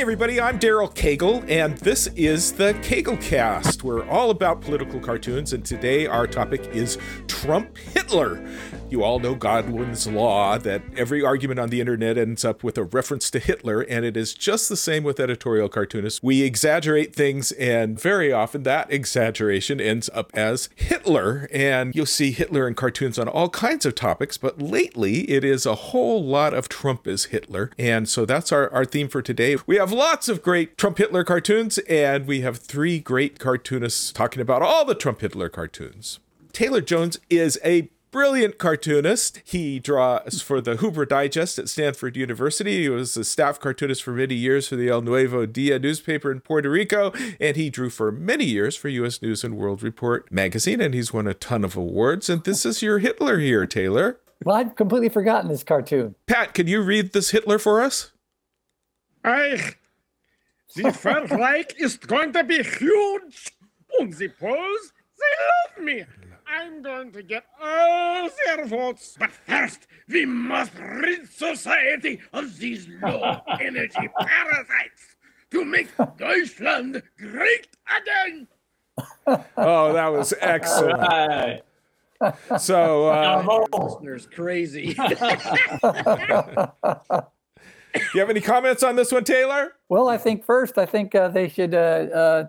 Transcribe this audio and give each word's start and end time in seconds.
Hey, 0.00 0.02
everybody, 0.02 0.40
I'm 0.40 0.58
Daryl 0.58 0.90
Cagle, 0.94 1.44
and 1.46 1.76
this 1.76 2.06
is 2.16 2.52
the 2.54 2.72
Caglecast. 2.72 3.82
We're 3.82 4.08
all 4.08 4.30
about 4.30 4.62
political 4.62 4.98
cartoons, 4.98 5.52
and 5.52 5.62
today 5.62 6.06
our 6.06 6.26
topic 6.26 6.66
is 6.68 6.96
Trump 7.28 7.76
Hitler. 7.76 8.42
You 8.90 9.04
all 9.04 9.20
know 9.20 9.36
Godwin's 9.36 10.08
law 10.08 10.58
that 10.58 10.82
every 10.96 11.22
argument 11.22 11.60
on 11.60 11.68
the 11.68 11.78
internet 11.80 12.18
ends 12.18 12.44
up 12.44 12.64
with 12.64 12.76
a 12.76 12.82
reference 12.82 13.30
to 13.30 13.38
Hitler, 13.38 13.82
and 13.82 14.04
it 14.04 14.16
is 14.16 14.34
just 14.34 14.68
the 14.68 14.76
same 14.76 15.04
with 15.04 15.20
editorial 15.20 15.68
cartoonists. 15.68 16.20
We 16.24 16.42
exaggerate 16.42 17.14
things, 17.14 17.52
and 17.52 18.00
very 18.00 18.32
often 18.32 18.64
that 18.64 18.92
exaggeration 18.92 19.80
ends 19.80 20.10
up 20.12 20.32
as 20.34 20.70
Hitler. 20.74 21.48
And 21.52 21.94
you'll 21.94 22.04
see 22.04 22.32
Hitler 22.32 22.66
in 22.66 22.74
cartoons 22.74 23.16
on 23.16 23.28
all 23.28 23.48
kinds 23.48 23.86
of 23.86 23.94
topics, 23.94 24.36
but 24.36 24.60
lately 24.60 25.20
it 25.30 25.44
is 25.44 25.66
a 25.66 25.76
whole 25.76 26.24
lot 26.24 26.52
of 26.52 26.68
Trump 26.68 27.06
as 27.06 27.26
Hitler. 27.26 27.70
And 27.78 28.08
so 28.08 28.24
that's 28.26 28.50
our, 28.50 28.68
our 28.72 28.84
theme 28.84 29.08
for 29.08 29.22
today. 29.22 29.56
We 29.68 29.76
have 29.76 29.92
lots 29.92 30.28
of 30.28 30.42
great 30.42 30.76
Trump 30.76 30.98
Hitler 30.98 31.22
cartoons, 31.22 31.78
and 31.78 32.26
we 32.26 32.40
have 32.40 32.56
three 32.58 32.98
great 32.98 33.38
cartoonists 33.38 34.10
talking 34.10 34.42
about 34.42 34.62
all 34.62 34.84
the 34.84 34.96
Trump 34.96 35.20
Hitler 35.20 35.48
cartoons. 35.48 36.18
Taylor 36.52 36.80
Jones 36.80 37.20
is 37.30 37.56
a 37.64 37.88
brilliant 38.10 38.58
cartoonist. 38.58 39.40
He 39.44 39.78
draws 39.78 40.42
for 40.42 40.60
the 40.60 40.76
Hoover 40.76 41.06
Digest 41.06 41.58
at 41.58 41.68
Stanford 41.68 42.16
University. 42.16 42.82
He 42.82 42.88
was 42.88 43.16
a 43.16 43.24
staff 43.24 43.60
cartoonist 43.60 44.02
for 44.02 44.12
many 44.12 44.34
years 44.34 44.68
for 44.68 44.76
the 44.76 44.88
El 44.88 45.02
Nuevo 45.02 45.46
Dia 45.46 45.78
newspaper 45.78 46.30
in 46.30 46.40
Puerto 46.40 46.70
Rico, 46.70 47.12
and 47.40 47.56
he 47.56 47.70
drew 47.70 47.90
for 47.90 48.10
many 48.10 48.44
years 48.44 48.76
for 48.76 48.88
U.S. 48.88 49.22
News 49.22 49.44
and 49.44 49.56
World 49.56 49.82
Report 49.82 50.30
magazine, 50.30 50.80
and 50.80 50.94
he's 50.94 51.12
won 51.12 51.26
a 51.26 51.34
ton 51.34 51.64
of 51.64 51.76
awards. 51.76 52.28
And 52.28 52.44
this 52.44 52.66
is 52.66 52.82
your 52.82 52.98
Hitler 52.98 53.38
here, 53.38 53.66
Taylor. 53.66 54.20
Well, 54.44 54.56
I'd 54.56 54.76
completely 54.76 55.10
forgotten 55.10 55.50
this 55.50 55.62
cartoon. 55.62 56.14
Pat, 56.26 56.54
can 56.54 56.66
you 56.66 56.80
read 56.82 57.12
this 57.12 57.30
Hitler 57.30 57.58
for 57.58 57.82
us? 57.82 58.12
I. 59.24 59.74
The 60.76 60.92
first 60.92 61.32
like 61.32 61.74
is 61.78 61.96
going 61.96 62.32
to 62.32 62.44
be 62.44 62.62
huge. 62.62 63.52
And 63.98 64.12
the 64.12 64.28
pose, 64.28 64.92
they 65.18 65.82
love 65.82 65.84
me. 65.84 66.04
I'm 66.52 66.82
going 66.82 67.12
to 67.12 67.22
get 67.22 67.44
all 67.62 68.28
their 68.46 68.66
votes. 68.66 69.16
But 69.18 69.30
first, 69.30 69.86
we 70.08 70.26
must 70.26 70.72
rid 70.78 71.30
society 71.30 72.20
of 72.32 72.58
these 72.58 72.88
low 73.02 73.40
energy 73.60 74.08
parasites 74.18 75.16
to 75.50 75.64
make 75.64 75.88
Deutschland 76.16 77.02
great 77.18 77.68
again. 78.00 78.48
Oh, 79.56 79.92
that 79.92 80.08
was 80.08 80.34
excellent. 80.40 80.98
Right. 80.98 81.62
So, 82.58 83.08
uh, 83.08 83.66
Listeners 83.72 84.26
crazy. 84.26 84.94
do 84.94 85.02
you 88.14 88.20
have 88.20 88.30
any 88.30 88.40
comments 88.40 88.82
on 88.82 88.96
this 88.96 89.10
one, 89.10 89.24
Taylor? 89.24 89.72
Well, 89.88 90.08
I 90.08 90.18
think 90.18 90.44
first, 90.44 90.76
I 90.76 90.84
think 90.84 91.14
uh, 91.14 91.28
they 91.28 91.48
should 91.48 91.74
uh, 91.74 92.44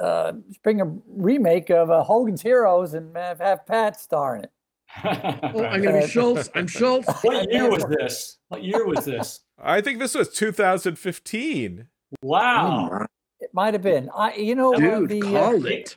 uh, 0.00 0.32
bring 0.62 0.80
a 0.80 0.84
remake 1.06 1.70
of 1.70 1.90
uh, 1.90 2.02
Hogan's 2.02 2.42
Heroes 2.42 2.94
and 2.94 3.16
have, 3.16 3.38
have 3.38 3.66
Pat 3.66 4.00
star 4.00 4.36
in 4.36 4.44
it. 4.44 4.50
oh, 5.04 5.64
I'm 5.64 5.82
going 5.82 5.94
to 5.94 6.02
be 6.02 6.06
Schultz. 6.06 6.50
I'm 6.54 6.66
Schultz. 6.66 7.08
what 7.22 7.50
year 7.50 7.70
was 7.70 7.84
this? 7.84 8.38
What 8.48 8.62
year 8.62 8.86
was 8.86 9.04
this? 9.04 9.40
I 9.58 9.80
think 9.80 9.98
this 9.98 10.14
was 10.14 10.28
2015. 10.30 11.86
Wow. 12.22 13.06
It 13.40 13.50
might 13.54 13.74
have 13.74 13.82
been. 13.82 14.10
I, 14.14 14.34
you 14.34 14.54
know, 14.54 14.74
Dude, 14.74 15.08
the, 15.08 15.22
uh, 15.22 15.52
it. 15.64 15.96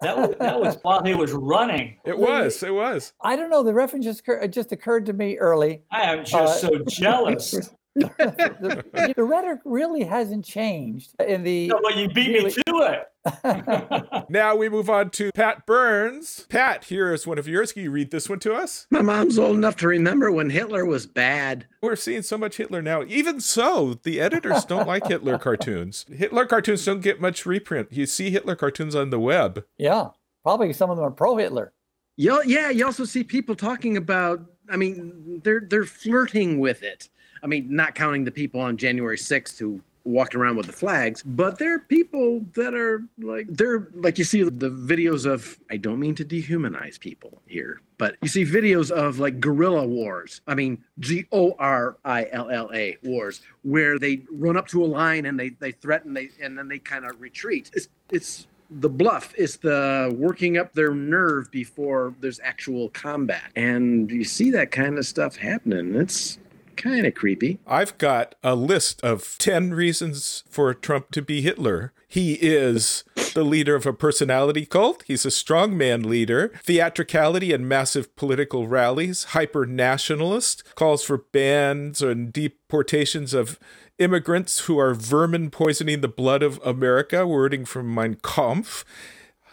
That 0.00 0.16
was, 0.16 0.34
that 0.38 0.60
was 0.60 0.78
while 0.82 1.02
he 1.02 1.14
was 1.14 1.32
running. 1.32 1.98
It 2.04 2.16
was. 2.16 2.62
It 2.62 2.72
was. 2.72 3.12
I 3.20 3.34
don't 3.36 3.50
know. 3.50 3.62
The 3.62 3.74
reference 3.74 4.04
just, 4.04 4.20
occur- 4.20 4.46
just 4.48 4.70
occurred 4.72 5.06
to 5.06 5.12
me 5.12 5.38
early. 5.38 5.82
I 5.90 6.02
am 6.02 6.24
just 6.24 6.64
Uh, 6.64 6.68
so 6.68 6.78
jealous. 6.84 7.70
The, 7.96 9.14
the 9.16 9.22
rhetoric 9.24 9.60
really 9.64 10.04
hasn't 10.04 10.44
changed 10.44 11.14
in 11.20 11.42
the. 11.42 11.68
No, 11.68 11.80
but 11.82 11.96
you 11.96 12.08
beat 12.08 12.30
me 12.44 12.50
to 12.50 12.62
it. 12.66 13.08
Now 14.28 14.54
we 14.56 14.68
move 14.68 14.88
on 14.90 15.10
to 15.10 15.30
Pat 15.32 15.66
Burns. 15.66 16.46
Pat, 16.48 16.84
here 16.84 17.12
is 17.12 17.26
one 17.26 17.38
of 17.38 17.48
yours. 17.48 17.72
Can 17.72 17.82
you 17.82 17.90
read 17.90 18.10
this 18.10 18.28
one 18.28 18.38
to 18.40 18.54
us? 18.54 18.86
My 18.90 19.02
mom's 19.02 19.38
old 19.38 19.56
enough 19.56 19.76
to 19.78 19.88
remember 19.88 20.30
when 20.30 20.50
Hitler 20.50 20.84
was 20.84 21.06
bad. 21.06 21.66
We're 21.82 21.96
seeing 21.96 22.22
so 22.22 22.38
much 22.38 22.56
Hitler 22.56 22.82
now. 22.82 23.02
Even 23.04 23.40
so, 23.40 23.94
the 24.02 24.20
editors 24.20 24.64
don't 24.64 24.86
like 24.86 25.06
Hitler 25.06 25.38
cartoons. 25.38 26.06
Hitler 26.12 26.46
cartoons 26.46 26.84
don't 26.84 27.00
get 27.00 27.20
much 27.20 27.46
reprint. 27.46 27.92
You 27.92 28.06
see 28.06 28.30
Hitler 28.30 28.56
cartoons 28.56 28.94
on 28.94 29.10
the 29.10 29.20
web. 29.20 29.64
yeah, 29.78 30.08
probably 30.42 30.72
some 30.72 30.90
of 30.90 30.96
them 30.96 31.06
are 31.06 31.10
pro 31.10 31.36
Hitler. 31.36 31.72
You 32.16 32.42
yeah, 32.46 32.70
you 32.70 32.84
also 32.86 33.04
see 33.04 33.24
people 33.24 33.54
talking 33.54 33.96
about. 33.96 34.40
I 34.70 34.76
mean, 34.76 35.40
they're 35.44 35.62
they're 35.68 35.84
flirting 35.84 36.58
with 36.58 36.82
it. 36.82 37.08
I 37.46 37.48
mean, 37.48 37.68
not 37.70 37.94
counting 37.94 38.24
the 38.24 38.32
people 38.32 38.60
on 38.60 38.76
January 38.76 39.16
6th 39.16 39.56
who 39.56 39.80
walked 40.02 40.34
around 40.34 40.56
with 40.56 40.66
the 40.66 40.72
flags, 40.72 41.22
but 41.22 41.60
there 41.60 41.74
are 41.74 41.78
people 41.78 42.44
that 42.54 42.74
are 42.74 43.04
like 43.18 43.46
they're 43.48 43.86
like 43.94 44.18
you 44.18 44.24
see 44.24 44.42
the 44.42 44.68
videos 44.68 45.26
of. 45.26 45.56
I 45.70 45.76
don't 45.76 46.00
mean 46.00 46.16
to 46.16 46.24
dehumanize 46.24 46.98
people 46.98 47.40
here, 47.46 47.82
but 47.98 48.16
you 48.20 48.26
see 48.26 48.44
videos 48.44 48.90
of 48.90 49.20
like 49.20 49.38
guerrilla 49.38 49.86
wars. 49.86 50.40
I 50.48 50.56
mean, 50.56 50.82
G 50.98 51.26
O 51.30 51.54
R 51.60 51.96
I 52.04 52.26
L 52.32 52.50
L 52.50 52.68
A 52.74 52.96
wars, 53.04 53.42
where 53.62 53.96
they 53.96 54.22
run 54.32 54.56
up 54.56 54.66
to 54.68 54.84
a 54.84 54.86
line 54.86 55.26
and 55.26 55.38
they 55.38 55.50
they 55.50 55.70
threaten 55.70 56.14
they 56.14 56.30
and 56.42 56.58
then 56.58 56.66
they 56.66 56.80
kind 56.80 57.04
of 57.04 57.20
retreat. 57.20 57.70
It's 57.74 57.88
it's 58.10 58.48
the 58.68 58.88
bluff 58.88 59.32
is 59.36 59.58
the 59.58 60.12
working 60.18 60.58
up 60.58 60.72
their 60.74 60.92
nerve 60.92 61.48
before 61.52 62.12
there's 62.18 62.40
actual 62.42 62.88
combat 62.88 63.52
and 63.54 64.10
you 64.10 64.24
see 64.24 64.50
that 64.50 64.72
kind 64.72 64.98
of 64.98 65.06
stuff 65.06 65.36
happening 65.36 65.94
it's 65.94 66.38
kind 66.76 67.06
of 67.06 67.14
creepy 67.14 67.58
I've 67.66 67.96
got 67.98 68.34
a 68.42 68.54
list 68.54 69.02
of 69.02 69.36
10 69.38 69.74
reasons 69.74 70.44
for 70.48 70.72
Trump 70.74 71.10
to 71.12 71.22
be 71.22 71.42
Hitler. 71.42 71.92
He 72.08 72.34
is 72.34 73.04
the 73.34 73.44
leader 73.44 73.74
of 73.74 73.84
a 73.84 73.92
personality 73.92 74.64
cult. 74.64 75.02
He's 75.06 75.26
a 75.26 75.30
strongman 75.30 76.06
leader, 76.06 76.52
theatricality 76.62 77.52
and 77.52 77.68
massive 77.68 78.14
political 78.16 78.68
rallies, 78.68 79.24
hyper 79.24 79.66
nationalist, 79.66 80.62
calls 80.74 81.02
for 81.02 81.18
bans 81.18 82.00
and 82.00 82.32
deportations 82.32 83.34
of 83.34 83.58
immigrants 83.98 84.60
who 84.60 84.78
are 84.78 84.94
vermin 84.94 85.50
poisoning 85.50 86.00
the 86.00 86.08
blood 86.08 86.42
of 86.42 86.60
America, 86.64 87.26
wording 87.26 87.64
from 87.64 87.92
Mein 87.92 88.16
Kampf 88.22 88.84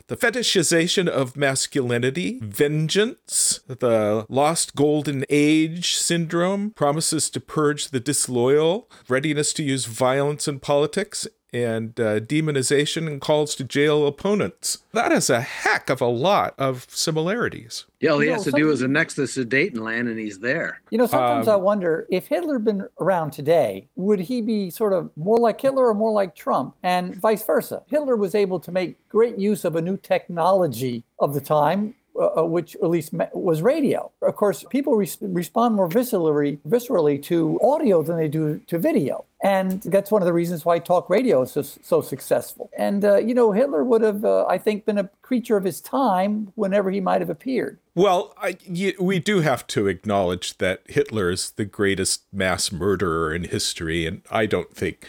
the 0.07 0.17
fetishization 0.17 1.07
of 1.07 1.37
masculinity, 1.37 2.39
vengeance, 2.41 3.61
the 3.67 4.25
lost 4.29 4.75
golden 4.75 5.25
age 5.29 5.95
syndrome, 5.95 6.71
promises 6.71 7.29
to 7.29 7.39
purge 7.39 7.89
the 7.89 7.99
disloyal, 7.99 8.89
readiness 9.07 9.53
to 9.53 9.63
use 9.63 9.85
violence 9.85 10.47
in 10.47 10.59
politics, 10.59 11.27
and 11.53 11.99
uh, 11.99 12.19
demonization 12.19 13.07
and 13.07 13.21
calls 13.21 13.53
to 13.55 13.63
jail 13.63 14.07
opponents. 14.07 14.79
That 14.91 15.11
is 15.11 15.29
a 15.29 15.41
heck 15.41 15.89
of 15.89 16.01
a 16.01 16.07
lot 16.07 16.55
of 16.57 16.87
similarities. 16.89 17.85
yeah 18.01 18.11
all 18.11 18.19
he 18.19 18.27
You 18.27 18.33
has 18.33 18.45
know, 18.47 18.51
to 18.51 18.57
do 18.63 18.71
is 18.71 18.81
a 18.81 18.87
nexus 18.87 19.35
to 19.35 19.45
Datenland 19.45 20.09
and 20.09 20.17
he's 20.19 20.39
there 20.39 20.81
You 20.89 20.97
know, 20.97 21.05
sometimes 21.05 21.47
Um, 21.47 21.53
I 21.53 21.57
wonder 21.57 22.07
if 22.09 22.27
Hitler 22.27 22.55
had 22.55 22.65
been 22.65 22.87
around 22.99 23.31
today, 23.31 23.87
would 23.95 24.19
he 24.19 24.41
be 24.41 24.69
sort 24.69 24.93
of 24.93 25.09
more 25.15 25.37
like 25.37 25.61
Hitler 25.61 25.87
or 25.87 25.93
more 25.93 26.11
like 26.11 26.35
Trump, 26.35 26.75
and 26.83 27.15
vice 27.15 27.43
versa? 27.45 27.83
Hitler 27.87 28.15
was 28.17 28.33
able 28.35 28.59
to 28.59 28.71
make 28.71 28.97
great 29.09 29.37
use 29.37 29.63
of 29.65 29.75
a 29.75 29.81
new 29.81 29.97
technology 29.97 31.03
of 31.19 31.33
the 31.33 31.41
time. 31.41 31.93
Uh, 32.15 32.41
uh, 32.41 32.43
which 32.43 32.75
at 32.75 32.91
least 32.91 33.11
was 33.33 33.63
radio. 33.63 34.11
Of 34.21 34.35
course, 34.35 34.63
people 34.69 34.95
res- 34.95 35.17
respond 35.19 35.73
more 35.73 35.89
viscerally, 35.89 36.59
viscerally 36.59 37.19
to 37.23 37.59
audio 37.63 38.03
than 38.03 38.17
they 38.17 38.27
do 38.27 38.59
to 38.67 38.77
video, 38.77 39.25
and 39.41 39.81
that's 39.81 40.11
one 40.11 40.21
of 40.21 40.27
the 40.27 40.33
reasons 40.33 40.63
why 40.63 40.77
talk 40.77 41.09
radio 41.09 41.41
is 41.41 41.53
so, 41.53 41.63
so 41.63 42.01
successful. 42.01 42.69
And 42.77 43.03
uh, 43.03 43.17
you 43.17 43.33
know, 43.33 43.51
Hitler 43.51 43.83
would 43.83 44.03
have, 44.03 44.23
uh, 44.23 44.45
I 44.45 44.59
think, 44.59 44.85
been 44.85 44.99
a 44.99 45.09
creature 45.23 45.57
of 45.57 45.63
his 45.63 45.81
time 45.81 46.53
whenever 46.53 46.91
he 46.91 47.01
might 47.01 47.19
have 47.21 47.31
appeared. 47.31 47.79
Well, 47.95 48.35
I, 48.37 48.57
y 48.69 48.93
we 48.99 49.17
do 49.17 49.39
have 49.41 49.65
to 49.67 49.87
acknowledge 49.87 50.59
that 50.59 50.83
Hitler 50.85 51.31
is 51.31 51.49
the 51.49 51.65
greatest 51.65 52.31
mass 52.31 52.71
murderer 52.71 53.33
in 53.33 53.45
history, 53.45 54.05
and 54.05 54.21
I 54.29 54.45
don't 54.45 54.75
think 54.75 55.07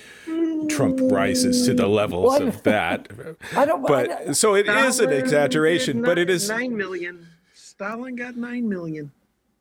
Trump 0.69 0.99
rises 1.03 1.67
to 1.67 1.75
the 1.75 1.87
levels 1.87 2.27
What? 2.27 2.43
of 2.43 2.63
that. 2.65 3.09
I 3.57 3.65
don't. 3.65 3.85
I- 3.91 4.07
But 4.27 4.37
so 4.37 4.55
it 4.55 4.69
is 4.69 5.01
an 5.01 5.11
exaggeration, 5.13 5.97
did 5.99 6.05
but 6.07 6.19
it 6.19 6.31
is 6.31 6.49
nine 6.49 6.77
million. 6.77 7.27
stalin 7.55 8.17
got 8.17 8.37
nine 8.37 8.69
million 8.69 9.11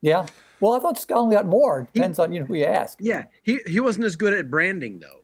Yeah. 0.02 0.26
Well, 0.60 0.74
I 0.74 0.80
thought 0.80 0.98
Stalin 0.98 1.30
got 1.30 1.46
more. 1.46 1.88
Depends 1.94 2.20
on 2.20 2.32
you 2.32 2.40
know 2.40 2.46
who 2.46 2.56
you 2.56 2.66
ask. 2.66 2.98
yeah 3.02 3.24
he 3.44 3.60
he 3.68 3.80
wasn't 3.80 4.06
as 4.06 4.16
good 4.16 4.34
at 4.34 4.50
branding 4.50 5.00
though 5.00 5.23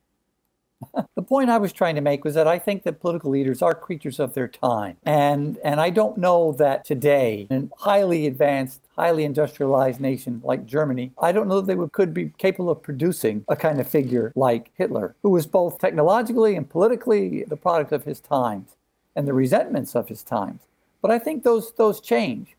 The 1.15 1.23
point 1.23 1.49
I 1.49 1.57
was 1.57 1.73
trying 1.73 1.95
to 1.95 2.01
make 2.01 2.23
was 2.23 2.33
that 2.35 2.47
I 2.47 2.57
think 2.57 2.83
that 2.83 3.01
political 3.01 3.29
leaders 3.29 3.61
are 3.61 3.75
creatures 3.75 4.19
of 4.19 4.33
their 4.33 4.47
time, 4.47 4.97
and 5.03 5.57
and 5.63 5.81
I 5.81 5.89
don't 5.89 6.17
know 6.17 6.53
that 6.53 6.85
today, 6.85 7.45
in 7.49 7.69
a 7.71 7.83
highly 7.83 8.25
advanced, 8.25 8.81
highly 8.95 9.25
industrialized 9.25 9.99
nation 9.99 10.41
like 10.43 10.65
Germany, 10.65 11.11
I 11.21 11.31
don't 11.31 11.47
know 11.47 11.59
that 11.59 11.67
they 11.67 11.75
would, 11.75 11.91
could 11.91 12.13
be 12.13 12.31
capable 12.37 12.69
of 12.69 12.81
producing 12.81 13.43
a 13.49 13.55
kind 13.55 13.79
of 13.79 13.89
figure 13.89 14.31
like 14.35 14.71
Hitler, 14.75 15.15
who 15.21 15.29
was 15.29 15.45
both 15.45 15.77
technologically 15.77 16.55
and 16.55 16.69
politically 16.69 17.43
the 17.43 17.57
product 17.57 17.91
of 17.91 18.05
his 18.05 18.19
times 18.19 18.77
and 19.15 19.27
the 19.27 19.33
resentments 19.33 19.95
of 19.95 20.07
his 20.07 20.23
times. 20.23 20.61
But 21.01 21.11
I 21.11 21.19
think 21.19 21.43
those 21.43 21.73
those 21.73 21.99
change. 21.99 22.55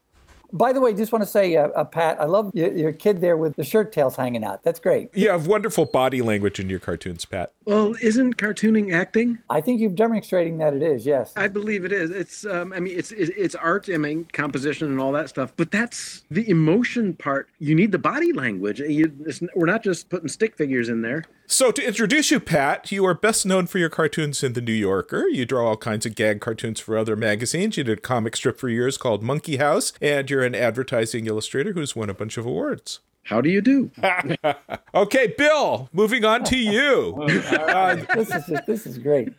By 0.52 0.73
the 0.73 0.81
way, 0.81 0.94
just 0.94 1.12
want 1.12 1.23
to 1.23 1.31
say, 1.31 1.56
uh, 1.56 1.69
uh, 1.69 1.85
Pat, 1.85 2.20
I 2.20 2.25
love 2.25 2.50
your, 2.55 2.73
your 2.73 2.93
kid 2.93 3.20
there 3.20 3.37
with 3.37 3.56
the 3.56 3.64
shirt 3.64 3.93
tails 3.93 4.17
hanging 4.17 4.44
out. 4.44 4.62
That's 4.62 4.81
great. 4.81 5.11
You 5.14 5.31
have 5.31 5.47
wonderful 5.47 5.87
body 5.87 6.23
language 6.23 6.58
in 6.58 6.69
your 6.69 6.81
cartoons, 6.81 7.25
Pat. 7.25 7.52
Well, 7.64 7.94
isn't 8.00 8.37
cartooning 8.37 8.93
acting? 8.93 9.38
I 9.49 9.61
think 9.61 9.81
you're 9.81 9.91
demonstrating 9.91 10.58
that 10.58 10.75
it 10.75 10.82
is. 10.82 11.06
Yes. 11.06 11.32
I 11.37 11.49
believe 11.49 11.85
it 11.85 11.93
is. 11.93 12.11
It's, 12.11 12.44
um, 12.44 12.73
I 12.73 12.81
mean, 12.81 12.99
it's, 12.99 13.12
it's 13.12 13.31
it's 13.37 13.55
art. 13.55 13.88
I 13.93 13.97
mean, 13.97 14.26
composition 14.32 14.88
and 14.88 15.00
all 15.00 15.12
that 15.12 15.29
stuff. 15.29 15.52
But 15.56 15.70
that's 15.70 16.25
the 16.31 16.49
emotion 16.50 17.14
part. 17.14 17.49
You 17.58 17.75
need 17.75 17.93
the 17.93 17.99
body 17.99 18.32
language. 18.32 18.81
You, 18.81 19.12
it's, 19.26 19.41
we're 19.55 19.67
not 19.67 19.82
just 19.82 20.08
putting 20.08 20.29
stick 20.29 20.56
figures 20.56 20.88
in 20.88 21.02
there. 21.02 21.25
So, 21.52 21.73
to 21.73 21.85
introduce 21.85 22.31
you, 22.31 22.38
Pat, 22.38 22.93
you 22.93 23.05
are 23.06 23.12
best 23.12 23.44
known 23.44 23.67
for 23.67 23.79
your 23.79 23.88
cartoons 23.88 24.44
in 24.44 24.52
The 24.52 24.61
New 24.61 24.73
Yorker. 24.73 25.26
You 25.26 25.44
draw 25.44 25.70
all 25.70 25.76
kinds 25.76 26.06
of 26.06 26.14
gag 26.14 26.41
cartoons 26.41 26.79
for 26.79 26.97
other 26.97 27.17
magazines. 27.17 27.76
You 27.76 27.82
did 27.82 27.99
a 27.99 28.00
comic 28.00 28.37
strip 28.37 28.56
for 28.61 28.69
years 28.69 28.97
called 28.97 29.25
Monkey 29.25 29.56
House, 29.56 29.93
and 30.00 30.31
you're 30.31 30.44
an 30.44 30.55
advertising 30.55 31.26
illustrator 31.26 31.73
who's 31.73 31.97
won 31.97 32.08
a 32.08 32.14
bunch 32.14 32.37
of 32.38 32.47
awards. 32.47 33.00
How 33.25 33.41
do 33.41 33.50
you 33.50 33.61
do? 33.61 33.91
Okay, 34.94 35.35
Bill, 35.38 35.88
moving 35.93 36.25
on 36.25 36.44
to 36.44 36.56
you. 36.56 37.17
Uh, 37.50 37.97
this 38.14 38.31
is 38.31 38.61
this 38.67 38.87
is 38.87 38.99
great. 38.99 39.32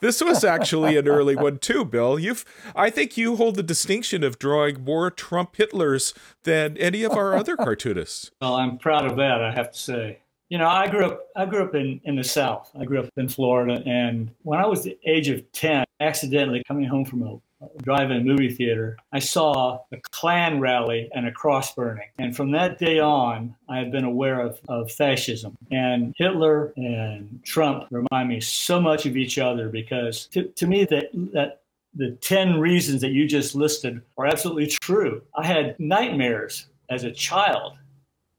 this 0.00 0.22
was 0.22 0.44
actually 0.44 0.96
an 0.96 1.08
early 1.08 1.36
one 1.36 1.58
too, 1.58 1.84
Bill. 1.84 2.18
You've 2.18 2.44
I 2.74 2.90
think 2.90 3.16
you 3.16 3.36
hold 3.36 3.56
the 3.56 3.62
distinction 3.62 4.22
of 4.22 4.38
drawing 4.38 4.84
more 4.84 5.10
Trump 5.10 5.56
Hitlers 5.56 6.14
than 6.44 6.76
any 6.76 7.04
of 7.04 7.12
our 7.12 7.34
other 7.34 7.56
cartoonists. 7.56 8.30
Well, 8.40 8.54
I'm 8.56 8.76
proud 8.78 9.06
of 9.06 9.16
that, 9.16 9.42
I 9.42 9.52
have 9.52 9.72
to 9.72 9.78
say. 9.78 10.18
You 10.48 10.58
know, 10.58 10.68
I 10.68 10.88
grew 10.88 11.04
up 11.04 11.20
I 11.36 11.44
grew 11.44 11.62
up 11.62 11.74
in, 11.74 12.00
in 12.04 12.16
the 12.16 12.24
South. 12.24 12.70
I 12.78 12.84
grew 12.84 13.00
up 13.00 13.08
in 13.16 13.28
Florida 13.28 13.82
and 13.86 14.30
when 14.42 14.58
I 14.58 14.66
was 14.66 14.82
the 14.82 14.98
age 15.04 15.28
of 15.28 15.50
10, 15.52 15.84
accidentally 16.00 16.62
coming 16.66 16.84
home 16.84 17.04
from 17.04 17.22
a 17.22 17.38
drive-in 17.82 18.24
movie 18.24 18.50
theater, 18.50 18.96
I 19.12 19.18
saw 19.18 19.80
a 19.92 19.96
Klan 20.10 20.60
rally 20.60 21.10
and 21.12 21.26
a 21.26 21.32
cross 21.32 21.74
burning. 21.74 22.08
And 22.18 22.36
from 22.36 22.52
that 22.52 22.78
day 22.78 23.00
on, 23.00 23.54
I 23.68 23.78
have 23.78 23.90
been 23.90 24.04
aware 24.04 24.40
of, 24.40 24.60
of 24.68 24.92
fascism. 24.92 25.56
And 25.70 26.14
Hitler 26.16 26.72
and 26.76 27.40
Trump 27.44 27.86
remind 27.90 28.28
me 28.28 28.40
so 28.40 28.80
much 28.80 29.06
of 29.06 29.16
each 29.16 29.38
other 29.38 29.68
because 29.68 30.26
to, 30.28 30.44
to 30.44 30.66
me 30.66 30.84
that 30.84 31.10
that 31.32 31.62
the 31.94 32.12
10 32.20 32.60
reasons 32.60 33.00
that 33.00 33.10
you 33.10 33.26
just 33.26 33.54
listed 33.54 34.00
are 34.18 34.26
absolutely 34.26 34.66
true. 34.66 35.22
I 35.36 35.46
had 35.46 35.74
nightmares 35.80 36.66
as 36.90 37.04
a 37.04 37.10
child 37.10 37.74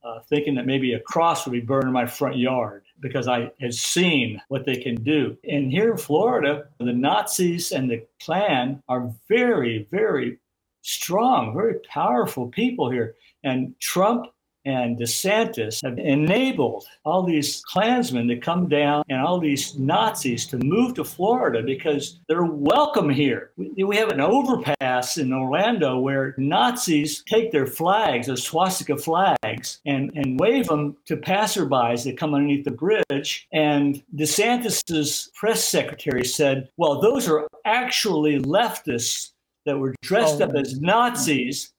uh, 0.03 0.19
thinking 0.29 0.55
that 0.55 0.65
maybe 0.65 0.93
a 0.93 0.99
cross 0.99 1.45
would 1.45 1.51
be 1.51 1.59
burned 1.59 1.87
in 1.87 1.91
my 1.91 2.05
front 2.05 2.37
yard 2.37 2.83
because 3.01 3.27
I 3.27 3.51
had 3.59 3.73
seen 3.73 4.41
what 4.47 4.65
they 4.65 4.75
can 4.75 4.95
do. 4.95 5.37
And 5.49 5.71
here 5.71 5.91
in 5.91 5.97
Florida, 5.97 6.65
the 6.79 6.93
Nazis 6.93 7.71
and 7.71 7.89
the 7.89 8.05
Klan 8.23 8.81
are 8.87 9.13
very, 9.27 9.87
very 9.91 10.39
strong, 10.81 11.53
very 11.53 11.79
powerful 11.89 12.47
people 12.47 12.89
here. 12.89 13.15
And 13.43 13.77
Trump 13.79 14.27
and 14.65 14.97
DeSantis 14.97 15.83
have 15.83 15.97
enabled 15.97 16.85
all 17.05 17.23
these 17.23 17.61
Klansmen 17.65 18.27
to 18.27 18.37
come 18.37 18.67
down 18.67 19.03
and 19.09 19.21
all 19.21 19.39
these 19.39 19.77
Nazis 19.77 20.45
to 20.47 20.57
move 20.57 20.95
to 20.95 21.03
Florida 21.03 21.61
because 21.63 22.19
they're 22.27 22.43
welcome 22.43 23.09
here. 23.09 23.51
We, 23.57 23.95
have 23.95 24.09
an 24.09 24.21
overpass 24.21 25.17
in 25.17 25.33
Orlando 25.33 25.99
where 25.99 26.35
Nazis 26.37 27.23
take 27.27 27.51
their 27.51 27.67
flags, 27.67 28.27
their 28.27 28.37
swastika 28.37 28.97
flags, 28.97 29.79
and, 29.85 30.11
and 30.15 30.39
wave 30.39 30.67
them 30.67 30.97
to 31.05 31.17
passerbys 31.17 32.03
that 32.03 32.17
come 32.17 32.33
underneath 32.33 32.65
the 32.65 32.71
bridge. 32.71 33.47
And 33.51 34.01
DeSantis's 34.15 35.31
press 35.35 35.63
secretary 35.63 36.25
said, 36.25 36.69
well, 36.77 37.01
those 37.01 37.27
are 37.27 37.47
actually 37.65 38.39
leftists 38.41 39.31
that 39.65 39.77
were 39.77 39.93
dressed 40.01 40.41
Oh. 40.41 40.45
up 40.45 40.55
as 40.55 40.79
Nazis 40.79 41.73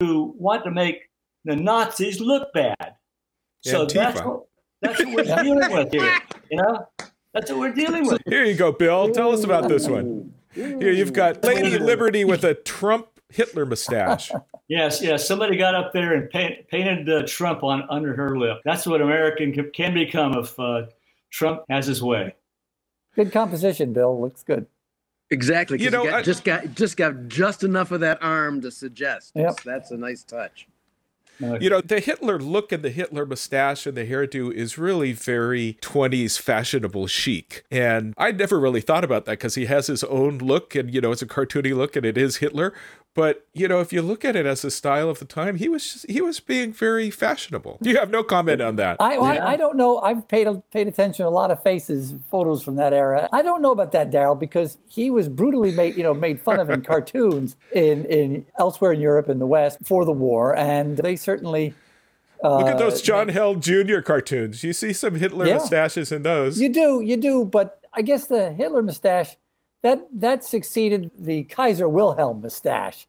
who 0.00 0.34
want 0.38 0.64
to 0.64 0.70
make 0.70 1.08
the 1.44 1.56
Nazis 1.56 2.20
look 2.20 2.52
bad. 2.52 2.94
So 3.60 3.86
Antifa. 3.86 3.92
that's 3.94 4.20
what 4.22 4.42
that's 4.80 5.04
what 5.04 5.14
we're 5.14 5.36
dealing 5.42 5.72
with 5.72 5.92
here. 5.92 6.18
You 6.50 6.56
know, 6.58 6.88
that's 7.32 7.50
what 7.50 7.60
we're 7.60 7.72
dealing 7.72 8.06
with. 8.06 8.20
Here 8.26 8.44
you 8.44 8.54
go, 8.54 8.72
Bill. 8.72 9.10
Tell 9.10 9.32
us 9.32 9.44
about 9.44 9.68
this 9.68 9.88
one. 9.88 10.32
Here 10.54 10.92
you've 10.92 11.12
got 11.12 11.42
Lady 11.44 11.78
Liberty 11.78 12.24
with 12.24 12.44
a 12.44 12.54
Trump 12.54 13.06
Hitler 13.30 13.64
mustache. 13.64 14.30
Yes, 14.68 15.00
yes. 15.02 15.26
Somebody 15.26 15.56
got 15.56 15.74
up 15.74 15.92
there 15.92 16.14
and 16.14 16.28
paint, 16.30 16.68
painted 16.68 17.08
uh, 17.08 17.22
Trump 17.26 17.62
on 17.62 17.84
under 17.88 18.14
her 18.14 18.38
lip. 18.38 18.58
That's 18.64 18.86
what 18.86 19.00
American 19.00 19.52
can, 19.52 19.70
can 19.70 19.94
become 19.94 20.34
if 20.34 20.58
uh, 20.58 20.86
Trump 21.30 21.62
has 21.70 21.86
his 21.86 22.02
way. 22.02 22.34
Good 23.14 23.32
composition, 23.32 23.92
Bill. 23.92 24.20
Looks 24.20 24.42
good. 24.42 24.66
Exactly. 25.30 25.80
You 25.80 25.90
know, 25.90 26.04
got, 26.04 26.14
I- 26.14 26.22
just 26.22 26.44
got 26.44 26.74
just 26.74 26.96
got 26.96 27.28
just 27.28 27.64
enough 27.64 27.90
of 27.90 28.00
that 28.00 28.22
arm 28.22 28.60
to 28.60 28.70
suggest. 28.70 29.32
Yep. 29.34 29.60
That's 29.64 29.90
a 29.90 29.96
nice 29.96 30.22
touch. 30.22 30.66
You 31.42 31.70
know, 31.70 31.80
the 31.80 32.00
Hitler 32.00 32.38
look 32.38 32.72
and 32.72 32.82
the 32.82 32.90
Hitler 32.90 33.26
mustache 33.26 33.86
and 33.86 33.96
the 33.96 34.06
hairdo 34.06 34.52
is 34.52 34.78
really 34.78 35.12
very 35.12 35.76
20s 35.80 36.38
fashionable 36.40 37.06
chic. 37.06 37.64
And 37.70 38.14
I 38.16 38.30
never 38.32 38.58
really 38.60 38.80
thought 38.80 39.04
about 39.04 39.24
that 39.26 39.32
because 39.32 39.54
he 39.56 39.66
has 39.66 39.88
his 39.88 40.04
own 40.04 40.38
look 40.38 40.74
and, 40.74 40.92
you 40.92 41.00
know, 41.00 41.12
it's 41.12 41.22
a 41.22 41.26
cartoony 41.26 41.76
look 41.76 41.96
and 41.96 42.06
it 42.06 42.16
is 42.16 42.36
Hitler. 42.36 42.72
But, 43.14 43.46
you 43.52 43.68
know, 43.68 43.80
if 43.80 43.92
you 43.92 44.00
look 44.00 44.24
at 44.24 44.36
it 44.36 44.46
as 44.46 44.64
a 44.64 44.70
style 44.70 45.10
of 45.10 45.18
the 45.18 45.26
time, 45.26 45.56
he 45.56 45.68
was 45.68 45.82
just, 45.92 46.10
he 46.10 46.22
was 46.22 46.40
being 46.40 46.72
very 46.72 47.10
fashionable. 47.10 47.76
You 47.82 47.96
have 47.98 48.10
no 48.10 48.22
comment 48.22 48.62
on 48.62 48.76
that. 48.76 48.96
I, 49.00 49.14
Yeah. 49.14 49.20
I 49.20 49.52
I 49.52 49.56
don't 49.56 49.76
know. 49.76 49.98
I've 49.98 50.26
paid 50.28 50.48
paid 50.70 50.88
attention 50.88 51.24
to 51.24 51.28
a 51.28 51.30
lot 51.30 51.50
of 51.50 51.62
faces, 51.62 52.14
photos 52.30 52.62
from 52.62 52.76
that 52.76 52.94
era. 52.94 53.28
I 53.30 53.42
don't 53.42 53.60
know 53.60 53.72
about 53.72 53.92
that, 53.92 54.10
Daryl, 54.10 54.38
because 54.38 54.78
he 54.88 55.10
was 55.10 55.28
brutally 55.28 55.72
made, 55.72 55.94
you 55.96 56.02
know, 56.02 56.14
made 56.14 56.40
fun 56.40 56.58
of 56.58 56.70
in 56.70 56.80
cartoons 56.92 57.56
in 57.74 58.06
in 58.06 58.46
elsewhere 58.58 58.92
in 58.92 59.00
Europe 59.00 59.28
and 59.28 59.40
the 59.40 59.46
West 59.46 59.78
for 59.84 60.06
the 60.06 60.12
war, 60.12 60.56
and 60.56 60.96
they 60.96 61.16
certainly. 61.16 61.74
Uh, 62.42 62.58
Look 62.58 62.66
at 62.68 62.78
those 62.78 63.02
John 63.02 63.28
Held 63.28 63.62
Jr. 63.62 64.00
cartoons. 64.00 64.64
You 64.64 64.72
see 64.72 64.92
some 64.94 65.14
Hitler 65.16 65.46
Yeah. 65.46 65.54
mustaches 65.58 66.10
in 66.10 66.22
those. 66.24 66.60
You 66.60 66.70
do, 66.70 67.00
you 67.00 67.16
do, 67.16 67.44
but 67.44 67.78
I 67.92 68.02
guess 68.02 68.26
the 68.26 68.52
Hitler 68.52 68.82
mustache 68.82 69.36
that 69.82 70.06
that 70.12 70.44
succeeded 70.44 71.10
the 71.18 71.44
Kaiser 71.44 71.88
Wilhelm 71.88 72.40
mustache, 72.40 73.06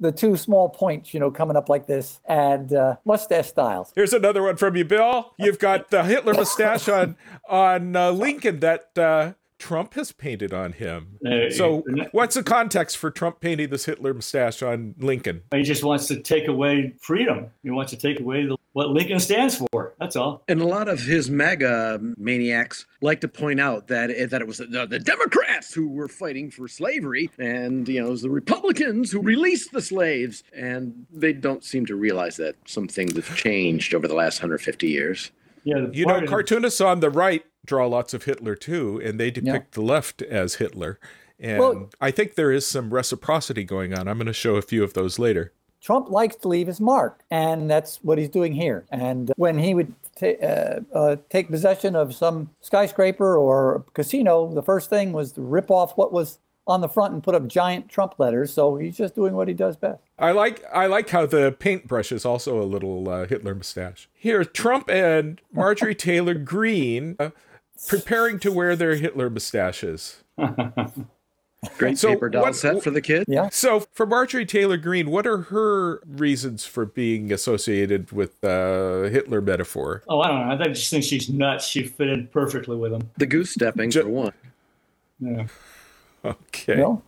the 0.00 0.12
two 0.12 0.36
small 0.36 0.68
points, 0.68 1.14
you 1.14 1.20
know, 1.20 1.30
coming 1.30 1.56
up 1.56 1.68
like 1.68 1.86
this, 1.86 2.20
and 2.28 2.72
uh, 2.72 2.96
mustache 3.04 3.48
styles. 3.48 3.92
Here's 3.94 4.12
another 4.12 4.42
one 4.42 4.56
from 4.56 4.76
you, 4.76 4.84
Bill. 4.84 5.32
You've 5.38 5.58
got 5.58 5.90
the 5.90 6.04
Hitler 6.04 6.34
mustache 6.34 6.88
on 6.88 7.16
on 7.48 7.96
uh, 7.96 8.10
Lincoln 8.10 8.60
that 8.60 8.90
uh, 8.98 9.32
Trump 9.58 9.94
has 9.94 10.12
painted 10.12 10.52
on 10.54 10.72
him. 10.72 11.18
Uh, 11.26 11.50
So, 11.50 11.84
what's 12.12 12.34
the 12.36 12.42
context 12.42 12.96
for 12.96 13.10
Trump 13.10 13.40
painting 13.40 13.70
this 13.70 13.84
Hitler 13.86 14.14
mustache 14.14 14.62
on 14.62 14.94
Lincoln? 14.98 15.42
he 15.52 15.62
just 15.62 15.82
wants 15.84 16.06
to 16.08 16.20
take 16.20 16.48
away 16.48 16.94
freedom. 17.00 17.46
He 17.62 17.70
wants 17.70 17.90
to 17.92 17.98
take 17.98 18.20
away 18.20 18.46
the, 18.46 18.56
what 18.72 18.90
Lincoln 18.90 19.18
stands 19.18 19.56
for. 19.72 19.94
That's 19.98 20.14
all. 20.16 20.42
And 20.48 20.60
a 20.60 20.66
lot 20.66 20.88
of 20.88 21.00
his 21.00 21.28
MAGA 21.30 21.98
maniacs 22.16 22.86
like 23.00 23.20
to 23.22 23.28
point 23.28 23.60
out 23.60 23.88
that 23.88 24.10
it, 24.10 24.30
that 24.30 24.40
it 24.40 24.46
was 24.46 24.58
the, 24.58 24.86
the 24.88 24.98
Democrats 24.98 25.74
who 25.74 25.88
were 25.88 26.08
fighting 26.08 26.50
for 26.50 26.68
slavery, 26.68 27.30
and 27.38 27.88
you 27.88 28.00
know 28.00 28.08
it 28.08 28.10
was 28.10 28.22
the 28.22 28.30
Republicans 28.30 29.10
who 29.10 29.20
released 29.20 29.72
the 29.72 29.82
slaves, 29.82 30.44
and 30.54 31.06
they 31.12 31.32
don't 31.32 31.64
seem 31.64 31.84
to 31.86 31.96
realize 31.96 32.36
that 32.36 32.56
some 32.66 32.86
things 32.88 33.14
have 33.14 33.36
changed 33.36 33.94
over 33.94 34.06
the 34.06 34.14
last 34.14 34.40
150 34.40 34.88
years. 34.88 35.30
Yeah, 35.64 35.86
You 35.92 36.06
know, 36.06 36.24
cartoonists 36.26 36.80
on 36.80 37.00
the 37.00 37.10
right 37.10 37.44
draw 37.66 37.86
lots 37.86 38.14
of 38.14 38.24
Hitler 38.24 38.54
too, 38.54 39.00
and 39.04 39.18
they 39.20 39.30
depict 39.30 39.72
the 39.72 39.82
left 39.82 40.22
as 40.22 40.54
Hitler. 40.56 40.98
And 41.38 41.58
Well- 41.58 41.90
I 42.00 42.10
think 42.10 42.34
there 42.34 42.50
is 42.50 42.66
some 42.66 42.92
reciprocity 42.92 43.64
going 43.64 43.92
on. 43.94 44.08
I'm 44.08 44.16
going 44.18 44.26
to 44.26 44.32
show 44.32 44.56
a 44.56 44.62
few 44.62 44.82
of 44.82 44.94
those 44.94 45.18
later. 45.18 45.52
Trump 45.80 46.10
likes 46.10 46.34
to 46.36 46.48
leave 46.48 46.66
his 46.66 46.80
mark, 46.80 47.22
and 47.30 47.70
that's 47.70 47.98
what 48.02 48.18
he's 48.18 48.28
doing 48.28 48.52
here. 48.54 48.84
And 48.90 49.32
when 49.36 49.58
he 49.58 49.74
would 49.74 49.94
ta- 50.18 50.26
uh, 50.42 50.80
uh, 50.92 51.16
take 51.30 51.48
possession 51.48 51.94
of 51.94 52.14
some 52.14 52.50
skyscraper 52.60 53.36
or 53.36 53.84
casino, 53.94 54.52
the 54.52 54.62
first 54.62 54.90
thing 54.90 55.12
was 55.12 55.32
to 55.32 55.40
rip 55.40 55.70
off 55.70 55.96
what 55.96 56.12
was 56.12 56.38
on 56.68 56.80
the 56.80 56.88
front 56.88 57.14
and 57.14 57.22
put 57.22 57.34
up 57.34 57.46
giant 57.48 57.88
Trump 57.88 58.14
letters. 58.18 58.52
So 58.52 58.76
he's 58.76 58.96
just 58.96 59.14
doing 59.14 59.34
what 59.34 59.48
he 59.48 59.54
does 59.54 59.76
best. 59.76 60.00
I 60.18 60.32
like 60.32 60.62
I 60.72 60.86
like 60.86 61.08
how 61.10 61.26
the 61.26 61.52
paintbrush 61.58 62.12
is 62.12 62.24
also 62.24 62.60
a 62.60 62.64
little 62.64 63.08
uh, 63.08 63.26
Hitler 63.26 63.54
mustache. 63.54 64.08
Here, 64.14 64.44
Trump 64.44 64.88
and 64.90 65.40
Marjorie 65.52 65.94
Taylor 65.96 66.34
Greene 66.34 67.16
uh, 67.18 67.30
preparing 67.86 68.38
to 68.40 68.52
wear 68.52 68.76
their 68.76 68.94
Hitler 68.96 69.30
mustaches. 69.30 70.22
Great 71.76 71.98
So 71.98 72.10
paper 72.10 72.28
doll 72.28 72.42
what- 72.42 72.54
set 72.54 72.84
for 72.84 72.90
the 72.92 73.00
kid. 73.00 73.24
Yeah. 73.26 73.48
So, 73.50 73.80
for 73.92 74.06
Marjorie 74.06 74.46
Taylor 74.46 74.76
Greene, 74.76 75.10
what 75.10 75.26
are 75.26 75.38
her 75.38 76.00
reasons 76.06 76.64
for 76.64 76.86
being 76.86 77.32
associated 77.32 78.12
with 78.12 78.42
uh, 78.44 79.02
Hitler 79.08 79.40
metaphor? 79.40 80.04
oh, 80.08 80.20
I 80.20 80.28
don't 80.28 80.46
know. 80.58 80.64
I 80.64 80.68
just 80.68 80.88
think 80.88 81.02
she's 81.02 81.28
nuts. 81.28 81.66
She 81.66 81.82
fit 81.82 82.10
in 82.10 82.28
perfectly 82.28 82.76
with 82.76 82.92
him. 82.92 83.10
The 83.16 83.26
goose 83.26 83.50
stepping 83.50 83.90
Ju- 83.90 84.02
for 84.02 84.08
one. 84.08 84.32
Yeah. 85.18 85.46
Okay. 86.24 86.76
Bill? 86.76 87.02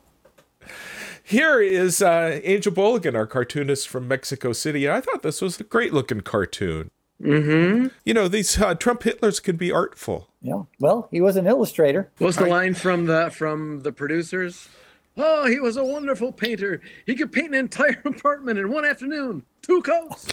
Here 1.23 1.61
is 1.61 2.03
uh, 2.03 2.41
Angel 2.43 2.73
Boligan, 2.73 3.15
our 3.15 3.27
cartoonist 3.27 3.89
from 3.89 4.09
Mexico 4.09 4.53
City. 4.53 4.87
And 4.87 4.95
I 4.95 5.01
thought 5.01 5.23
this 5.23 5.41
was 5.41 5.61
a 5.61 5.65
great 5.65 5.93
looking 5.93 6.23
cartoon. 6.23 6.91
Mm-hmm. 7.23 7.89
You 8.05 8.15
know, 8.15 8.29
these 8.29 8.61
uh, 8.61 8.75
Trump 8.75 9.03
Hitlers 9.03 9.43
can 9.43 9.57
be 9.57 9.71
artful. 9.71 10.29
Yeah. 10.43 10.63
Well, 10.79 11.09
he 11.11 11.21
was 11.21 11.37
an 11.37 11.47
illustrator. 11.47 12.11
What's 12.19 12.37
the 12.37 12.47
line 12.47 12.75
from 12.75 13.07
the 13.07 13.31
from 13.31 13.83
the 13.83 13.93
producers? 13.93 14.69
Oh, 15.17 15.47
he 15.47 15.61
was 15.61 15.77
a 15.77 15.85
wonderful 15.85 16.33
painter. 16.33 16.81
He 17.05 17.15
could 17.15 17.31
paint 17.31 17.49
an 17.49 17.55
entire 17.55 18.01
apartment 18.05 18.59
in 18.59 18.71
one 18.71 18.85
afternoon. 18.85 19.45
Two 19.63 19.83
coats. 19.83 20.29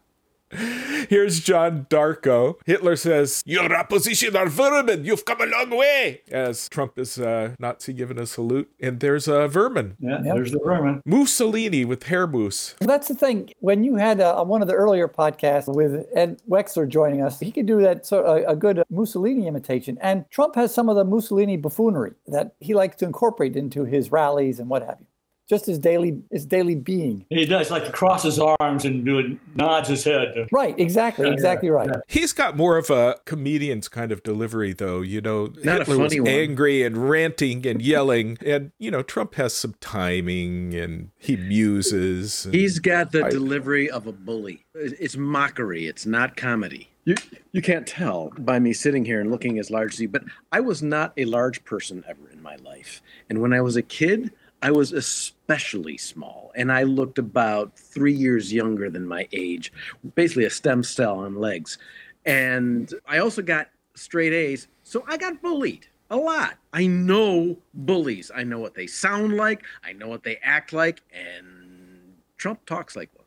Here's 1.09 1.41
John 1.41 1.87
Darkow. 1.89 2.57
Hitler 2.67 2.97
says, 2.97 3.43
Your 3.47 3.75
opposition 3.75 4.37
are 4.37 4.49
vermin. 4.49 5.05
You've 5.05 5.25
come 5.25 5.41
a 5.41 5.47
long 5.47 5.71
way. 5.71 6.23
As 6.31 6.69
Trump 6.69 6.99
is 6.99 7.19
uh, 7.19 7.55
Nazi 7.59 7.93
giving 7.93 8.19
a 8.19 8.27
salute. 8.27 8.71
And 8.81 9.01
there's 9.01 9.29
uh, 9.29 9.49
vermin. 9.49 9.97
Yeah, 9.99 10.21
there's 10.23 10.53
the 10.53 10.61
vermin. 10.65 11.03
Mussolini 11.05 11.85
with 11.85 12.05
hair 12.05 12.27
mousse. 12.27 12.75
That's 12.81 13.09
the 13.09 13.15
thing. 13.15 13.51
When 13.61 13.85
you 13.85 13.97
had 13.97 14.21
uh, 14.21 14.45
one 14.45 14.63
of 14.63 14.69
the 14.69 14.75
earlier 14.75 15.09
podcasts 15.09 15.75
with 15.75 16.07
Ed 16.15 16.41
Wexler 16.49 16.89
joining 16.89 17.23
us, 17.23 17.41
he 17.41 17.51
could 17.51 17.67
do 17.67 17.81
that 17.83 18.07
sort 18.07 18.27
of 18.27 18.37
a, 18.37 18.53
a 18.53 18.57
good 18.57 18.83
Mussolini 18.91 19.47
imitation. 19.47 19.99
And 20.01 20.29
Trump 20.31 20.55
has 20.55 20.75
some 20.75 20.89
of 20.89 20.97
the 20.97 21.05
Mussolini 21.05 21.57
buffoonery 21.57 22.13
that 22.27 22.55
he 22.61 22.75
likes 22.75 22.97
to 22.97 23.05
incorporate 23.05 23.57
into 23.57 23.85
his 23.85 24.13
rallies 24.13 24.59
and 24.59 24.69
what 24.69 24.83
have 24.83 24.99
you. 25.01 25.07
Just 25.53 25.67
his 25.67 25.79
daily 25.79 26.19
his 26.31 26.47
daily 26.47 26.75
being. 26.75 27.27
He 27.29 27.45
does 27.45 27.71
like 27.71 27.85
to 27.85 27.93
cross 27.93 28.23
his 28.23 28.39
arms 28.39 28.87
and 28.87 29.05
do 29.05 29.19
it, 29.19 29.37
nods 29.55 29.87
his 29.87 30.03
head. 30.03 30.49
Right, 30.51 30.75
exactly, 30.81 31.29
exactly 31.29 31.69
right. 31.69 31.91
He's 32.09 32.33
got 32.33 32.57
more 32.57 32.79
of 32.79 32.89
a 32.89 33.17
comedian's 33.27 33.87
kind 33.87 34.13
of 34.13 34.23
delivery, 34.23 34.73
though. 34.73 35.03
You 35.03 35.21
know, 35.21 35.53
Not 35.63 35.83
a 35.83 35.85
Hitler 35.85 35.99
was 35.99 36.15
one. 36.19 36.27
angry 36.27 36.83
and 36.83 37.11
ranting 37.11 37.67
and 37.67 37.83
yelling. 37.83 38.39
And, 38.45 38.73
you 38.79 38.91
know, 38.91 39.03
Trump 39.03 39.35
has 39.35 39.53
some 39.53 39.75
timing 39.79 40.73
and 40.73 41.11
he 41.19 41.37
muses. 41.37 42.47
and- 42.47 42.55
He's 42.55 42.79
got 42.79 43.13
the 43.13 43.27
I- 43.27 43.31
delivery 43.31 43.91
of 43.91 44.07
a 44.07 44.13
bully. 44.13 44.65
It's 44.75 45.19
mockery. 45.19 45.87
It's 45.87 46.07
not 46.07 46.35
comedy. 46.35 46.89
You 47.05 47.17
you 47.51 47.61
can't 47.61 47.87
tell 47.87 48.33
by 48.39 48.59
me 48.61 48.73
sitting 48.73 49.05
here 49.05 49.21
and 49.21 49.29
looking 49.31 49.59
as 49.59 49.71
large 49.71 49.95
as 49.95 50.01
you, 50.01 50.09
but 50.09 50.23
I 50.53 50.61
was 50.61 50.83
not 50.83 51.13
a 51.17 51.25
large 51.25 51.65
person 51.65 52.05
ever 52.09 52.31
in 52.33 52.41
my 52.41 52.55
life. 52.57 53.03
And 53.29 53.43
when 53.43 53.53
I 53.53 53.61
was 53.61 53.75
a 53.77 53.83
kid, 53.83 54.31
I 54.63 54.71
was 54.71 54.93
especially 54.93 55.99
small, 55.99 56.53
and 56.55 56.71
I 56.71 56.85
looked 56.85 57.19
about 57.19 57.77
three 57.77 58.13
years 58.13 58.53
younger 58.53 58.89
than 58.89 59.07
my 59.07 59.29
age, 59.33 59.73
basically 60.15 60.45
a 60.45 60.51
stem 60.51 60.85
cell 60.85 61.19
on 61.19 61.35
legs. 61.35 61.79
And 62.25 62.95
I 63.07 63.19
also 63.19 63.43
got 63.43 63.71
straight 63.95 64.33
A's, 64.33 64.69
so 64.85 65.05
I 65.09 65.17
got 65.17 65.43
bullied 65.43 65.89
a 66.11 66.17
lot. 66.17 66.59
I 66.73 66.87
know 66.87 67.59
bullies. 67.75 68.31
I 68.33 68.45
know 68.45 68.61
what 68.61 68.75
they 68.75 68.87
sound 68.87 69.37
like. 69.37 69.65
I 69.83 69.93
know 69.93 70.07
what 70.09 70.23
they 70.23 70.37
act 70.45 70.73
like, 70.73 71.03
and 71.13 72.15
Trump 72.37 72.65
talks 72.65 72.95
like 72.95 73.11
one. 73.17 73.27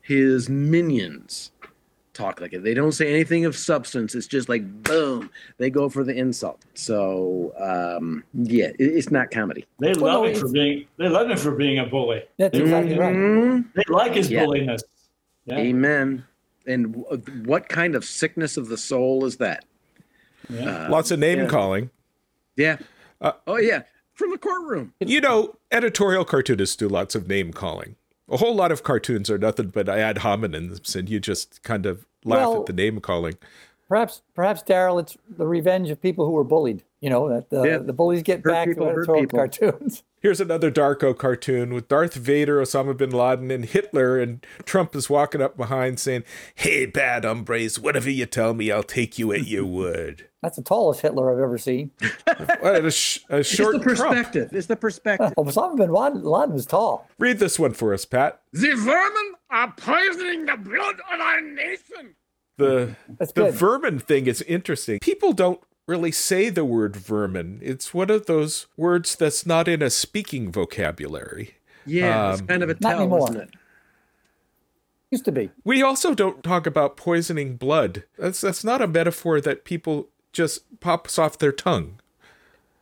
His 0.00 0.48
minions 0.48 1.50
talk 2.18 2.40
like 2.40 2.52
it. 2.52 2.62
They 2.64 2.74
don't 2.74 2.92
say 2.92 3.08
anything 3.12 3.44
of 3.44 3.56
substance. 3.56 4.14
It's 4.14 4.26
just 4.26 4.48
like 4.48 4.82
boom, 4.82 5.30
they 5.58 5.70
go 5.70 5.88
for 5.88 6.04
the 6.04 6.14
insult. 6.14 6.60
So 6.74 7.52
um, 7.58 8.24
yeah, 8.34 8.66
it, 8.66 8.76
it's 8.78 9.10
not 9.10 9.30
comedy. 9.30 9.64
They 9.78 9.94
love 9.94 10.22
no, 10.22 10.24
him 10.24 10.34
for 10.38 10.48
being. 10.48 10.86
They 10.98 11.08
love 11.08 11.30
him 11.30 11.36
for 11.38 11.52
being 11.52 11.78
a 11.78 11.86
bully. 11.86 12.22
That's 12.38 12.58
exactly 12.58 12.98
right. 12.98 13.14
Mhm. 13.14 13.64
They 13.74 13.84
like 13.88 14.14
his 14.14 14.30
Yeah. 14.30 14.44
bulliness. 14.44 14.82
Yeah. 15.46 15.56
Amen. 15.58 16.24
And 16.66 16.92
w- 16.94 17.22
what 17.46 17.68
kind 17.68 17.94
of 17.94 18.04
sickness 18.04 18.56
of 18.58 18.68
the 18.68 18.76
soul 18.76 19.24
is 19.24 19.36
that? 19.38 19.64
yeah. 20.50 20.86
Uh, 20.86 20.90
Lots 20.90 21.10
of 21.10 21.18
name 21.18 21.38
yeah. 21.38 21.46
calling. 21.46 21.90
Yeah. 22.56 22.76
Uh, 23.20 23.32
oh 23.46 23.56
yeah, 23.56 23.82
from 24.14 24.30
the 24.30 24.38
courtroom. 24.38 24.92
You 25.00 25.20
know, 25.20 25.56
editorial 25.70 26.24
cartoonists 26.24 26.76
do 26.76 26.88
lots 26.88 27.14
of 27.14 27.26
name 27.28 27.52
calling. 27.52 27.96
A 28.30 28.36
whole 28.36 28.54
lot 28.54 28.72
of 28.72 28.82
cartoons 28.82 29.30
are 29.30 29.38
nothing 29.38 29.68
but 29.68 29.88
ad 29.88 30.16
hominems, 30.18 30.94
and 30.94 31.08
you 31.08 31.18
just 31.20 31.62
kind 31.62 31.86
of 31.86 32.06
laugh 32.24 32.48
Well- 32.48 32.60
at 32.60 32.66
the 32.66 32.72
name 32.72 33.00
calling. 33.00 33.34
Perhaps, 33.88 34.20
perhaps, 34.34 34.62
Daryl, 34.62 35.00
it's 35.00 35.16
the 35.28 35.46
revenge 35.46 35.88
of 35.88 36.02
people 36.02 36.26
who 36.26 36.32
were 36.32 36.44
bullied. 36.44 36.82
You 37.00 37.10
know 37.10 37.28
that 37.28 37.48
the, 37.50 37.62
Yeah. 37.62 37.78
the 37.78 37.92
bullies 37.92 38.22
get 38.24 38.38
Hurt 38.42 38.50
back 38.52 38.66
people 38.68 38.86
to 38.86 38.92
hurt 38.92 38.98
editorial 39.02 39.22
people. 39.24 39.38
cartoons. 39.38 40.02
Here's 40.20 40.40
another 40.40 40.68
Darkow 40.68 41.16
cartoon 41.16 41.72
with 41.72 41.86
Darth 41.86 42.14
Vader, 42.14 42.60
Osama 42.60 42.96
bin 42.96 43.10
Laden, 43.10 43.52
and 43.52 43.64
Hitler, 43.64 44.18
and 44.18 44.44
Trump 44.64 44.96
is 44.96 45.08
walking 45.08 45.40
up 45.40 45.56
behind 45.56 46.00
saying, 46.00 46.24
Hey, 46.56 46.86
bad 46.86 47.24
hombres, 47.24 47.78
whatever 47.78 48.10
you 48.10 48.26
tell 48.26 48.52
me, 48.52 48.72
I'll 48.72 48.82
take 48.82 49.16
you 49.16 49.32
at 49.32 49.46
your 49.46 49.64
word. 49.64 50.28
That's 50.42 50.56
the 50.56 50.62
tallest 50.62 51.02
Hitler 51.02 51.32
I've 51.32 51.40
ever 51.42 51.56
seen. 51.58 51.92
What 52.60 52.84
a, 52.84 52.90
sh- 52.90 53.20
a 53.30 53.38
It's 53.38 53.48
short 53.48 53.74
the 53.74 53.94
Trump. 53.94 53.98
perspective. 54.16 54.50
It's 54.52 54.66
the 54.66 54.76
perspective. 54.76 55.32
Osama 55.38 55.76
bin 55.76 55.92
Laden, 55.92 56.24
Laden 56.24 56.52
was 56.54 56.66
tall. 56.66 57.08
Read 57.20 57.38
this 57.38 57.58
one 57.58 57.72
for 57.72 57.94
us, 57.94 58.04
Pat. 58.04 58.40
The 58.52 58.74
vermin 58.74 59.32
are 59.50 59.72
poisoning 59.76 60.46
the 60.46 60.56
blood 60.56 60.96
of 61.12 61.20
our 61.20 61.40
nation. 61.40 62.16
The 62.56 62.96
the 63.36 63.52
vermin 63.52 64.00
thing 64.00 64.26
is 64.26 64.42
interesting. 64.42 64.98
People 65.00 65.32
don't 65.32 65.60
really 65.88 66.12
say 66.12 66.50
the 66.50 66.64
word 66.64 66.94
vermin. 66.94 67.58
It's 67.62 67.92
one 67.94 68.10
of 68.10 68.26
those 68.26 68.66
words 68.76 69.16
that's 69.16 69.44
not 69.46 69.66
in 69.66 69.82
a 69.82 69.90
speaking 69.90 70.52
vocabulary. 70.52 71.56
Yeah, 71.86 72.32
it's 72.32 72.42
Um, 72.42 72.46
kind 72.46 72.62
of 72.62 72.68
a 72.68 72.74
not 72.74 72.90
tell, 72.90 72.98
anymore. 73.00 73.30
isn't 73.30 73.40
it? 73.40 73.50
Used 75.10 75.24
to 75.24 75.32
be. 75.32 75.50
We 75.64 75.82
also 75.82 76.14
don't 76.14 76.44
talk 76.44 76.66
about 76.66 76.98
poisoning 76.98 77.56
blood. 77.56 78.04
That's 78.18 78.42
that's 78.42 78.62
not 78.62 78.82
a 78.82 78.86
metaphor 78.86 79.40
that 79.40 79.64
people 79.64 80.08
just 80.32 80.80
pops 80.80 81.18
off 81.18 81.38
their 81.38 81.52
tongue. 81.52 81.98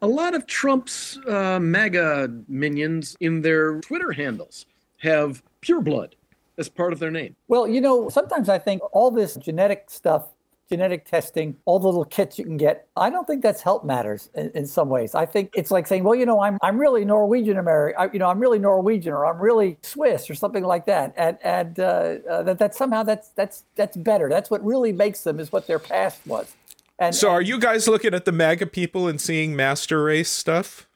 A 0.03 0.09
lot 0.09 0.35
of 0.35 0.47
Trump's 0.47 1.17
uh, 1.29 1.61
MAGA 1.61 2.31
minions 2.49 3.17
in 3.21 3.43
their 3.43 3.81
Twitter 3.81 4.11
handles 4.13 4.67
have 4.99 5.43
pure 5.61 5.81
blood 5.81 6.17
as 6.59 6.69
part 6.69 6.93
of 6.93 6.99
their 6.99 7.11
name. 7.13 7.37
Well, 7.47 7.69
you 7.69 7.81
know, 7.81 8.09
sometimes 8.09 8.49
I 8.49 8.59
think 8.59 8.83
all 8.93 9.11
this 9.13 9.37
genetic 9.37 9.85
stuff, 9.89 10.27
genetic 10.69 11.05
testing, 11.05 11.57
all 11.65 11.79
the 11.79 11.87
little 11.87 12.05
kits 12.05 12.39
you 12.39 12.45
can 12.45 12.57
get, 12.57 12.89
I 12.97 13.11
don't 13.11 13.27
think 13.27 13.43
that's 13.43 13.63
help 13.63 13.85
matters 13.85 14.31
in, 14.35 14.51
in 14.55 14.67
some 14.67 14.89
ways. 14.89 15.15
I 15.15 15.27
think 15.27 15.51
it's 15.55 15.71
like 15.71 15.87
saying, 15.87 16.05
well, 16.05 16.15
you 16.15 16.27
know, 16.27 16.41
I'm 16.41 16.59
I'm 16.63 16.79
really 16.79 17.05
Norwegian 17.05 17.59
American, 17.59 18.11
you 18.13 18.19
know, 18.19 18.29
I'm 18.29 18.39
really 18.39 18.59
Norwegian 18.59 19.13
or 19.13 19.27
I'm 19.27 19.39
really 19.39 19.79
Swiss 19.83 20.29
or 20.29 20.35
something 20.35 20.65
like 20.65 20.87
that, 20.87 21.15
and 21.17 21.39
and 21.43 21.79
uh, 21.81 22.17
uh, 22.29 22.43
that 22.43 22.59
that 22.59 22.75
somehow 22.75 23.03
that's 23.03 23.29
that's 23.31 23.65
that's 23.77 23.97
better. 23.97 24.29
That's 24.29 24.51
what 24.51 24.65
really 24.65 24.93
makes 24.93 25.23
them 25.23 25.41
is 25.41 25.53
what 25.53 25.67
their 25.67 25.79
past 25.79 26.27
was. 26.27 26.55
And 26.99 27.15
So 27.15 27.31
are 27.31 27.43
you 27.43 27.59
guys 27.59 27.87
looking 27.87 28.15
at 28.15 28.25
the 28.25 28.33
MAGA 28.33 28.67
people 28.67 29.07
and 29.07 29.21
seeing 29.21 29.55
master 29.55 30.03
race 30.03 30.31
stuff? 30.31 30.89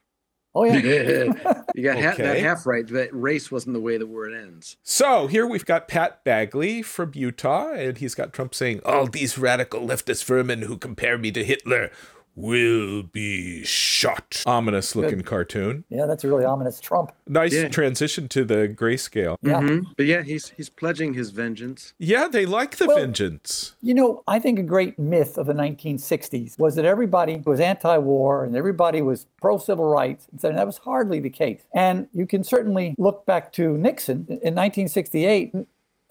Oh 0.55 0.63
yeah, 0.65 1.33
you 1.75 1.83
got 1.83 1.97
half, 1.97 2.17
that 2.17 2.39
half 2.39 2.65
right. 2.65 2.87
That 2.87 3.09
race 3.11 3.51
wasn't 3.51 3.73
the 3.73 3.81
way 3.81 3.97
the 3.97 4.07
word 4.07 4.33
ends. 4.33 4.77
So 4.83 5.27
here 5.27 5.47
we've 5.47 5.65
got 5.65 5.87
Pat 5.87 6.23
Bagley 6.23 6.81
from 6.81 7.11
Utah, 7.15 7.71
and 7.71 7.97
he's 7.97 8.15
got 8.15 8.33
Trump 8.33 8.53
saying, 8.55 8.81
All 8.85 9.07
these 9.07 9.37
radical 9.37 9.81
leftist 9.81 10.25
vermin 10.25 10.63
who 10.63 10.77
compare 10.77 11.17
me 11.17 11.31
to 11.31 11.43
Hitler 11.43 11.91
will 12.35 13.03
be 13.03 13.63
shot. 13.63 14.43
Ominous 14.45 14.95
looking 14.95 15.21
cartoon. 15.21 15.83
yeah, 15.89 16.05
that's 16.05 16.23
a 16.23 16.27
really 16.27 16.45
ominous 16.45 16.79
Trump. 16.79 17.11
Nice 17.27 17.53
Yeah. 17.53 17.67
transition 17.67 18.27
to 18.29 18.43
the 18.45 18.67
grayscale. 18.69 19.35
Yeah. 19.41 19.59
Mhm. 19.61 19.85
But 19.97 20.05
yeah, 20.05 20.21
he's 20.23 20.49
he's 20.49 20.69
pledging 20.69 21.13
his 21.13 21.31
vengeance. 21.31 21.93
Yeah, 21.99 22.27
they 22.27 22.45
like 22.45 22.77
the 22.77 22.87
Well- 22.87 22.97
vengeance. 22.97 23.75
You 23.81 23.93
know, 23.93 24.23
I 24.27 24.39
think 24.39 24.59
a 24.59 24.63
great 24.63 24.97
myth 24.97 25.37
of 25.37 25.47
the 25.47 25.53
1960s 25.53 26.57
was 26.57 26.75
that 26.75 26.85
everybody 26.85 27.41
was 27.45 27.59
anti 27.59 27.97
war 27.97 28.43
and 28.45 28.55
everybody 28.55 29.01
was 29.01 29.25
pro 29.41 29.57
civil 29.57 29.85
rights. 29.85 30.27
And 30.43 30.57
that 30.57 30.65
was 30.65 30.77
hardly 30.79 31.19
the 31.19 31.29
case. 31.29 31.61
And 31.73 32.07
you 32.13 32.25
can 32.25 32.43
certainly 32.43 32.95
look 32.97 33.25
back 33.25 33.51
to 33.53 33.77
Nixon 33.77 34.25
in 34.41 34.55
1968. 34.55 35.53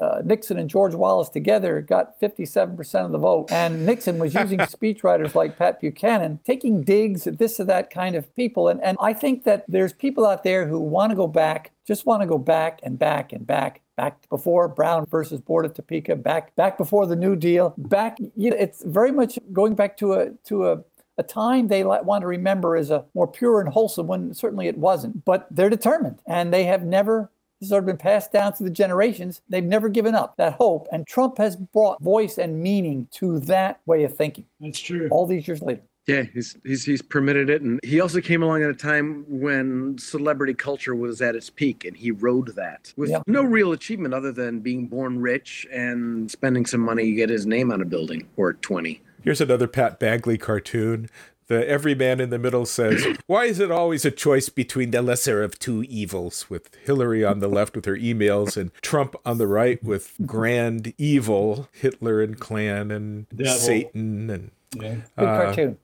Uh, 0.01 0.23
Nixon 0.25 0.59
and 0.59 0.71
George 0.71 0.95
Wallace 0.95 1.29
together 1.29 1.81
got 1.83 2.19
57% 2.21 3.05
of 3.05 3.13
the 3.13 3.19
vote. 3.19 3.53
And 3.53 3.85
Nixon 3.85 4.19
was 4.19 4.35
using 4.35 4.59
speechwriters 4.61 5.35
like 5.35 5.59
Pat 5.59 5.81
Buchanan, 5.81 6.41
taking 6.45 6.83
digs 6.83 7.27
at 7.27 7.39
this 7.39 7.61
or 7.61 7.65
that 7.65 7.91
kind 7.91 8.15
of 8.15 8.35
people. 8.35 8.69
And, 8.69 8.83
and 8.83 8.97
I 9.01 9.13
think 9.13 9.45
that 9.45 9.65
there's 9.69 9.93
people 9.93 10.27
out 10.27 10.43
there 10.43 10.67
who 10.67 10.79
want 10.79 11.11
to 11.11 11.17
go 11.17 11.27
back, 11.27 11.73
just 11.87 12.07
want 12.07 12.23
to 12.23 12.27
go 12.27 12.39
back 12.39 12.81
and 12.83 12.99
back 12.99 13.33
and 13.33 13.47
back, 13.47 13.83
back 13.97 14.27
before 14.31 14.69
Brown 14.69 15.05
versus 15.07 15.41
Board 15.41 15.67
of 15.67 15.75
Topeka, 15.75 16.17
back 16.17 16.57
back 16.57 16.79
before 16.79 17.07
the 17.07 17.17
New 17.17 17.37
Deal, 17.37 17.75
back. 17.77 18.19
You 18.37 18.51
know, 18.51 18.57
it's 18.59 18.83
very 18.85 19.13
much 19.13 19.39
going 19.53 19.75
back 19.75 19.99
to 19.99 20.15
a 20.15 20.31
to 20.45 20.71
a 20.71 20.85
a 21.19 21.23
time 21.23 21.69
they 21.69 21.85
want 21.85 22.23
to 22.23 22.27
remember 22.27 22.77
as 22.77 22.91
a 22.91 23.05
more 23.15 23.29
pure 23.29 23.61
and 23.61 23.69
wholesome 23.69 24.07
one. 24.07 24.33
certainly 24.33 24.69
it 24.69 24.79
wasn't. 24.79 25.25
But 25.25 25.47
they're 25.51 25.69
determined, 25.69 26.21
and 26.27 26.53
they 26.53 26.65
have 26.65 26.83
never 26.83 27.31
this 27.61 27.67
has 27.67 27.71
sort 27.71 27.83
of 27.83 27.87
been 27.87 27.97
passed 27.99 28.33
down 28.33 28.53
through 28.55 28.69
the 28.69 28.73
generations. 28.73 29.43
They've 29.49 29.63
never 29.63 29.89
given 29.89 30.15
up 30.15 30.37
that 30.39 30.55
hope, 30.55 30.89
and 30.93 31.07
Trump 31.07 31.37
has 31.39 31.57
brought 31.57 32.01
voice 32.03 32.39
and 32.39 32.63
meaning 32.63 33.07
to 33.13 33.39
that 33.41 33.81
way 33.87 34.05
of 34.05 34.17
thinking 34.17 34.47
That's 34.61 34.81
true. 34.81 35.09
all 35.11 35.27
these 35.27 35.47
years 35.47 35.61
later. 35.61 35.83
Yeah, 36.07 36.23
he's 36.33 36.57
he's 36.65 36.85
he's 36.85 37.03
permitted 37.03 37.51
it, 37.51 37.61
and 37.61 37.79
he 37.85 38.01
also 38.01 38.23
came 38.23 38.43
along 38.43 38.63
at 38.63 38.71
a 38.71 38.75
time 38.75 39.25
when 39.29 39.99
celebrity 39.99 40.55
culture 40.55 40.95
was 40.95 41.21
at 41.21 41.37
its 41.37 41.51
peak, 41.51 41.85
and 41.85 41.95
he 41.95 42.11
rode 42.11 42.55
that 42.57 42.93
with 42.97 43.11
Yeah. 43.11 43.21
no 43.27 43.43
real 43.43 43.73
achievement 43.73 44.15
other 44.15 44.33
than 44.33 44.61
being 44.61 44.87
born 44.89 45.21
rich 45.21 45.67
and 45.71 46.31
spending 46.31 46.65
some 46.65 46.81
money 46.81 47.05
to 47.05 47.13
get 47.13 47.29
his 47.29 47.45
name 47.47 47.71
on 47.71 47.83
a 47.83 47.85
building 47.85 48.27
or 48.39 48.55
twenty. 48.55 49.03
Here's 49.23 49.43
another 49.43 49.67
Pat 49.69 50.01
Bagley 50.01 50.39
cartoon. 50.39 51.11
The 51.51 51.69
every 51.69 51.97
man 51.97 52.21
in 52.21 52.31
the 52.31 52.39
middle 52.39 52.65
says, 52.65 53.05
Why 53.27 53.47
is 53.47 53.59
it 53.59 53.73
always 53.73 54.05
a 54.05 54.13
choice 54.13 54.49
between 54.49 54.93
the 54.93 55.03
lesser 55.03 55.43
of 55.43 55.59
two 55.59 55.83
evils? 55.83 56.49
With 56.49 56.71
Hillary 56.85 57.25
on 57.25 57.41
the 57.41 57.49
left 57.49 57.75
with 57.75 57.87
her 57.87 57.97
emails 57.97 58.57
and 58.57 58.71
Trump 58.83 59.17
on 59.27 59.39
the 59.39 59.49
right 59.49 59.83
with 59.83 60.15
grand 60.25 60.95
evil, 60.97 61.69
Hitler 61.73 62.23
and 62.23 62.39
Klan 62.39 62.93
and 62.93 63.29
Devil. 63.31 63.53
Satan 63.59 64.31
and 64.31 64.51
Yeah. 64.77 64.95
Good 65.19 65.29
Uh, 65.29 65.43
cartoon. 65.45 65.79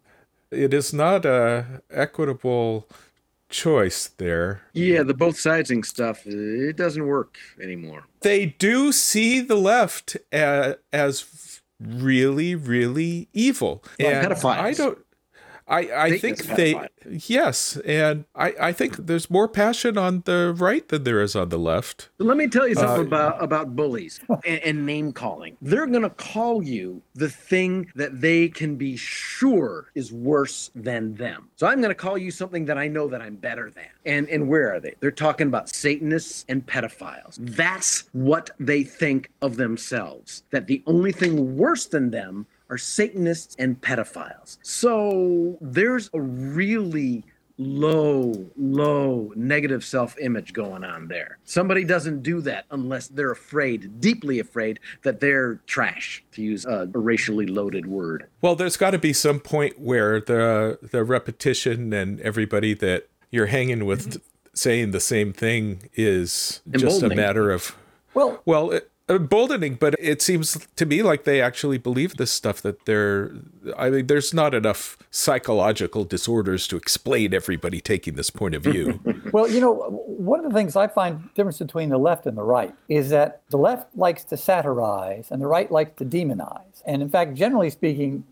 it 0.52 0.72
is 0.72 0.92
not 0.94 1.24
a 1.26 1.82
equitable 1.90 2.88
choice 3.48 4.06
there. 4.18 4.62
Yeah, 4.72 5.02
the 5.02 5.14
both 5.14 5.34
sidesing 5.36 5.84
stuff, 5.84 6.24
it 6.26 6.76
doesn't 6.76 7.06
work 7.06 7.38
anymore. 7.60 8.04
They 8.20 8.46
do 8.46 8.92
see 8.92 9.40
the 9.40 9.56
left 9.56 10.16
a- 10.32 10.76
as 10.92 11.60
really, 11.80 12.54
really 12.54 13.28
evil. 13.32 13.82
Like 13.98 14.14
and 14.14 14.26
pedophiles. 14.28 14.60
I 14.60 14.72
don't. 14.72 14.98
I, 15.68 15.78
I 15.78 16.18
Think 16.18 16.38
think 16.38 16.56
they 16.56 16.74
pedophile. 16.74 17.28
yes, 17.28 17.76
and 17.78 18.24
I, 18.34 18.54
I 18.60 18.72
think 18.72 18.96
there's 19.06 19.28
more 19.28 19.48
passion 19.48 19.98
on 19.98 20.22
the 20.24 20.54
right 20.56 20.86
than 20.88 21.02
there 21.04 21.20
is 21.20 21.34
on 21.34 21.48
the 21.48 21.58
left. 21.58 22.08
Let 22.18 22.36
me 22.36 22.46
tell 22.46 22.68
you 22.68 22.74
something 22.76 23.00
Uh, 23.04 23.06
about 23.06 23.42
about 23.42 23.74
bullies 23.74 24.20
and, 24.46 24.60
and 24.60 24.86
name 24.86 25.12
calling. 25.12 25.56
They're 25.60 25.86
gonna 25.86 26.10
call 26.10 26.62
you 26.62 27.02
the 27.14 27.28
thing 27.28 27.90
that 27.96 28.20
they 28.20 28.48
can 28.48 28.76
be 28.76 28.96
sure 28.96 29.90
is 29.94 30.12
worse 30.12 30.70
than 30.74 31.14
them. 31.14 31.48
So 31.56 31.66
I'm 31.66 31.80
gonna 31.80 31.94
call 31.94 32.16
you 32.16 32.30
something 32.30 32.64
that 32.66 32.78
I 32.78 32.86
know 32.86 33.08
that 33.08 33.20
I'm 33.20 33.36
better 33.36 33.70
than. 33.70 33.86
And 34.04 34.28
and 34.28 34.48
where 34.48 34.72
are 34.72 34.78
they? 34.80 34.94
They're 35.00 35.10
talking 35.10 35.48
about 35.48 35.68
Satanists 35.68 36.44
and 36.48 36.64
pedophiles. 36.64 37.38
That's 37.40 38.04
what 38.12 38.50
they 38.60 38.84
think 38.84 39.30
of 39.42 39.56
themselves. 39.56 40.44
That 40.50 40.66
the 40.68 40.82
only 40.86 41.12
thing 41.12 41.56
worse 41.56 41.86
than 41.86 42.10
them 42.10 42.46
are 42.70 42.78
Satanists 42.78 43.56
and 43.58 43.80
pedophiles. 43.80 44.58
So 44.62 45.58
there's 45.60 46.10
a 46.12 46.20
really 46.20 47.24
low, 47.58 48.50
low 48.56 49.32
negative 49.34 49.84
self 49.84 50.18
image 50.18 50.52
going 50.52 50.84
on 50.84 51.08
there. 51.08 51.38
Somebody 51.44 51.84
doesn't 51.84 52.22
do 52.22 52.40
that 52.42 52.66
unless 52.70 53.08
they're 53.08 53.30
afraid, 53.30 54.00
deeply 54.00 54.40
afraid, 54.40 54.80
that 55.02 55.20
they're 55.20 55.56
trash, 55.66 56.24
to 56.32 56.42
use 56.42 56.64
a, 56.64 56.86
racially 56.92 57.46
loaded 57.46 57.86
word. 57.86 58.26
Well, 58.40 58.56
there's 58.56 58.76
got 58.76 58.90
to 58.90 58.98
be 58.98 59.12
some 59.12 59.40
point 59.40 59.78
where 59.78 60.20
the 60.20 60.78
the 60.82 61.04
repetition 61.04 61.92
and 61.92 62.20
everybody 62.20 62.74
that 62.74 63.08
you're 63.30 63.46
hanging 63.46 63.84
with 63.84 64.08
mm-hmm. 64.08 64.18
saying 64.54 64.90
the 64.90 65.00
same 65.00 65.32
thing 65.32 65.90
is 65.94 66.62
just 66.70 67.02
a 67.02 67.08
matter 67.08 67.50
of 67.50 67.76
Well, 68.14 68.40
well, 68.44 68.70
it, 68.70 68.90
emboldening. 69.08 69.74
But 69.74 69.94
it 69.98 70.22
seems 70.22 70.66
to 70.76 70.86
me 70.86 71.02
like 71.02 71.24
they 71.24 71.40
actually 71.40 71.78
believe 71.78 72.16
this 72.16 72.30
stuff 72.30 72.60
that 72.62 72.84
they're. 72.86 73.32
I 73.76 73.90
mean, 73.90 74.06
there's 74.06 74.32
not 74.34 74.54
enough 74.54 74.98
psychological 75.10 76.04
disorders 76.04 76.66
to 76.68 76.76
explain 76.76 77.34
everybody 77.34 77.80
taking 77.80 78.14
this 78.14 78.30
point 78.30 78.54
of 78.54 78.62
view. 78.62 79.00
Well, 79.32 79.50
you 79.50 79.60
know, 79.60 79.74
one 79.74 80.44
of 80.44 80.50
the 80.50 80.56
things 80.56 80.76
I 80.76 80.86
find 80.86 81.28
difference 81.34 81.58
between 81.58 81.90
the 81.90 81.98
left 81.98 82.26
and 82.26 82.38
the 82.38 82.42
right 82.42 82.72
is 82.88 83.10
that 83.10 83.42
the 83.50 83.58
left 83.58 83.94
likes 83.94 84.24
to 84.24 84.36
satirize 84.36 85.30
and 85.30 85.42
the 85.42 85.46
right 85.46 85.70
likes 85.70 85.98
to 85.98 86.04
demonize. 86.04 86.82
And 86.86 87.02
in 87.02 87.10
fact, 87.10 87.34
generally 87.34 87.68
speaking, 87.68 88.24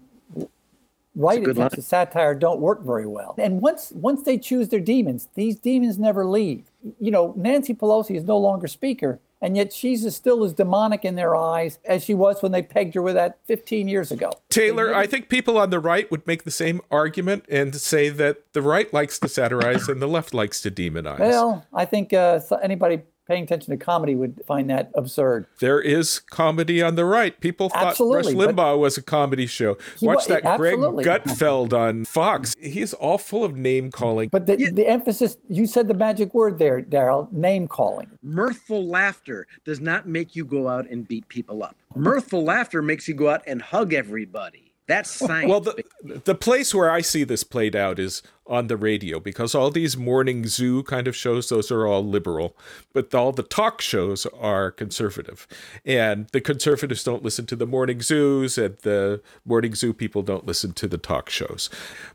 right 1.14 1.42
good 1.42 1.56
attempts 1.56 1.74
line. 1.74 1.78
at 1.78 1.84
satire 1.84 2.34
don't 2.34 2.60
work 2.60 2.82
very 2.82 3.06
well. 3.06 3.34
And 3.38 3.60
once 3.60 3.92
once 3.92 4.22
they 4.22 4.38
choose 4.38 4.68
their 4.68 4.80
demons, 4.80 5.28
these 5.34 5.56
demons 5.56 5.98
never 5.98 6.24
leave. 6.24 6.64
You 7.00 7.10
know, 7.10 7.34
Nancy 7.36 7.74
Pelosi 7.74 8.16
is 8.16 8.24
no 8.24 8.38
longer 8.38 8.66
speaker, 8.68 9.20
and 9.44 9.58
yet 9.58 9.74
she's 9.74 10.06
as- 10.06 10.16
still 10.16 10.42
as 10.42 10.54
demonic 10.54 11.04
in 11.04 11.16
their 11.16 11.36
eyes 11.36 11.78
as 11.84 12.02
she 12.02 12.14
was 12.14 12.42
when 12.42 12.50
they 12.50 12.62
pegged 12.62 12.94
her 12.94 13.02
with 13.02 13.14
that 13.14 13.38
15 13.44 13.88
years 13.88 14.10
ago. 14.10 14.32
Taylor, 14.48 14.94
I 14.94 15.06
think 15.06 15.28
people 15.28 15.58
on 15.58 15.68
the 15.68 15.78
right 15.78 16.10
would 16.10 16.26
make 16.26 16.44
the 16.44 16.50
same 16.50 16.80
argument 16.90 17.44
and 17.50 17.74
say 17.74 18.08
that 18.08 18.38
the 18.54 18.62
right 18.62 18.90
likes 18.94 19.18
to 19.18 19.28
satirize 19.28 19.86
and 19.86 20.00
the 20.00 20.08
left 20.08 20.32
likes 20.32 20.62
to 20.62 20.70
demonize. 20.70 21.18
Well, 21.18 21.66
I 21.74 21.84
think 21.84 22.14
uh, 22.14 22.40
anybody 22.62 23.02
paying 23.26 23.44
attention 23.44 23.76
to 23.76 23.82
comedy 23.82 24.14
would 24.14 24.42
find 24.46 24.68
that 24.70 24.90
absurd. 24.94 25.46
there 25.60 25.80
is 25.80 26.18
comedy 26.20 26.82
on 26.82 26.94
the 26.94 27.04
right. 27.04 27.38
People 27.40 27.68
thought 27.68 27.86
Absolutely, 27.88 28.34
Rush 28.34 28.54
Limbaugh 28.54 28.78
was 28.78 28.98
a 28.98 29.02
comedy 29.02 29.46
show. 29.46 29.76
Watch 30.02 30.28
wa- 30.28 30.34
that 30.40 30.56
Greg 30.58 30.74
absolutely. 30.74 31.04
Gutfeld 31.04 31.72
on 31.72 32.04
Fox. 32.04 32.54
He's 32.60 32.92
all 32.94 33.18
full 33.18 33.44
of 33.44 33.56
name 33.56 33.90
calling. 33.90 34.28
But 34.28 34.46
the, 34.46 34.56
the 34.56 34.86
emphasis, 34.86 35.36
you 35.48 35.66
said 35.66 35.88
the 35.88 35.94
magic 35.94 36.34
word 36.34 36.58
there, 36.58 36.82
Daryl, 36.82 37.30
name 37.32 37.68
calling. 37.68 38.10
Mirthful 38.22 38.86
laughter 38.86 39.46
does 39.64 39.80
not 39.80 40.06
make 40.06 40.36
you 40.36 40.44
go 40.44 40.68
out 40.68 40.88
and 40.88 41.06
beat 41.06 41.28
people 41.28 41.62
up. 41.62 41.76
Mirthful 41.96 42.44
laughter 42.44 42.82
makes 42.82 43.08
you 43.08 43.14
go 43.14 43.30
out 43.30 43.42
and 43.46 43.62
hug 43.62 43.92
everybody. 43.92 44.73
That's 44.86 45.10
science. 45.10 45.48
Well, 45.48 45.60
the 45.60 45.82
the 46.02 46.34
place 46.34 46.74
where 46.74 46.90
I 46.90 47.00
see 47.00 47.24
this 47.24 47.42
played 47.42 47.74
out 47.74 47.98
is 47.98 48.22
on 48.46 48.66
the 48.66 48.76
radio 48.76 49.18
because 49.18 49.54
all 49.54 49.70
these 49.70 49.96
morning 49.96 50.46
zoo 50.46 50.82
kind 50.82 51.08
of 51.08 51.16
shows, 51.16 51.48
those 51.48 51.70
are 51.70 51.86
all 51.86 52.04
liberal, 52.04 52.54
but 52.92 53.14
all 53.14 53.32
the 53.32 53.42
talk 53.42 53.80
shows 53.80 54.26
are 54.38 54.70
conservative, 54.70 55.48
and 55.86 56.28
the 56.32 56.40
conservatives 56.40 57.02
don't 57.02 57.22
listen 57.22 57.46
to 57.46 57.56
the 57.56 57.66
morning 57.66 58.02
zoos, 58.02 58.58
and 58.58 58.76
the 58.82 59.22
morning 59.46 59.74
zoo 59.74 59.94
people 59.94 60.22
don't 60.22 60.46
listen 60.46 60.74
to 60.74 60.86
the 60.86 60.98
talk 60.98 61.30
shows. 61.30 61.70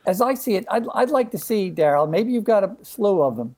As 0.05 0.21
I 0.21 0.36
see 0.36 0.55
it, 0.55 0.65
I'd, 0.69 0.86
I'd 0.93 1.10
like 1.10 1.32
to 1.32 1.39
see, 1.39 1.71
Daryl, 1.71 2.08
maybe 2.08 2.32
you've 2.32 2.43
got 2.43 2.63
a 2.63 2.75
slew 2.84 3.23
of 3.23 3.36
them. 3.36 3.55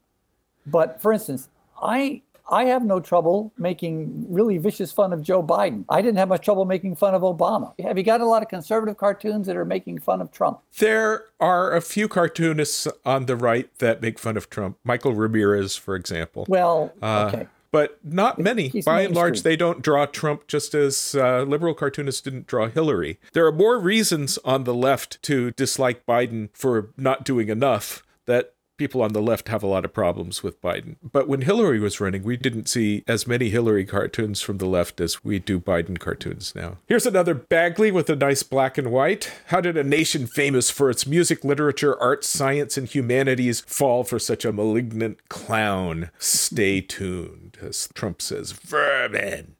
But 0.65 1.01
for 1.01 1.11
instance, 1.11 1.49
I 1.81 2.21
I 2.51 2.65
have 2.65 2.83
no 2.83 2.99
trouble 2.99 3.53
making 3.57 4.25
really 4.29 4.57
vicious 4.57 4.91
fun 4.91 5.13
of 5.13 5.21
Joe 5.23 5.41
Biden. 5.41 5.85
I 5.89 6.01
didn't 6.01 6.17
have 6.17 6.27
much 6.29 6.43
trouble 6.43 6.65
making 6.65 6.97
fun 6.97 7.15
of 7.15 7.21
Obama. 7.21 7.73
Have 7.81 7.97
you 7.97 8.03
got 8.03 8.19
a 8.21 8.25
lot 8.25 8.43
of 8.43 8.49
conservative 8.49 8.97
cartoons 8.97 9.47
that 9.47 9.55
are 9.55 9.65
making 9.65 9.99
fun 9.99 10.21
of 10.21 10.31
Trump? 10.31 10.59
There 10.77 11.25
are 11.39 11.73
a 11.73 11.81
few 11.81 12.07
cartoonists 12.09 12.87
on 13.05 13.25
the 13.25 13.37
right 13.37 13.69
that 13.79 14.01
make 14.01 14.19
fun 14.19 14.35
of 14.35 14.49
Trump. 14.49 14.77
Michael 14.83 15.13
Ramirez, 15.13 15.77
for 15.77 15.95
example. 15.95 16.45
Well, 16.49 16.93
Uh, 17.01 17.31
okay. 17.33 17.47
But 17.71 17.99
not 18.03 18.37
many. 18.37 18.67
he's 18.67 18.83
By 18.83 19.03
and 19.03 19.15
large, 19.15 19.43
they 19.43 19.55
don't 19.55 19.81
draw 19.81 20.05
Trump 20.05 20.47
just 20.47 20.75
as 20.75 21.15
uh, 21.15 21.43
liberal 21.43 21.73
cartoonists 21.73 22.19
didn't 22.19 22.45
draw 22.45 22.67
Hillary. 22.67 23.17
There 23.31 23.45
are 23.47 23.51
more 23.53 23.79
reasons 23.79 24.37
on 24.43 24.65
the 24.65 24.73
left 24.73 25.21
to 25.23 25.51
dislike 25.51 26.05
Biden 26.05 26.49
for 26.51 26.89
not 26.97 27.23
doing 27.23 27.47
enough 27.47 28.03
that 28.25 28.55
people 28.81 29.03
on 29.03 29.13
the 29.13 29.21
left 29.21 29.47
have 29.49 29.61
a 29.61 29.67
lot 29.67 29.85
of 29.85 29.93
problems 29.93 30.41
with 30.41 30.59
Biden. 30.59 30.95
But 31.03 31.27
when 31.27 31.41
Hillary 31.41 31.79
was 31.79 32.01
running, 32.01 32.23
we 32.23 32.35
didn't 32.35 32.67
see 32.67 33.03
as 33.07 33.27
many 33.27 33.51
Hillary 33.51 33.85
cartoons 33.85 34.41
from 34.41 34.57
the 34.57 34.65
left 34.65 34.99
as 34.99 35.23
we 35.23 35.37
do 35.37 35.59
Biden 35.59 35.99
cartoons 35.99 36.55
now. 36.55 36.77
Here's 36.87 37.05
another 37.05 37.35
Bagley 37.35 37.91
with 37.91 38.09
a 38.09 38.15
nice 38.15 38.41
black 38.41 38.79
and 38.79 38.91
white. 38.91 39.31
How 39.49 39.61
did 39.61 39.77
a 39.77 39.83
nation 39.83 40.25
famous 40.25 40.71
for 40.71 40.89
its 40.89 41.05
music, 41.05 41.43
literature, 41.43 41.95
arts, 42.01 42.27
science, 42.27 42.75
and 42.75 42.87
humanities 42.87 43.61
fall 43.67 44.03
for 44.03 44.17
such 44.17 44.45
a 44.45 44.51
malignant 44.51 45.29
clown? 45.29 46.09
Stay 46.17 46.81
tuned, 46.81 47.59
as 47.61 47.87
Trump 47.93 48.19
says, 48.19 48.51
vermin. 48.51 49.57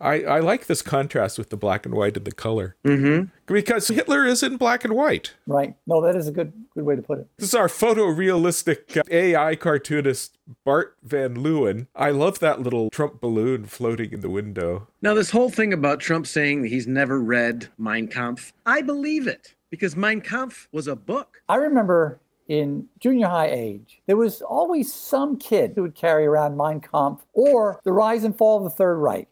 I, 0.00 0.22
I 0.22 0.40
like 0.40 0.66
this 0.66 0.82
contrast 0.82 1.38
with 1.38 1.50
the 1.50 1.56
black 1.56 1.84
and 1.86 1.94
white 1.94 2.16
and 2.16 2.26
the 2.26 2.32
color. 2.32 2.76
Mm-hmm. 2.84 3.30
Because 3.52 3.88
Hitler 3.88 4.24
is 4.26 4.42
in 4.42 4.56
black 4.56 4.84
and 4.84 4.94
white. 4.94 5.34
Right. 5.46 5.74
No, 5.86 6.00
that 6.02 6.16
is 6.16 6.28
a 6.28 6.32
good 6.32 6.52
good 6.74 6.84
way 6.84 6.96
to 6.96 7.02
put 7.02 7.18
it. 7.18 7.28
This 7.38 7.48
is 7.48 7.54
our 7.54 7.68
photorealistic 7.68 8.96
uh, 8.96 9.02
AI 9.10 9.56
cartoonist, 9.56 10.38
Bart 10.64 10.96
Van 11.02 11.36
Leeuwen. 11.36 11.86
I 11.94 12.10
love 12.10 12.38
that 12.40 12.60
little 12.60 12.90
Trump 12.90 13.20
balloon 13.20 13.66
floating 13.66 14.12
in 14.12 14.20
the 14.20 14.30
window. 14.30 14.88
Now, 15.02 15.14
this 15.14 15.30
whole 15.30 15.50
thing 15.50 15.72
about 15.72 16.00
Trump 16.00 16.26
saying 16.26 16.62
that 16.62 16.68
he's 16.68 16.86
never 16.86 17.20
read 17.20 17.68
Mein 17.78 18.08
Kampf, 18.08 18.52
I 18.66 18.82
believe 18.82 19.26
it 19.26 19.54
because 19.70 19.96
Mein 19.96 20.20
Kampf 20.20 20.68
was 20.72 20.86
a 20.86 20.96
book. 20.96 21.42
I 21.48 21.56
remember 21.56 22.20
in 22.48 22.88
junior 22.98 23.28
high 23.28 23.50
age, 23.50 24.00
there 24.06 24.16
was 24.16 24.40
always 24.42 24.92
some 24.92 25.36
kid 25.36 25.72
who 25.74 25.82
would 25.82 25.94
carry 25.94 26.26
around 26.26 26.56
Mein 26.56 26.80
Kampf 26.80 27.24
or 27.32 27.80
The 27.84 27.92
Rise 27.92 28.24
and 28.24 28.36
Fall 28.36 28.58
of 28.58 28.64
the 28.64 28.70
Third 28.70 28.96
Reich. 28.96 29.28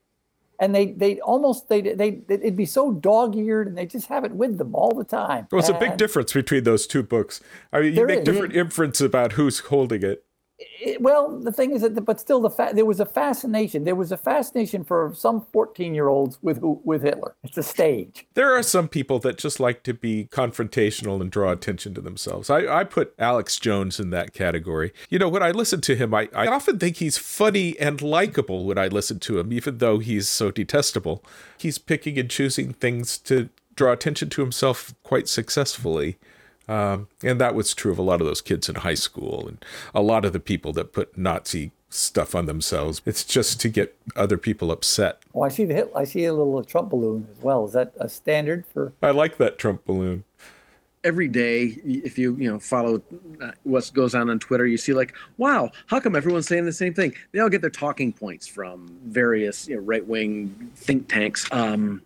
And 0.59 0.75
they 0.75 0.93
they 0.93 1.21
almost 1.21 1.69
they 1.69 1.81
they 1.81 2.21
it'd 2.29 2.57
be 2.57 2.67
so 2.67 2.93
dog-eared 2.93 3.69
and 3.69 3.79
they 3.79 3.87
just 3.87 4.09
have 4.09 4.25
it 4.25 4.33
with 4.33 4.59
them 4.59 4.75
all 4.75 4.93
the 4.93 5.05
time. 5.05 5.49
Well, 5.51 5.61
it's 5.61 5.69
a 5.69 5.75
big 5.75 5.97
difference 5.97 6.33
between 6.33 6.65
those 6.65 6.87
two 6.87 7.03
books. 7.03 7.41
I 7.73 7.81
mean, 7.81 7.95
you 7.95 8.07
make 8.07 8.21
is. 8.21 8.25
different 8.25 8.55
inference 8.55 9.01
about 9.01 9.33
who's 9.33 9.61
holding 9.61 10.03
it. 10.03 10.26
It- 10.59 11.01
well, 11.03 11.39
the 11.39 11.53
thing 11.53 11.73
is 11.73 11.83
that, 11.83 12.05
but 12.05 12.19
still, 12.21 12.41
the 12.41 12.51
fa- 12.51 12.71
there 12.75 12.85
was 12.87 13.01
a 13.01 13.05
fascination. 13.07 13.85
There 13.85 13.95
was 13.95 14.11
a 14.13 14.17
fascination 14.17 14.85
for 14.85 15.13
some 15.15 15.45
14-year-olds 15.53 16.39
with 16.43 16.61
with 16.63 17.03
Hitler. 17.03 17.35
It's 17.45 17.59
a 17.59 17.63
stage. 17.63 18.27
There 18.35 18.53
are 18.57 18.63
some 18.63 18.89
people 18.89 19.19
that 19.21 19.37
just 19.39 19.61
like 19.61 19.83
to 19.85 19.93
be 19.95 20.29
confrontational 20.31 21.21
and 21.21 21.31
draw 21.31 21.51
attention 21.53 21.95
to 21.95 22.01
themselves. 22.01 22.49
I, 22.51 22.67
I 22.81 22.85
put 22.85 23.15
Alex 23.19 23.59
Jones 23.59 24.01
in 24.01 24.11
that 24.11 24.33
category. 24.33 24.93
You 25.11 25.19
know, 25.19 25.29
when 25.29 25.43
I 25.43 25.51
listen 25.51 25.81
to 25.83 25.95
him, 25.95 26.15
I, 26.15 26.29
I 26.35 26.47
often 26.47 26.79
think 26.79 26.97
he's 26.97 27.19
funny 27.19 27.79
and 27.79 28.01
likable 28.01 28.65
when 28.65 28.79
I 28.79 28.87
listen 28.89 29.19
to 29.21 29.39
him, 29.39 29.53
even 29.53 29.79
though 29.79 29.99
he's 29.99 30.29
so 30.29 30.51
detestable. 30.51 31.23
He's 31.59 31.79
picking 31.79 32.19
and 32.19 32.31
choosing 32.31 32.73
things 32.73 33.19
to 33.19 33.49
draw 33.75 33.93
attention 33.93 34.31
to 34.31 34.41
himself 34.41 34.95
quite 35.03 35.29
successfully. 35.29 36.17
Um, 36.69 37.09
and 37.23 37.41
that 37.41 37.55
was 37.55 37.75
true 37.75 37.93
of 37.93 37.99
a 37.99 38.03
lot 38.03 38.21
of 38.21 38.27
those 38.27 38.41
kids 38.41 38.69
in 38.69 38.77
high 38.77 38.95
school 38.95 39.47
and 39.47 39.65
a 39.95 40.03
lot 40.03 40.25
of 40.25 40.33
the 40.33 40.41
people 40.41 40.73
that 40.73 40.93
put 40.93 41.17
Nazi 41.17 41.71
stuff 41.89 42.35
on 42.35 42.47
themselves. 42.47 43.03
It's 43.07 43.25
just 43.25 43.61
to 43.61 43.69
get 43.69 43.97
other 44.17 44.37
people 44.37 44.71
upset. 44.71 45.23
Oh, 45.35 45.43
I 45.43 45.49
see 45.49 45.65
the 45.65 45.75
Hit- 45.75 45.93
I 45.95 46.05
see 46.05 46.25
a 46.25 46.33
little 46.33 46.63
Trump 46.65 46.91
balloon 46.91 47.29
as 47.31 47.43
well. 47.43 47.65
Is 47.65 47.73
that 47.73 47.93
a 47.99 48.09
standard 48.09 48.65
for? 48.67 48.93
I 49.03 49.11
like 49.11 49.37
that 49.39 49.59
Trump 49.59 49.85
balloon. 49.85 50.25
Every 51.05 51.29
day, 51.29 51.79
if 51.85 52.19
you 52.19 52.35
you 52.37 52.51
know 52.51 52.59
follow 52.59 53.01
uh, 53.41 53.53
what 53.63 53.89
goes 53.95 54.15
on 54.15 54.29
on 54.29 54.41
Twitter, 54.41 54.67
you 54.67 54.77
see 54.77 54.93
like, 54.93 55.15
wow, 55.37 55.71
how 55.87 56.01
come 56.01 56.17
everyone's 56.17 56.49
saying 56.49 56.65
the 56.65 56.73
same 56.73 56.95
thing? 56.95 57.15
They 57.31 57.39
all 57.39 57.49
get 57.49 57.61
their 57.61 57.71
talking 57.71 58.13
points 58.13 58.49
from 58.49 58.89
various 59.05 59.69
you 59.69 59.77
know, 59.77 59.83
right 59.83 60.05
wing 60.05 60.73
think 60.75 61.09
tanks. 61.09 61.47
Um, 61.53 62.03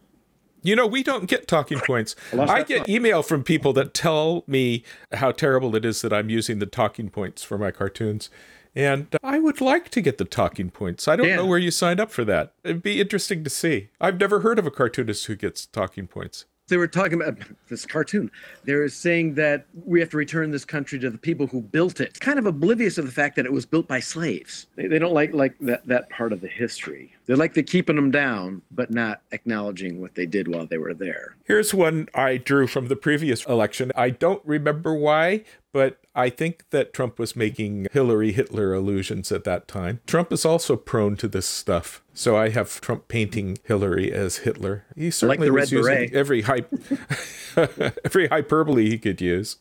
You 0.62 0.76
know, 0.76 0.86
we 0.86 1.02
don't 1.02 1.26
get 1.26 1.48
talking 1.48 1.78
points. 1.80 2.14
I 2.32 2.62
get 2.62 2.78
thought. 2.80 2.88
email 2.88 3.22
from 3.22 3.42
people 3.44 3.72
that 3.74 3.94
tell 3.94 4.44
me 4.46 4.84
how 5.12 5.32
terrible 5.32 5.74
it 5.76 5.84
is 5.84 6.02
that 6.02 6.12
I'm 6.12 6.28
using 6.30 6.58
the 6.58 6.66
talking 6.66 7.08
points 7.10 7.42
for 7.42 7.58
my 7.58 7.70
cartoons. 7.70 8.30
And 8.74 9.12
uh, 9.14 9.18
I 9.22 9.38
would 9.40 9.60
like 9.60 9.88
to 9.90 10.00
get 10.00 10.18
the 10.18 10.24
talking 10.24 10.70
points. 10.70 11.08
I 11.08 11.16
don't 11.16 11.26
Yeah. 11.28 11.36
know 11.36 11.46
where 11.46 11.58
you 11.58 11.70
signed 11.70 11.98
up 11.98 12.10
for 12.12 12.24
that. 12.26 12.52
It'd 12.62 12.82
be 12.82 13.00
interesting 13.00 13.42
to 13.44 13.50
see. 13.50 13.88
I've 14.00 14.20
never 14.20 14.40
heard 14.40 14.58
of 14.58 14.66
a 14.66 14.70
cartoonist 14.70 15.26
who 15.26 15.34
gets 15.34 15.66
talking 15.66 16.06
points. 16.06 16.44
They 16.70 16.78
were 16.78 16.88
talking 16.88 17.20
about 17.20 17.36
this 17.68 17.84
cartoon. 17.84 18.30
They 18.64 18.74
were 18.74 18.88
saying 18.88 19.34
that 19.34 19.66
we 19.84 20.00
have 20.00 20.08
to 20.10 20.16
return 20.16 20.50
this 20.50 20.64
country 20.64 20.98
to 21.00 21.10
the 21.10 21.18
people 21.18 21.46
who 21.46 21.60
built 21.60 22.00
it. 22.00 22.18
Kind 22.20 22.38
of 22.38 22.46
oblivious 22.46 22.96
of 22.96 23.04
the 23.04 23.12
fact 23.12 23.36
that 23.36 23.44
it 23.44 23.52
was 23.52 23.66
built 23.66 23.86
by 23.86 24.00
slaves. 24.00 24.66
They, 24.76 24.86
they 24.86 24.98
don't 24.98 25.12
like 25.12 25.34
like 25.34 25.58
that 25.60 25.86
that 25.86 26.08
part 26.08 26.32
of 26.32 26.40
the 26.40 26.48
history. 26.48 27.14
They 27.26 27.34
like 27.34 27.54
the 27.54 27.62
keeping 27.62 27.96
them 27.96 28.10
down, 28.10 28.62
but 28.70 28.90
not 28.90 29.20
acknowledging 29.30 30.00
what 30.00 30.14
they 30.14 30.26
did 30.26 30.48
while 30.48 30.66
they 30.66 30.78
were 30.78 30.94
there. 30.94 31.36
Here's 31.44 31.74
one 31.74 32.08
I 32.14 32.38
drew 32.38 32.66
from 32.66 32.88
the 32.88 32.96
previous 32.96 33.44
election. 33.44 33.92
I 33.94 34.10
don't 34.10 34.42
remember 34.44 34.94
why, 34.94 35.44
but 35.72 36.00
I 36.14 36.30
think 36.30 36.64
that 36.70 36.92
Trump 36.92 37.18
was 37.18 37.36
making 37.36 37.86
Hillary 37.92 38.32
Hitler 38.32 38.74
allusions 38.74 39.30
at 39.30 39.44
that 39.44 39.68
time. 39.68 40.00
Trump 40.06 40.32
is 40.32 40.44
also 40.44 40.76
prone 40.76 41.16
to 41.16 41.28
this 41.28 41.46
stuff. 41.46 42.02
So 42.14 42.36
I 42.36 42.48
have 42.50 42.80
Trump 42.80 43.08
painting 43.08 43.58
Hillary 43.64 44.12
as 44.12 44.38
Hitler. 44.38 44.84
He 44.96 45.10
certainly 45.10 45.48
the 45.48 45.52
was 45.54 45.72
red 45.72 45.78
using 45.78 45.94
beret. 45.94 46.14
every 46.14 46.42
hype 46.42 46.72
every 48.04 48.28
hyperbole 48.28 48.88
he 48.90 48.98
could 48.98 49.20
use. 49.20 49.56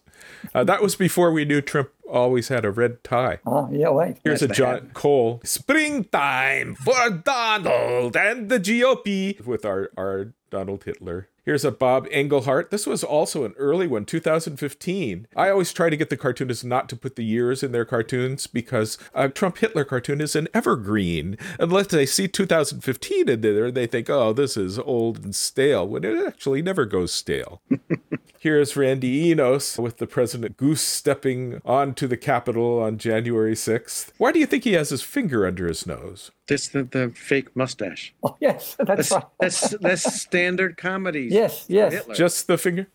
Uh, 0.53 0.63
that 0.63 0.81
was 0.81 0.95
before 0.95 1.31
we 1.31 1.45
knew 1.45 1.61
Trump 1.61 1.89
always 2.09 2.47
had 2.49 2.65
a 2.65 2.71
red 2.71 3.03
tie. 3.03 3.39
Oh, 3.45 3.69
yeah, 3.71 3.89
wait. 3.89 4.17
Here's 4.23 4.41
That's 4.41 4.51
a 4.51 4.55
John 4.55 4.73
hat. 4.75 4.93
Cole. 4.93 5.41
Springtime 5.43 6.75
for 6.75 7.09
Donald 7.09 8.15
and 8.17 8.49
the 8.49 8.59
GOP 8.59 9.45
with 9.45 9.65
our, 9.65 9.91
our 9.97 10.33
Donald 10.49 10.83
Hitler. 10.83 11.29
Here's 11.45 11.65
a 11.65 11.71
Bob 11.71 12.07
Englehart. 12.11 12.69
This 12.69 12.85
was 12.85 13.03
also 13.03 13.43
an 13.45 13.53
early 13.57 13.87
one, 13.87 14.05
2015. 14.05 15.27
I 15.35 15.49
always 15.49 15.73
try 15.73 15.89
to 15.89 15.97
get 15.97 16.09
the 16.09 16.17
cartoonists 16.17 16.63
not 16.63 16.89
to 16.89 16.95
put 16.95 17.15
the 17.15 17.23
years 17.23 17.63
in 17.63 17.71
their 17.71 17.85
cartoons 17.85 18.47
because 18.47 18.97
a 19.13 19.29
Trump 19.29 19.57
Hitler 19.57 19.83
cartoon 19.83 20.21
is 20.21 20.35
an 20.35 20.47
evergreen. 20.53 21.37
Unless 21.59 21.87
they 21.87 22.05
see 22.05 22.27
2015 22.27 23.29
in 23.29 23.41
there, 23.41 23.71
they 23.71 23.87
think, 23.87 24.09
oh, 24.09 24.33
this 24.33 24.57
is 24.57 24.77
old 24.79 25.23
and 25.23 25.35
stale, 25.35 25.87
when 25.87 26.03
it 26.03 26.25
actually 26.27 26.61
never 26.61 26.85
goes 26.85 27.11
stale. 27.13 27.61
Here's 28.41 28.77
Randy 28.77 29.29
Enos 29.29 29.77
with 29.77 29.97
the 29.97 30.07
president 30.07 30.55
goose 30.55 30.81
stepping 30.81 31.61
onto 31.65 32.07
the 32.07 32.15
Capitol 32.15 32.81
on 32.81 32.97
January 32.97 33.53
6th. 33.53 34.11
Why 34.17 34.31
do 34.31 34.39
you 34.39 34.45
think 34.45 34.63
he 34.63 34.73
has 34.73 34.91
his 34.91 35.01
finger 35.01 35.45
under 35.45 35.67
his 35.67 35.85
nose? 35.85 36.31
This 36.47 36.69
the, 36.69 36.83
the 36.83 37.09
fake 37.09 37.53
mustache. 37.55 38.13
Oh, 38.23 38.37
yes, 38.39 38.77
that's 38.79 39.09
That's 39.09 39.11
right. 39.11 39.23
that's 39.39 39.69
that's 39.81 40.15
standard 40.21 40.77
comedy. 40.77 41.27
Yes, 41.39 41.65
yes. 41.67 41.93
Hitler. 41.93 42.15
Just 42.15 42.47
the 42.47 42.57
finger? 42.57 42.87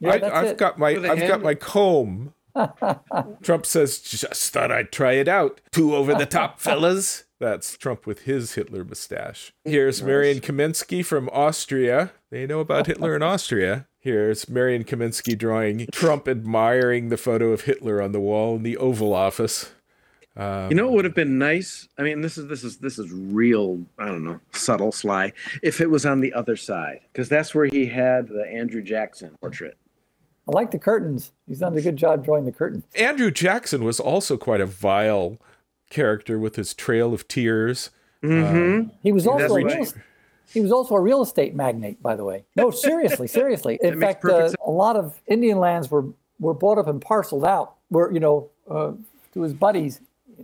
Yeah, 0.00 0.12
I, 0.12 0.18
that's 0.18 0.34
I've 0.34 0.46
it. 0.46 0.58
got 0.58 0.78
my 0.78 0.92
With 0.92 1.04
a 1.04 1.10
I've 1.10 1.28
got 1.28 1.42
my 1.42 1.54
comb. 1.54 2.34
Trump 3.42 3.66
says, 3.66 3.98
"Just 4.00 4.52
thought 4.52 4.72
I'd 4.72 4.92
try 4.92 5.12
it 5.12 5.28
out. 5.28 5.60
Two 5.72 5.94
over 5.94 6.14
the 6.14 6.26
top, 6.26 6.58
fellas." 6.60 7.24
That's 7.38 7.76
Trump 7.76 8.06
with 8.06 8.22
his 8.22 8.54
Hitler 8.54 8.82
mustache. 8.82 9.52
Here's 9.64 10.02
Marian 10.02 10.40
Kamensky 10.40 11.04
from 11.04 11.28
Austria. 11.34 12.12
They 12.30 12.46
know 12.46 12.60
about 12.60 12.86
Hitler 12.86 13.14
in 13.14 13.22
Austria. 13.22 13.86
Here's 13.98 14.48
Marian 14.48 14.84
Kamensky 14.84 15.36
drawing 15.36 15.86
Trump 15.92 16.28
admiring 16.28 17.10
the 17.10 17.18
photo 17.18 17.48
of 17.52 17.62
Hitler 17.62 18.00
on 18.00 18.12
the 18.12 18.20
wall 18.20 18.56
in 18.56 18.62
the 18.62 18.78
Oval 18.78 19.12
Office. 19.12 19.72
You 20.36 20.74
know 20.74 20.88
it 20.88 20.92
would 20.92 21.04
have 21.04 21.14
been 21.14 21.38
nice? 21.38 21.88
I 21.98 22.02
mean, 22.02 22.20
this 22.20 22.36
is 22.36 22.46
this 22.48 22.62
is 22.62 22.78
this 22.78 22.98
is 22.98 23.10
real. 23.10 23.80
I 23.98 24.06
don't 24.06 24.24
know, 24.24 24.40
subtle, 24.52 24.92
sly. 24.92 25.32
If 25.62 25.80
it 25.80 25.88
was 25.88 26.04
on 26.04 26.20
the 26.20 26.32
other 26.34 26.56
side, 26.56 27.00
because 27.12 27.28
that's 27.28 27.54
where 27.54 27.66
he 27.66 27.86
had 27.86 28.28
the 28.28 28.46
Andrew 28.46 28.82
Jackson 28.82 29.36
portrait. 29.40 29.76
I 30.48 30.52
like 30.52 30.70
the 30.70 30.78
curtains. 30.78 31.32
He's 31.48 31.58
done 31.58 31.76
a 31.76 31.80
good 31.80 31.96
job 31.96 32.24
drawing 32.24 32.44
the 32.44 32.52
curtains. 32.52 32.84
Andrew 32.94 33.30
Jackson 33.30 33.82
was 33.82 33.98
also 33.98 34.36
quite 34.36 34.60
a 34.60 34.66
vile 34.66 35.38
character 35.90 36.38
with 36.38 36.56
his 36.56 36.74
Trail 36.74 37.12
of 37.12 37.26
Tears. 37.26 37.90
He 39.02 39.12
was 39.12 39.26
also 39.26 39.56
a 39.56 39.64
real, 39.64 39.86
he 40.52 40.60
was 40.60 40.72
also 40.72 40.94
a 40.94 41.00
real 41.00 41.22
estate 41.22 41.54
magnate, 41.54 42.02
by 42.02 42.14
the 42.14 42.24
way. 42.24 42.44
No, 42.56 42.70
seriously, 42.72 43.26
seriously. 43.26 43.78
In 43.82 44.00
fact, 44.00 44.24
uh, 44.24 44.50
a 44.64 44.70
lot 44.70 44.96
of 44.96 45.20
Indian 45.26 45.58
lands 45.58 45.90
were 45.90 46.04
were 46.38 46.54
bought 46.54 46.78
up 46.78 46.86
and 46.86 47.00
parceled 47.00 47.44
out, 47.44 47.74
were 47.90 48.12
you 48.12 48.20
know, 48.20 48.50
uh, 48.70 48.92
to 49.32 49.40
his 49.42 49.54
buddies, 49.54 50.00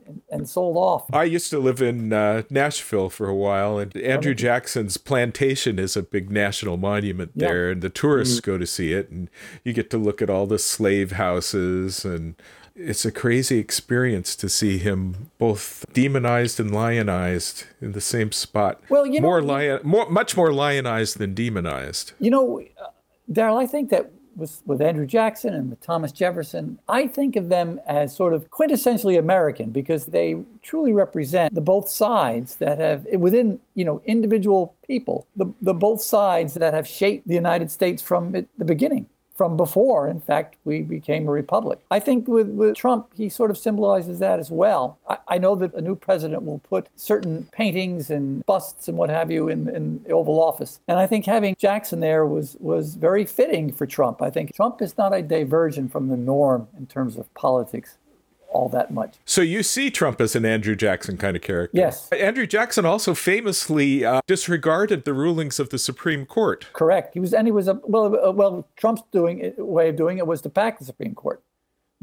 and, 0.07 0.20
and 0.31 0.48
sold 0.48 0.76
off. 0.76 1.05
I 1.12 1.24
used 1.24 1.50
to 1.50 1.59
live 1.59 1.81
in 1.83 2.12
uh, 2.12 2.42
Nashville 2.50 3.09
for 3.11 3.28
a 3.28 3.35
while, 3.35 3.78
and 3.78 3.96
Andrew 3.96 4.35
Jackson's 4.35 4.96
plantation 4.96 5.78
is 5.78 5.96
a 5.96 6.02
big 6.02 6.31
national 6.31 6.76
monument 6.76 7.33
Yeah. 7.35 7.48
there, 7.48 7.70
and 7.70 7.83
the 7.83 7.90
tourists 7.90 8.40
go 8.40 8.59
to 8.59 8.66
see 8.66 8.92
it, 8.92 9.11
and 9.11 9.28
you 9.64 9.72
get 9.72 9.90
to 9.90 9.98
look 9.98 10.22
at 10.22 10.31
all 10.31 10.46
the 10.46 10.59
slave 10.59 11.12
houses, 11.12 12.05
and 12.05 12.35
it's 12.74 13.05
a 13.05 13.12
crazy 13.12 13.59
experience 13.59 14.35
to 14.37 14.48
see 14.48 14.78
him 14.78 15.31
both 15.38 15.85
demonized 15.92 16.59
and 16.59 16.72
lionized 16.74 17.64
in 17.83 17.92
the 17.92 18.00
same 18.00 18.33
spot. 18.33 18.81
Well, 18.88 19.07
you 19.07 19.20
know- 19.20 19.26
more 19.28 19.42
lion, 19.42 19.81
more 19.83 20.09
much 20.09 20.37
more 20.37 20.52
lionized 20.52 21.18
than 21.18 21.35
demonized. 21.35 22.12
You 22.18 22.31
know, 22.31 22.61
uh, 22.81 22.87
Daryl, 23.31 23.62
I 23.62 23.66
think 23.66 23.90
that 23.90 24.11
with, 24.36 24.62
with 24.66 24.80
Andrew 24.80 25.06
Jackson 25.06 25.54
and 25.54 25.70
with 25.70 25.80
Thomas 25.80 26.12
Jefferson, 26.12 26.78
I 26.88 27.06
think 27.06 27.36
of 27.36 27.48
them 27.48 27.80
as 27.86 28.14
sort 28.14 28.34
of 28.34 28.50
quintessentially 28.50 29.18
American 29.18 29.70
because 29.70 30.06
they 30.06 30.36
truly 30.62 30.92
represent 30.92 31.54
the 31.54 31.60
both 31.60 31.88
sides 31.88 32.56
that 32.56 32.78
have, 32.78 33.06
within, 33.12 33.60
you 33.74 33.84
know, 33.84 34.02
individual 34.04 34.74
people, 34.86 35.26
the, 35.36 35.52
the 35.60 35.74
both 35.74 36.02
sides 36.02 36.54
that 36.54 36.74
have 36.74 36.86
shaped 36.86 37.26
the 37.28 37.34
United 37.34 37.70
States 37.70 38.02
from 38.02 38.32
the 38.32 38.64
beginning. 38.64 39.06
From 39.34 39.56
before, 39.56 40.08
in 40.08 40.20
fact, 40.20 40.56
we 40.64 40.82
became 40.82 41.26
a 41.26 41.30
republic. 41.30 41.78
I 41.90 42.00
think 42.00 42.28
with, 42.28 42.48
with 42.48 42.76
Trump, 42.76 43.08
he 43.16 43.28
sort 43.28 43.50
of 43.50 43.58
symbolizes 43.58 44.18
that 44.18 44.38
as 44.38 44.50
well. 44.50 44.98
I, 45.08 45.18
I 45.26 45.38
know 45.38 45.54
that 45.56 45.74
a 45.74 45.80
new 45.80 45.96
president 45.96 46.44
will 46.44 46.58
put 46.58 46.88
certain 46.96 47.48
paintings 47.50 48.10
and 48.10 48.44
busts 48.46 48.88
and 48.88 48.98
what 48.98 49.10
have 49.10 49.30
you 49.30 49.48
in, 49.48 49.68
in 49.68 50.02
the 50.04 50.10
Oval 50.10 50.42
Office. 50.42 50.80
And 50.86 50.98
I 50.98 51.06
think 51.06 51.24
having 51.24 51.56
Jackson 51.58 52.00
there 52.00 52.26
was, 52.26 52.56
was 52.60 52.94
very 52.94 53.24
fitting 53.24 53.72
for 53.72 53.86
Trump. 53.86 54.20
I 54.20 54.30
think 54.30 54.54
Trump 54.54 54.82
is 54.82 54.98
not 54.98 55.14
a 55.14 55.22
diversion 55.22 55.88
from 55.88 56.08
the 56.08 56.16
norm 56.16 56.68
in 56.76 56.86
terms 56.86 57.16
of 57.16 57.32
politics 57.34 57.96
all 58.52 58.68
that 58.70 58.90
much. 58.90 59.16
So 59.24 59.40
you 59.40 59.62
see 59.62 59.90
Trump 59.90 60.20
as 60.20 60.36
an 60.36 60.44
Andrew 60.44 60.76
Jackson 60.76 61.16
kind 61.16 61.36
of 61.36 61.42
character. 61.42 61.76
Yes. 61.76 62.08
Andrew 62.12 62.46
Jackson 62.46 62.84
also 62.86 63.14
famously 63.14 64.04
uh, 64.04 64.20
disregarded 64.26 65.04
the 65.04 65.14
rulings 65.14 65.58
of 65.58 65.70
the 65.70 65.78
Supreme 65.78 66.26
Court. 66.26 66.66
Correct. 66.72 67.14
He 67.14 67.20
was, 67.20 67.32
and 67.34 67.46
he 67.46 67.52
was 67.52 67.68
a 67.68 67.80
well. 67.84 68.14
uh, 68.24 68.30
Well, 68.32 68.66
Trump's 68.76 69.02
doing 69.12 69.40
it, 69.40 69.58
way 69.58 69.88
of 69.88 69.96
doing 69.96 70.18
it 70.18 70.26
was 70.26 70.40
to 70.42 70.48
pack 70.50 70.78
the 70.78 70.84
Supreme 70.84 71.14
Court, 71.14 71.42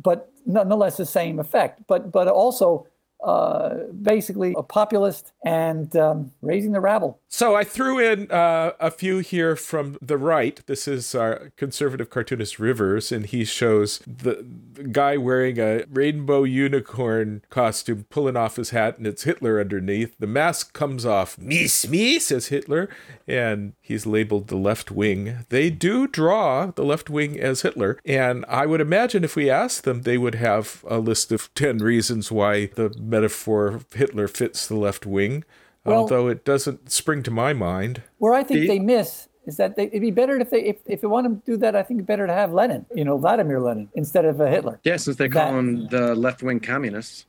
but 0.01 0.31
nonetheless 0.45 0.97
the 0.97 1.05
same 1.05 1.39
effect. 1.39 1.81
But 1.88 2.12
but 2.12 2.27
also 2.27 2.88
uh, 3.23 3.75
basically 4.01 4.53
a 4.58 4.63
populist 4.63 5.34
and 5.43 5.95
um, 5.95 6.32
raising 6.41 6.71
the 6.71 6.79
rabble. 6.79 7.19
So 7.27 7.55
I 7.55 7.63
threw 7.63 7.99
in 7.99 8.32
uh, 8.32 8.71
a 8.79 8.91
few 8.91 9.19
here 9.19 9.55
from 9.55 9.97
the 10.01 10.17
right. 10.17 10.62
This 10.67 10.88
is 10.88 11.13
our 11.13 11.51
conservative 11.58 12.10
cartoonist 12.10 12.60
Rivers, 12.60 13.12
and 13.12 13.25
he 13.25 13.45
shows 13.45 13.99
the, 13.99 14.45
guy 14.91 15.17
wearing 15.17 15.60
a 15.60 15.84
rainbow 15.89 16.43
unicorn 16.43 17.41
costume, 17.49 18.05
pulling 18.10 18.38
off 18.38 18.55
his 18.55 18.69
hat, 18.69 18.97
and 18.97 19.05
it's 19.05 19.23
Hitler 19.23 19.60
underneath. 19.60 20.15
The 20.17 20.27
mask 20.27 20.73
comes 20.73 21.05
off. 21.05 21.38
Miss 21.38 21.88
me, 21.88 22.19
says 22.19 22.47
Hitler, 22.47 22.89
and 23.27 23.73
he's 23.89 24.06
labeled 24.06 24.47
the 24.47 24.56
left 24.56 24.89
wing. 24.91 25.45
They 25.49 25.69
do 25.69 26.08
draw 26.08 26.67
the 26.67 26.86
left 26.86 27.10
wing 27.10 27.38
as 27.38 27.63
Hitler, 27.63 27.99
and 28.06 28.45
I 28.47 28.65
would 28.65 28.80
imagine 28.80 29.25
if 29.25 29.36
we 29.36 29.49
asked 29.49 29.84
them, 29.84 30.04
they 30.04 30.17
would 30.17 30.36
have 30.36 30.86
a 30.88 30.99
list 30.99 31.34
of 31.34 31.54
ten 31.56 31.80
reasons 31.80 32.32
why 32.32 32.67
the 32.67 32.95
metaphor 32.97 33.67
of 33.67 33.91
Hitler 33.91 34.30
fits 34.30 34.65
the 34.67 34.78
left 34.78 35.06
wing. 35.06 35.43
Well- 35.84 35.97
although 35.99 36.28
it 36.30 36.45
doesn't 36.45 36.91
spring 36.91 37.23
to 37.23 37.32
my 37.32 37.52
mind. 37.54 38.04
Where 38.19 38.34
I 38.34 38.43
think 38.43 38.62
The- 38.62 38.67
they 38.67 38.80
miss 38.80 39.28
is 39.45 39.58
that 39.58 39.75
they, 39.75 39.86
it'd 39.88 40.02
be 40.02 40.12
better 40.12 40.38
if 40.38 40.49
they 40.52 40.62
if, 40.63 40.75
if 40.86 41.02
you 41.02 41.10
want 41.10 41.25
to 41.45 41.52
do 41.52 41.58
that. 41.58 41.75
I 41.75 41.82
think 41.84 42.02
it's 42.02 42.08
better 42.08 42.28
to 42.28 42.34
have 42.34 42.52
Lenin, 42.54 42.86
you 42.93 43.04
know, 43.06 43.17
Vladimir 43.17 43.60
Lenin 43.60 43.89
instead 43.95 44.25
of 44.25 44.39
uh, 44.39 44.45
Hitler. 44.45 44.80
Yeah, 44.84 44.97
since 44.97 45.17
they 45.17 45.30
call 45.30 45.52
That- 45.54 45.58
him 45.58 45.88
the 45.88 46.13
left-wing 46.15 46.60
communists. 46.60 47.25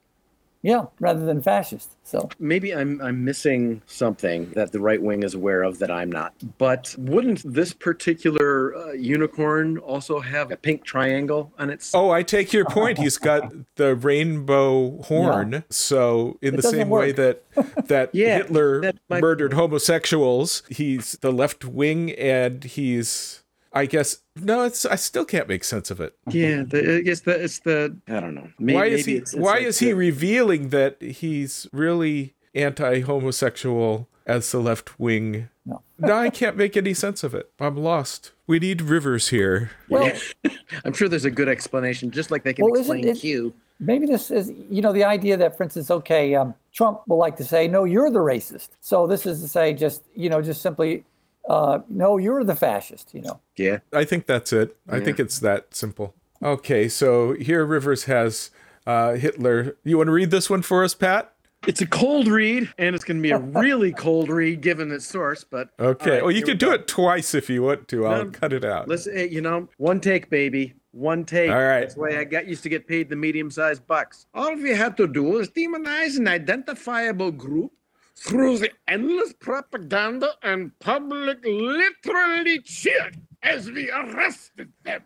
Yeah, 0.62 0.87
rather 0.99 1.25
than 1.25 1.40
fascist. 1.40 1.92
So 2.05 2.29
Maybe 2.38 2.75
I'm 2.75 3.01
I'm 3.01 3.25
missing 3.25 3.81
something 3.87 4.51
that 4.51 4.73
the 4.73 4.81
right 4.81 5.01
wing 5.01 5.23
is 5.23 5.33
aware 5.35 5.62
of 5.62 5.79
that 5.79 5.90
I'm 5.90 6.11
not. 6.12 6.35
But 6.59 6.94
wouldn't 6.99 7.42
this 7.51 7.73
particular 7.73 8.77
uh, 8.77 8.92
unicorn 8.92 9.79
also 9.79 10.20
have 10.20 10.51
a 10.53 10.57
pink 10.57 10.85
triangle 10.85 11.53
on 11.59 11.70
its? 11.70 11.94
Oh, 11.94 12.11
I 12.11 12.23
take 12.23 12.53
your 12.53 12.66
point. 12.66 12.99
He's 12.99 13.16
got 13.16 13.51
the 13.77 13.94
rainbow 13.96 15.01
horn. 15.03 15.64
So 15.70 16.38
in 16.42 16.57
the 16.57 16.62
doesn't 16.62 16.79
same 16.79 16.88
way 16.90 17.12
that 17.12 17.42
that 17.87 18.11
Yeah, 18.14 18.38
Hitler 18.38 18.81
that 18.83 18.96
might- 19.09 19.23
murdered 19.23 19.55
homosexuals, 19.55 20.62
he's 20.68 21.12
the 21.23 21.33
left 21.33 21.64
wing 21.64 22.11
and 22.12 22.64
he's 22.64 23.44
I 23.72 23.87
guess 23.87 24.18
no, 24.37 24.64
it's 24.64 24.85
I 24.85 24.96
still 24.96 25.24
can't 25.24 25.46
make 25.48 25.62
sense 25.64 25.90
of 25.90 26.00
it. 26.00 26.16
Yeah, 26.28 26.62
the, 26.66 27.02
guess 27.04 27.20
the 27.20 27.42
it's 27.44 27.61
the 27.61 27.96
I 28.09 28.18
don't 28.20 28.35
know. 28.35 28.48
May- 28.59 28.74
why 28.74 28.87
is 28.87 29.06
maybe 29.06 29.12
he 29.12 29.16
it's- 29.18 29.33
it's 29.35 29.40
why 29.40 29.52
like 29.54 29.62
is 29.62 29.78
he 29.78 29.92
revealing 29.92 30.70
that 30.70 31.00
he's 31.00 31.66
really 31.72 32.35
anti-homosexual 32.54 34.09
as 34.26 34.50
the 34.52 34.59
left 34.61 34.98
wing 35.00 35.48
no. 35.66 35.83
no, 35.98 36.14
I 36.16 36.30
can't 36.30 36.56
make 36.56 36.76
any 36.76 36.94
sense 36.94 37.22
of 37.24 37.35
it. 37.35 37.50
I'm 37.61 37.76
lost. 37.76 38.33
We 38.46 38.59
need 38.59 38.83
Rivers 38.83 39.28
here. 39.28 39.70
Well, 39.88 40.11
I'm 40.85 40.92
sure 40.92 41.09
there's 41.09 41.24
a 41.24 41.30
good 41.30 41.48
explanation, 41.48 42.11
just 42.11 42.30
like 42.30 42.42
they 42.42 42.52
can 42.52 42.64
Well, 42.64 42.74
explain 42.80 43.06
it- 43.06 43.18
Q. 43.18 43.52
maybe 43.78 44.06
this 44.06 44.30
is, 44.30 44.52
you 44.68 44.83
know, 44.83 44.92
the 44.92 45.04
idea 45.04 45.37
that, 45.37 45.56
for 45.56 45.62
instance, 45.62 45.90
okay, 45.90 46.35
um, 46.35 46.54
Trump 46.72 47.02
will 47.06 47.18
like 47.18 47.37
to 47.37 47.44
say, 47.44 47.68
no, 47.68 47.85
you're 47.85 48.11
the 48.11 48.18
racist. 48.18 48.70
So 48.80 49.06
this 49.06 49.26
is 49.26 49.40
to 49.42 49.48
say, 49.48 49.72
just, 49.74 50.02
you 50.16 50.28
know, 50.28 50.42
just 50.42 50.61
simply, 50.62 51.04
uh, 51.48 51.81
no, 51.88 52.16
you're 52.18 52.44
the 52.44 52.55
fascist, 52.55 53.14
you 53.14 53.22
know. 53.22 53.40
Yeah. 53.57 53.79
I 53.92 54.05
think 54.05 54.26
that's 54.26 54.53
it. 54.53 54.76
I 54.88 55.00
think 55.00 55.18
it's 55.18 55.38
that 55.40 55.74
simple. 55.74 56.14
Okay, 56.42 56.88
so 56.88 57.33
here 57.35 57.64
Rivers 57.66 58.05
has 58.05 58.50
uh, 58.87 59.14
Hitler. 59.14 59.76
You 59.85 59.98
want 59.98 60.09
to 60.09 60.12
read 60.12 60.31
this 60.31 60.48
one 60.48 60.62
for 60.62 60.83
us, 60.85 60.94
Pat? 60.94 61.33
It's 61.66 61.83
a 61.83 61.87
cold 61.87 62.26
read, 62.26 62.72
and 62.79 62.94
it's 62.94 63.05
going 63.05 63.18
to 63.18 63.22
be 63.22 63.33
a 63.33 63.38
really 63.38 63.92
cold 64.07 64.31
read 64.31 64.62
given 64.62 64.90
its 64.90 65.07
source. 65.07 65.44
But 65.44 65.68
Okay. 65.79 66.11
all 66.11 66.14
right, 66.16 66.22
well, 66.22 66.31
you 66.31 66.38
here 66.38 66.46
can 66.46 66.55
we 66.55 66.59
do 66.59 66.66
go. 66.66 66.72
it 66.72 66.88
twice 66.88 67.35
if 67.35 67.50
you 67.50 67.62
want 67.64 67.87
to. 67.88 68.07
I'll 68.07 68.24
No, 68.24 68.31
cut 68.31 68.55
it 68.55 68.64
out. 68.64 68.88
Listen, 68.88 69.31
you 69.31 69.42
know, 69.42 69.68
one 69.76 70.00
take, 70.00 70.31
baby. 70.31 70.72
One 70.92 71.24
take. 71.26 71.50
All 71.50 71.57
right. 71.62 71.81
That's 71.81 71.96
why 71.96 72.18
I 72.18 72.24
got 72.24 72.48
used 72.48 72.62
to 72.62 72.68
get 72.70 72.88
paid 72.88 73.11
the 73.11 73.16
medium-sized 73.16 73.87
bucks. 73.87 74.24
All 74.33 74.55
we 74.57 74.70
had 74.70 74.96
to 74.96 75.07
do 75.07 75.38
is 75.38 75.50
demonize 75.50 76.16
an 76.16 76.26
identifiable 76.26 77.31
group 77.31 77.72
through 78.20 78.59
the 78.59 78.70
endless 78.87 79.33
propaganda 79.33 80.35
and 80.42 80.78
public 80.78 81.38
literally 81.44 82.61
cheered 82.61 83.18
as 83.42 83.70
we 83.70 83.90
arrested 83.90 84.70
them. 84.85 85.02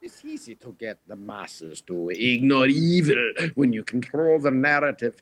It's 0.00 0.24
easy 0.24 0.54
to 0.56 0.74
get 0.78 0.98
the 1.06 1.16
masses 1.16 1.82
to 1.82 2.08
ignore 2.08 2.66
evil 2.66 3.32
when 3.54 3.74
you 3.74 3.84
control 3.84 4.38
the 4.38 4.50
narrative 4.50 5.20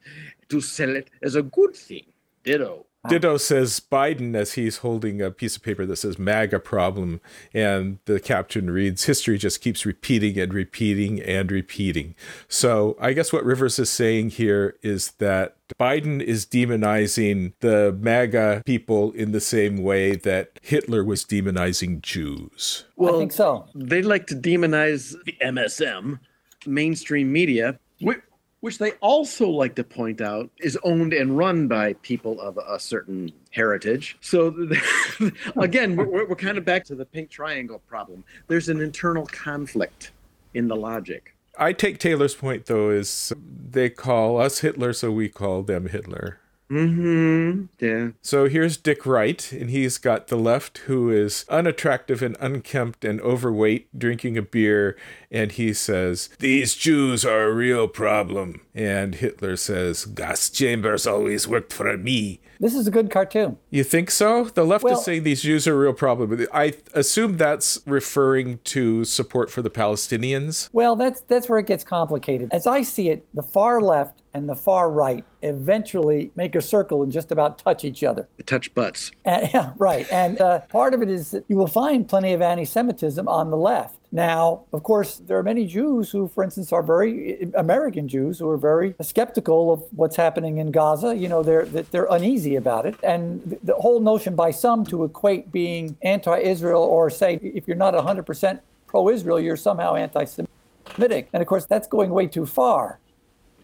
to 0.49 0.61
sell 0.61 0.95
it 0.95 1.11
as 1.21 1.35
a 1.35 1.43
good 1.43 1.75
thing. 1.75 2.07
Ditto. 2.45 2.87
Ditto 3.09 3.37
says 3.37 3.81
Biden 3.81 4.35
as 4.35 4.53
he's 4.53 4.79
holding 4.79 5.21
a 5.21 5.31
piece 5.31 5.57
of 5.57 5.63
paper 5.63 5.87
that 5.87 5.97
says 5.97 6.19
MAGA 6.19 6.61
problem. 6.61 7.21
And 7.55 7.99
the 8.05 8.21
caption 8.21 8.71
reads, 8.71 9.05
History 9.05 9.39
just 9.39 9.61
keeps 9.61 9.87
repeating 9.87 10.39
and 10.39 10.53
repeating 10.53 11.21
and 11.21 11.51
repeating. 11.51 12.15
So 12.49 12.97
I 13.01 13.13
guess 13.13 13.33
what 13.33 13.45
Rivers 13.45 13.79
is 13.79 13.91
saying 13.91 14.31
here 14.31 14.77
is 14.83 15.13
that 15.13 15.57
Biden 15.79 16.23
is 16.23 16.47
demonizing 16.47 17.53
the 17.61 17.97
MAGA 18.01 18.63
people 18.65 19.13
in 19.13 19.33
the 19.33 19.41
same 19.41 19.83
way 19.83 20.17
that 20.17 20.59
Hitler 20.63 21.05
was 21.05 21.25
demonizing 21.25 22.01
Jews. 22.01 22.85
Well, 22.97 23.17
I 23.17 23.19
think 23.19 23.33
so. 23.33 23.67
They 23.75 24.03
like 24.03 24.27
to 24.29 24.35
demonize 24.35 25.15
the 25.25 25.35
MSM, 25.43 26.21
mainstream 26.67 27.31
media, 27.33 27.79
which, 28.01 28.21
which 28.61 28.79
they 28.79 28.93
also 29.01 29.49
like 29.49 29.75
to 29.77 29.85
point 29.85 30.21
out 30.21 30.51
is 30.59 30.79
owned 30.83 31.13
and 31.13 31.37
run 31.37 31.69
by 31.69 31.93
people 31.95 32.41
of 32.41 32.59
a 32.59 32.79
certain 32.79 33.33
heritage. 33.51 34.17
So, 34.21 34.69
again, 35.57 35.97
we're, 35.97 36.27
we're 36.29 36.35
kind 36.35 36.59
of 36.59 36.65
back 36.65 36.85
to 36.87 36.95
the 36.95 37.05
pink 37.05 37.31
triangle 37.31 37.81
problem. 37.87 38.25
There's 38.49 38.69
an 38.69 38.81
internal 38.81 39.27
conflict 39.27 40.13
in 40.55 40.69
the 40.69 40.77
logic. 40.77 41.35
I 41.59 41.73
take 41.73 41.99
Taylor's 41.99 42.35
point, 42.35 42.67
though, 42.67 42.91
is 42.91 43.33
they 43.71 43.91
call 43.91 44.41
us 44.41 44.61
Hitler, 44.61 44.93
so 44.93 45.11
we 45.11 45.29
call 45.29 45.63
them 45.63 45.89
Hitler. 45.89 46.39
Mm-hmm. 46.71 47.65
Yeah. 47.85 48.09
So 48.23 48.49
here's 48.49 48.77
Dick 48.77 49.07
Wright, 49.07 49.51
and 49.53 49.71
he's 49.71 49.99
got 49.99 50.29
the 50.29 50.37
left 50.37 50.79
who 50.79 51.11
is 51.11 51.45
unattractive 51.49 52.23
and 52.23 52.37
unkempt 52.41 53.05
and 53.05 53.21
overweight, 53.21 53.99
drinking 53.99 54.37
a 54.37 54.43
beer, 54.43 54.97
and 55.31 55.53
he 55.53 55.73
says, 55.73 56.29
These 56.39 56.75
Jews 56.75 57.25
are 57.25 57.45
a 57.45 57.53
real 57.53 57.89
problem. 57.89 58.61
And 58.75 59.15
Hitler 59.15 59.57
says, 59.57 60.05
Gas 60.05 60.51
chambers 60.51 61.07
always 61.07 61.49
worked 61.49 61.73
for 61.73 61.97
me. 61.97 62.41
This 62.61 62.75
is 62.75 62.89
a 62.89 62.91
good 62.91 63.11
cartoon. 63.11 63.57
You 63.71 63.85
think 63.85 64.11
so? 64.11 64.45
The 64.45 64.65
left 64.65 64.83
Well- 64.83 64.99
is 64.99 65.05
saying 65.05 65.23
these 65.23 65.43
Jews 65.43 65.67
are 65.69 65.75
a 65.75 65.79
real 65.79 65.93
problem. 65.93 66.47
I 66.53 66.75
assume 66.93 67.37
that's 67.37 67.81
referring 67.87 68.59
to 68.65 69.05
support 69.05 69.51
for 69.51 69.63
the 69.63 69.71
Palestinians. 69.71 70.69
Well, 70.73 70.97
that's 70.97 71.21
that's 71.23 71.49
where 71.49 71.61
it 71.61 71.67
gets 71.67 71.85
complicated. 71.85 72.49
As 72.53 72.67
I 72.67 72.83
see 72.83 73.11
it, 73.11 73.27
the 73.33 73.43
far 73.43 73.81
left 73.81 74.23
and 74.39 74.49
the 74.49 74.55
far 74.55 74.89
right 74.91 75.25
eventually 75.43 76.31
make 76.37 76.55
a 76.55 76.63
circle 76.63 77.03
and 77.03 77.11
just 77.13 77.31
about 77.33 77.59
touch 77.59 77.85
each 77.85 78.03
other. 78.05 78.29
Touch 78.47 78.73
butts. 78.73 79.11
And, 79.25 79.51
yeah, 79.53 79.73
right. 79.77 80.11
And 80.13 80.41
uh, 80.41 80.61
part 80.61 80.95
of 80.95 81.03
it 81.03 81.11
is 81.11 81.33
that 81.33 81.45
you 81.49 81.57
will 81.57 81.67
find 81.67 82.09
plenty 82.09 82.33
of 82.33 82.41
anti-Semitism 82.41 83.27
on 83.29 83.51
the 83.51 83.57
left. 83.57 83.97
Now, 84.11 84.63
of 84.73 84.85
course, 84.85 85.17
there 85.27 85.37
are 85.37 85.43
many 85.43 85.67
Jews 85.67 86.11
who, 86.11 86.29
for 86.29 86.43
instance, 86.43 86.73
are 86.73 86.83
very 86.83 87.43
American 87.55 88.09
Jews 88.09 88.39
who 88.39 88.49
are 88.49 88.57
very 88.57 88.95
skeptical 89.03 89.71
of 89.71 89.83
what's 89.95 90.17
happening 90.17 90.57
in 90.59 90.71
Gaza. 90.71 91.15
You 91.15 91.29
know, 91.29 91.43
they're 91.43 91.67
they're 91.67 92.07
uneasy 92.11 92.57
about 92.57 92.87
it, 92.87 92.95
and 93.03 93.43
the- 93.43 93.59
the 93.65 93.75
whole 93.75 94.01
notion 94.01 94.35
by 94.35 94.51
some 94.51 94.87
to 94.87 95.05
equate 95.05 95.53
being 95.53 95.99
anti-Israel 96.01 96.83
or 96.83 97.11
say 97.11 97.35
if 97.43 97.69
you're 97.69 97.77
not 97.77 97.93
100% 97.93 98.61
pro-Israel, 98.87 99.39
you're 99.39 99.57
somehow 99.59 99.95
anti-Semitic. 99.95 101.29
And 101.35 101.43
of 101.43 101.47
course, 101.47 101.67
that's 101.67 101.87
going 101.87 102.09
way 102.11 102.27
too 102.29 102.47
far. 102.47 102.99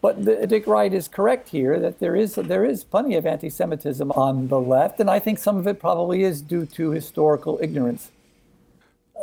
But 0.05 0.23
the, 0.23 0.45
Dick 0.45 0.67
Wright 0.67 0.93
is 0.93 1.07
correct 1.07 1.49
here 1.49 1.79
that 1.79 1.97
there 1.97 2.15
is 2.15 2.35
there 2.35 2.63
is 2.63 2.83
plenty 2.83 3.15
of 3.15 3.25
anti-Semitism 3.25 4.11
on 4.11 4.49
the 4.49 4.59
left, 4.59 4.99
and 4.99 5.09
I 5.09 5.17
think 5.17 5.39
some 5.39 5.57
of 5.57 5.65
it 5.65 5.79
probably 5.79 6.21
is 6.21 6.43
due 6.43 6.67
to 6.67 6.91
historical 6.91 7.57
ignorance. 7.59 8.11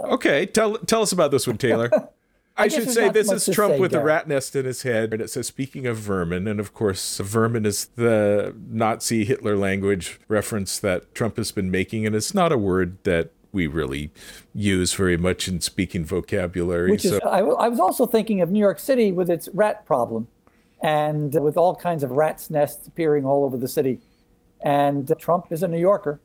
Okay, 0.02 0.44
tell 0.44 0.78
tell 0.78 1.00
us 1.02 1.12
about 1.12 1.30
this 1.30 1.46
one, 1.46 1.56
Taylor. 1.56 1.88
I, 2.56 2.66
guess 2.66 2.74
should 2.74 2.90
say 2.90 3.10
this 3.10 3.30
is 3.30 3.54
Trump 3.54 3.74
say, 3.74 3.78
with 3.78 3.94
a 3.94 4.02
rat 4.02 4.26
nest 4.26 4.56
in 4.56 4.64
his 4.64 4.82
head, 4.82 5.12
and 5.12 5.22
it 5.22 5.30
says 5.30 5.46
speaking 5.46 5.86
of 5.86 5.98
vermin, 5.98 6.48
and 6.48 6.58
of 6.58 6.74
course, 6.74 7.18
vermin 7.18 7.64
is 7.64 7.84
the 7.94 8.52
Nazi 8.68 9.24
Hitler 9.24 9.56
language 9.56 10.18
reference 10.26 10.80
that 10.80 11.14
Trump 11.14 11.36
has 11.36 11.52
been 11.52 11.70
making, 11.70 12.08
and 12.08 12.16
it's 12.16 12.34
not 12.34 12.50
a 12.50 12.58
word 12.58 12.96
that 13.04 13.30
we 13.52 13.68
really 13.68 14.10
use 14.52 14.94
very 14.94 15.16
much 15.16 15.46
in 15.46 15.60
speaking 15.60 16.04
vocabulary. 16.04 16.90
Which 16.90 17.04
is, 17.04 17.20
I, 17.24 17.38
I 17.38 17.68
was 17.68 17.78
also 17.78 18.04
thinking 18.04 18.40
of 18.40 18.50
New 18.50 18.58
York 18.58 18.80
City 18.80 19.12
with 19.12 19.30
its 19.30 19.48
rat 19.52 19.86
problem, 19.86 20.26
and 20.82 21.32
with 21.40 21.56
all 21.56 21.74
kinds 21.74 22.02
of 22.02 22.10
rats' 22.10 22.50
nests 22.50 22.86
appearing 22.86 23.24
all 23.24 23.44
over 23.44 23.56
the 23.56 23.68
city. 23.68 24.00
And 24.60 25.12
Trump 25.18 25.46
is 25.50 25.62
a 25.62 25.68
New 25.68 25.78
Yorker, 25.78 26.20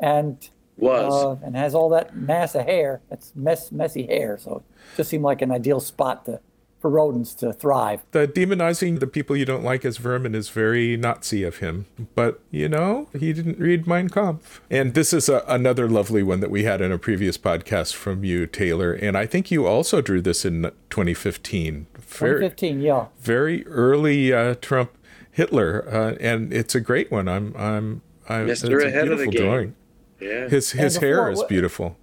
and 0.00 0.48
Was. 0.76 1.12
uh, 1.12 1.44
and 1.44 1.56
has 1.56 1.74
all 1.74 1.88
that 1.90 2.16
mass 2.16 2.54
of 2.54 2.64
hair. 2.64 3.00
That's 3.10 3.32
mess, 3.34 3.70
messy 3.72 4.06
hair. 4.06 4.38
So 4.38 4.56
it 4.56 4.96
just 4.96 5.10
seemed 5.10 5.24
like 5.24 5.42
an 5.42 5.50
ideal 5.50 5.80
spot 5.80 6.24
to, 6.26 6.40
for 6.80 6.88
rodents 6.90 7.34
to 7.34 7.52
thrive. 7.52 8.02
the 8.12 8.28
demonizing 8.28 9.00
the 9.00 9.06
people 9.06 9.36
you 9.36 9.44
don't 9.44 9.64
like 9.64 9.84
as 9.84 9.96
vermin 9.96 10.34
is 10.34 10.48
very 10.48 10.96
Nazi 10.96 11.42
of 11.42 11.56
him. 11.58 11.86
But 12.14 12.40
you 12.50 12.68
know, 12.68 13.08
he 13.18 13.32
didn't 13.32 13.58
read 13.58 13.86
Mein 13.86 14.08
Kampf. 14.08 14.60
And 14.70 14.94
this 14.94 15.12
is 15.12 15.28
a, 15.28 15.42
another 15.48 15.88
lovely 15.88 16.22
one 16.22 16.40
that 16.40 16.50
we 16.50 16.64
had 16.64 16.80
in 16.80 16.92
a 16.92 16.98
previous 16.98 17.36
podcast 17.36 17.94
from 17.94 18.22
you, 18.24 18.46
Taylor. 18.46 18.92
And 18.92 19.16
I 19.16 19.26
think 19.26 19.50
you 19.50 19.66
also 19.66 20.00
drew 20.00 20.20
this 20.20 20.44
in 20.44 20.70
2015. 20.90 21.86
Very, 21.96 22.30
2015, 22.40 22.80
yeah. 22.80 23.06
very 23.20 23.66
early 23.66 24.32
uh, 24.32 24.54
Trump 24.60 24.92
Hitler, 25.32 25.84
uh, 25.92 26.16
and 26.20 26.52
it's 26.52 26.74
a 26.74 26.80
great 26.80 27.10
one. 27.10 27.28
I'm, 27.28 27.54
I'm, 27.56 28.02
I'm. 28.28 28.46
Mister 28.46 28.76
it's 28.76 28.84
a 28.84 28.88
ahead 28.88 29.08
of 29.08 29.18
the 29.18 29.24
beautiful 29.26 29.32
game. 29.32 29.42
drawing. 29.42 29.74
Yeah. 30.20 30.48
His 30.48 30.72
his 30.72 30.96
And 30.96 31.04
hair 31.04 31.16
before- 31.30 31.44
is 31.44 31.48
beautiful. 31.48 31.96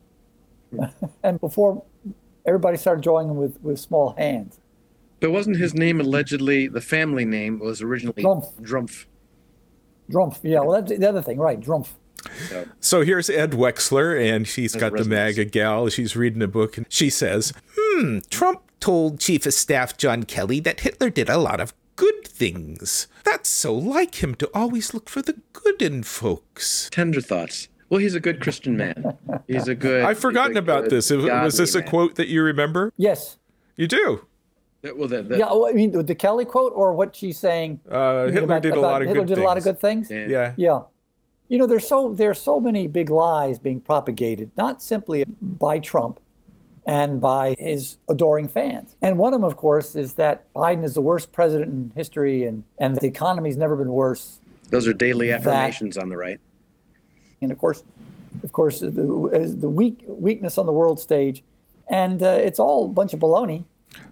And 1.23 1.39
before 1.39 1.83
everybody 2.45 2.77
started 2.77 3.01
drawing 3.03 3.29
him 3.29 3.37
with, 3.37 3.61
with 3.63 3.79
small 3.79 4.13
hands. 4.17 4.59
But 5.19 5.31
wasn't 5.31 5.57
his 5.57 5.73
name 5.73 5.99
allegedly 5.99 6.67
the 6.67 6.81
family 6.81 7.25
name 7.25 7.59
was 7.59 7.81
originally 7.81 8.23
Drumpf. 8.23 8.61
Drumpf? 8.61 9.05
Drumpf, 10.11 10.39
yeah. 10.43 10.59
Well, 10.59 10.81
that's 10.81 10.97
the 10.97 11.09
other 11.09 11.21
thing, 11.21 11.39
right? 11.39 11.59
Drumpf. 11.59 11.89
So 12.79 13.01
here's 13.01 13.29
Ed 13.29 13.51
Wexler, 13.51 14.19
and 14.19 14.47
she's 14.47 14.75
got 14.75 14.93
the. 14.93 15.05
MAGA 15.05 15.45
gal. 15.45 15.89
She's 15.89 16.15
reading 16.15 16.41
a 16.41 16.47
book, 16.47 16.77
and 16.77 16.85
she 16.89 17.09
says, 17.09 17.53
Hmm, 17.77 18.19
Trump 18.29 18.61
told 18.79 19.19
Chief 19.19 19.45
of 19.45 19.53
Staff 19.53 19.97
John 19.97 20.23
Kelly 20.23 20.59
that 20.61 20.81
Hitler 20.81 21.09
did 21.09 21.29
a 21.29 21.37
lot 21.37 21.59
of 21.59 21.73
good 21.95 22.27
things. 22.27 23.07
That's 23.23 23.49
so 23.49 23.73
like 23.73 24.23
him 24.23 24.35
to 24.35 24.49
always 24.53 24.93
look 24.93 25.09
for 25.09 25.21
the 25.21 25.39
good 25.53 25.81
in 25.81 26.03
folks. 26.03 26.89
Tender 26.91 27.21
thoughts. 27.21 27.69
Well, 27.89 27.99
he's 27.99 28.15
a 28.15 28.19
good 28.19 28.41
Christian 28.41 28.75
man. 28.75 29.17
He's 29.47 29.67
a 29.67 29.75
good. 29.75 30.03
I've 30.03 30.19
forgotten 30.19 30.57
about 30.57 30.89
this. 30.89 31.11
Was 31.11 31.57
this 31.57 31.75
a 31.75 31.79
man. 31.79 31.87
quote 31.87 32.15
that 32.15 32.27
you 32.27 32.41
remember? 32.41 32.91
Yes. 32.97 33.37
You 33.75 33.87
do. 33.87 34.25
That- 34.85 34.97
Well, 34.97 35.07
the, 35.07 35.23
the, 35.23 35.37
Yeah, 35.39 35.45
well, 35.47 35.65
I 35.67 35.71
mean, 35.71 35.91
the 35.91 36.15
Kelly 36.15 36.45
quote 36.45 36.73
or 36.75 36.93
what 36.93 37.15
she's 37.15 37.37
saying? 37.39 37.79
Uh, 37.89 38.25
Hitler 38.27 38.43
about- 38.43 38.61
did 38.61 38.73
a 38.73 38.79
lot 38.79 39.01
of 39.01 39.07
Hitler 39.07 39.23
good 39.23 39.35
did 39.35 39.37
a 39.39 39.43
lot 39.43 39.57
of 39.57 39.63
things. 39.63 40.07
good 40.07 40.07
things. 40.07 40.11
Yeah. 40.11 40.27
Yeah. 40.27 40.53
Yeah. 40.57 40.81
You 41.47 41.57
know, 41.59 41.67
there's 41.67 41.87
so 41.87 42.13
there's 42.13 42.39
so 42.41 42.59
many 42.59 42.87
big 42.87 43.09
lies 43.09 43.59
being 43.59 43.79
propagated, 43.79 44.49
not 44.57 44.81
simply 44.81 45.25
by 45.41 45.77
Trump 45.79 46.19
and 46.87 47.19
by 47.21 47.55
his 47.59 47.97
adoring 48.09 48.47
fans. 48.47 48.95
And 49.01 49.17
one 49.17 49.33
of 49.33 49.41
them, 49.41 49.43
of 49.47 49.55
course, 49.57 49.95
is 49.95 50.13
that 50.13 50.51
Biden 50.53 50.83
is 50.83 50.93
the 50.95 51.01
worst 51.01 51.31
president 51.31 51.71
in 51.71 51.91
history 51.95 52.45
and, 52.45 52.63
and 52.79 52.95
the 52.95 53.07
economy's 53.07 53.57
never 53.57 53.75
been 53.75 53.91
worse. 53.91 54.39
those 54.69 54.87
are 54.87 54.93
daily 54.93 55.31
affirmations 55.31 55.97
on 55.97 56.09
the 56.09 56.17
right. 56.17 56.39
And 57.41 57.51
of 57.51 57.57
course, 57.59 57.83
of 58.43 58.51
course, 58.51 58.79
the, 58.79 58.89
the 58.89 59.69
weak 59.69 60.03
weakness 60.07 60.57
on 60.57 60.65
the 60.65 60.73
world 60.73 60.99
stage. 60.99 61.43
And 61.87 62.23
uh, 62.23 62.29
it's 62.47 62.59
all 62.59 62.85
a 62.85 62.89
bunch 62.89 63.13
of 63.13 63.19
baloney. 63.19 63.65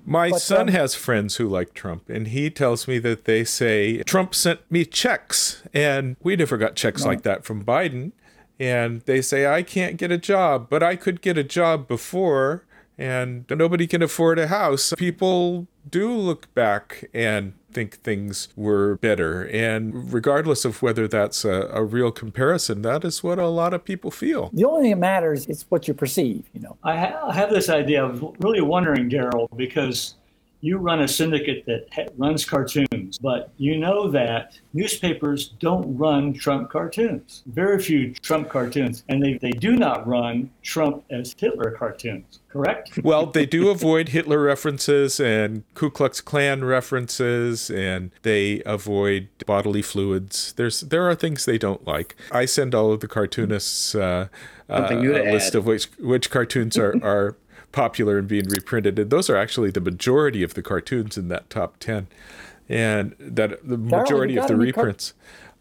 My 0.05 0.31
But, 0.31 0.41
son 0.41 0.67
um, 0.69 0.75
has 0.75 0.95
friends 0.95 1.37
who 1.37 1.47
like 1.47 1.73
Trump, 1.73 2.09
and 2.09 2.27
he 2.27 2.49
tells 2.49 2.87
me 2.87 2.99
that 2.99 3.25
they 3.25 3.43
say 3.43 4.03
Trump 4.03 4.35
sent 4.35 4.59
me 4.69 4.85
checks, 4.85 5.63
and 5.73 6.15
we 6.21 6.35
never 6.35 6.57
got 6.57 6.75
checks 6.75 7.05
like 7.05 7.23
that 7.23 7.45
from 7.45 7.63
Biden. 7.63 8.11
and 8.59 9.01
they 9.01 9.21
say, 9.21 9.47
I 9.47 9.63
can't 9.63 9.97
get 9.97 10.11
a 10.11 10.17
job, 10.17 10.67
but 10.69 10.83
I 10.83 10.95
could 10.95 11.21
get 11.21 11.37
a 11.37 11.43
job 11.43 11.87
before, 11.87 12.63
and 12.97 13.45
nobody 13.49 13.87
can 13.87 14.01
afford 14.01 14.37
a 14.39 14.47
house. 14.47 14.93
People 14.97 15.67
do 15.89 16.11
look 16.11 16.53
back 16.53 17.09
and 17.13 17.53
think 17.73 17.95
things 18.01 18.47
were 18.55 18.95
better. 18.97 19.47
And 19.47 20.13
regardless 20.13 20.65
of 20.65 20.81
whether 20.81 21.07
that's 21.07 21.43
a, 21.45 21.69
a, 21.71 21.83
real 21.83 22.11
comparison, 22.11 22.81
that 22.83 23.03
is 23.03 23.23
what 23.23 23.39
a 23.39 23.47
lot 23.47 23.73
of 23.73 23.83
people 23.83 24.11
feel. 24.11 24.49
The 24.53 24.65
only 24.65 24.83
thing 24.83 24.91
that 24.91 24.99
matters 24.99 25.47
is 25.47 25.65
what 25.69 25.87
you 25.87 25.93
perceive, 25.93 26.49
you 26.53 26.61
know. 26.61 26.77
I, 26.83 26.97
ha- 26.97 27.27
I 27.27 27.33
have 27.33 27.49
this 27.49 27.69
idea. 27.69 28.05
of 28.05 28.23
really 28.39 28.61
wondering, 28.61 29.09
Daryl, 29.09 29.47
because 29.55 30.15
you 30.63 30.77
run 30.77 31.01
a 31.01 31.07
syndicate 31.09 31.65
that 31.65 31.85
ha- 31.91 32.07
runs 32.17 32.45
cartoons, 32.45 33.17
but 33.17 33.51
you 33.57 33.77
know 33.77 34.09
that 34.09 34.57
newspapers 34.71 35.49
don't 35.59 35.97
run 35.97 36.33
Trump 36.33 36.71
cartoons. 36.71 37.43
Very 37.47 37.83
few 37.83 38.13
Trump 38.13 38.47
cartoons, 38.47 39.03
and 39.09 39.21
they, 39.21 39.33
they 39.33 39.51
do 39.51 39.75
not 39.75 40.07
run 40.07 40.49
Trump 40.61 41.03
as 41.11 41.35
Hitler 41.37 41.71
cartoons, 41.71 42.39
correct? 42.47 42.97
Well, 43.03 43.25
they 43.25 43.45
do 43.45 43.69
avoid 43.69 44.09
Hitler 44.09 44.41
references 44.41 45.19
and 45.19 45.65
Ku 45.73 45.89
Klux 45.89 46.21
Klan 46.21 46.63
references, 46.63 47.69
and 47.69 48.11
they 48.21 48.63
avoid 48.65 49.27
bodily 49.45 49.81
fluids. 49.81 50.53
There's 50.53 50.79
there 50.79 51.09
are 51.09 51.15
things 51.15 51.43
they 51.43 51.57
don't 51.57 51.85
like. 51.85 52.15
I 52.31 52.45
send 52.45 52.73
all 52.73 52.93
of 52.93 53.01
the 53.01 53.09
cartoonists 53.09 53.95
uh, 53.95 54.29
uh, 54.69 54.87
a 54.89 55.31
list 55.33 55.55
of 55.55 55.65
which 55.65 55.89
which 55.99 56.29
cartoons 56.29 56.77
are, 56.77 56.95
are 57.03 57.35
popular 57.73 58.17
and 58.17 58.29
being 58.29 58.47
reprinted. 58.47 58.97
And 58.97 59.09
those 59.09 59.29
are 59.29 59.35
actually 59.35 59.71
the 59.71 59.81
majority 59.81 60.41
of 60.43 60.53
the 60.53 60.61
cartoons 60.61 61.17
in 61.17 61.27
that 61.27 61.49
top 61.49 61.77
10 61.79 62.07
and 62.69 63.15
that 63.19 63.67
the 63.67 63.77
majority 63.77 64.37
of 64.37 64.47
the 64.47 64.55
reprints. 64.55 65.13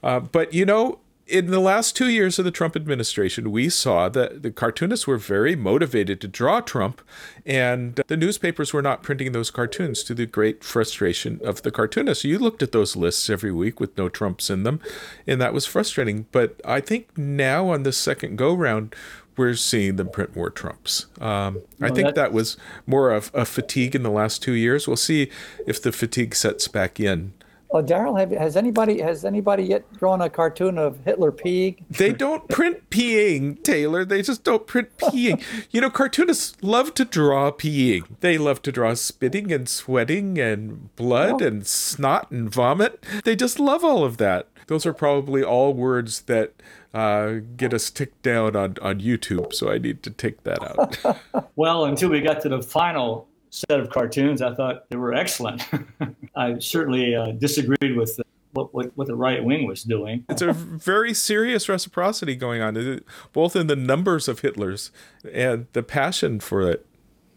Uh, 0.05 0.21
but 0.21 0.55
you 0.55 0.65
know, 0.65 1.01
in 1.27 1.47
the 1.47 1.61
last 1.61 1.97
two 1.97 2.09
years 2.09 2.39
of 2.39 2.45
the 2.45 2.51
Trump 2.51 2.77
administration, 2.77 3.51
we 3.51 3.69
saw 3.69 4.09
that 4.09 4.43
the 4.43 4.51
cartoonists 4.51 5.07
were 5.07 5.17
very 5.17 5.55
motivated 5.55 6.21
to 6.21 6.29
draw 6.29 6.61
Trump, 6.61 7.01
and 7.47 7.95
the 8.09 8.17
newspapers 8.17 8.73
were 8.73 8.83
not 8.83 9.03
printing 9.03 9.33
those 9.33 9.51
cartoons 9.51 10.03
to 10.03 10.15
the 10.15 10.27
great 10.27 10.65
frustration 10.65 11.41
of 11.45 11.63
the 11.63 11.71
cartoonists. 11.71 12.25
You 12.25 12.39
looked 12.39 12.63
at 12.63 12.73
those 12.73 12.97
lists 12.97 13.31
every 13.31 13.53
week 13.53 13.79
with 13.79 13.97
no 13.97 14.09
Trumps 14.09 14.51
in 14.51 14.65
them, 14.65 14.81
and 15.27 15.41
that 15.41 15.55
was 15.55 15.65
frustrating. 15.65 16.27
But 16.33 16.61
I 16.65 16.81
think 16.81 17.17
now 17.17 17.69
on 17.69 17.85
the 17.85 17.93
second 17.93 18.37
go 18.37 18.53
round, 18.53 18.95
we're 19.43 19.55
seeing 19.55 19.97
them 19.97 20.09
print 20.09 20.37
more 20.37 20.51
Trumps. 20.51 21.07
Um, 21.21 21.63
I 21.81 21.91
think 21.91 22.07
that, 22.07 22.15
that 22.15 22.33
was 22.33 22.57
more 22.87 23.11
of 23.11 23.33
a 23.35 23.45
fatigue 23.45 23.97
in 23.97 24.05
the 24.05 24.11
last 24.11 24.41
two 24.41 24.53
years. 24.53 24.87
We'll 24.87 24.97
see 24.97 25.31
if 25.67 25.83
the 25.83 25.91
fatigue 25.91 26.37
sets 26.37 26.69
back 26.69 27.01
in. 27.01 27.33
Well, 27.69 27.83
Daryl, 27.83 28.39
has 28.39 28.57
anybody 28.57 29.01
has 29.01 29.25
anybody 29.25 29.65
yet 29.65 29.93
drawn 29.95 30.21
a 30.21 30.31
cartoon 30.31 30.79
of 30.79 31.01
Hitler 31.05 31.33
peeing? 31.33 31.83
They 31.91 32.13
don't 32.13 32.49
print 32.49 32.89
peeing, 32.91 33.61
Taylor. 33.65 34.05
They 34.05 34.23
just 34.23 34.45
don't 34.45 34.65
print 34.65 34.97
peeing. 34.99 35.43
you 35.73 35.81
know, 35.81 35.91
cartoonists 35.91 36.57
love 36.63 36.95
to 36.95 37.05
draw 37.05 37.51
peeing. 37.51 38.05
They 38.21 38.39
love 38.39 38.63
to 38.63 38.71
draw 38.71 38.95
spitting 38.95 39.51
and 39.51 39.69
sweating 39.69 40.39
and 40.39 40.95
blood 40.95 41.43
oh. 41.43 41.47
and 41.47 41.67
snot 41.67 42.31
and 42.31 42.49
vomit. 42.49 43.05
They 43.25 43.35
just 43.35 43.59
love 43.59 43.83
all 43.83 44.05
of 44.05 44.19
that. 44.19 44.47
Those 44.69 44.87
are 44.87 44.95
probably 44.95 45.43
all 45.43 45.75
words 45.75 46.23
that 46.23 46.53
uh, 46.95 47.41
get 47.57 47.73
us 47.73 47.91
ticked 47.91 48.23
down 48.23 48.55
on, 48.57 48.77
on 48.83 49.01
YouTube, 49.01 49.53
so 49.55 49.71
I 49.71 49.79
need 49.79 50.03
to 50.03 50.11
take 50.11 50.43
that 50.45 50.63
out. 50.63 51.53
well, 51.57 51.87
until 51.87 52.11
we 52.11 52.21
got 52.21 52.41
to 52.43 52.49
the 52.49 52.63
final 52.63 53.29
set 53.51 53.81
of 53.81 53.91
cartoons, 53.91 54.43
I 54.43 54.55
thought 54.55 54.89
they 54.91 54.97
were 54.97 55.15
excellent. 55.15 55.63
I 56.37 56.59
certainly 56.59 57.15
uh, 57.15 57.33
disagreed 57.33 57.97
with 57.97 58.17
the, 58.17 58.25
what, 58.53 58.75
what, 58.75 58.97
what 58.97 59.07
the 59.07 59.15
right 59.15 59.43
wing 59.43 59.67
was 59.67 59.83
doing. 59.83 60.25
It's 60.29 60.43
a 60.43 60.53
very 60.53 61.15
serious 61.15 61.69
reciprocity 61.69 62.37
going 62.37 62.61
on, 62.61 63.01
both 63.33 63.57
in 63.57 63.67
the 63.69 63.77
numbers 63.77 64.29
of 64.29 64.43
Hitlers 64.43 64.91
and 65.33 65.67
the 65.73 65.83
passion 65.83 66.41
for 66.41 66.71
it. 66.71 66.87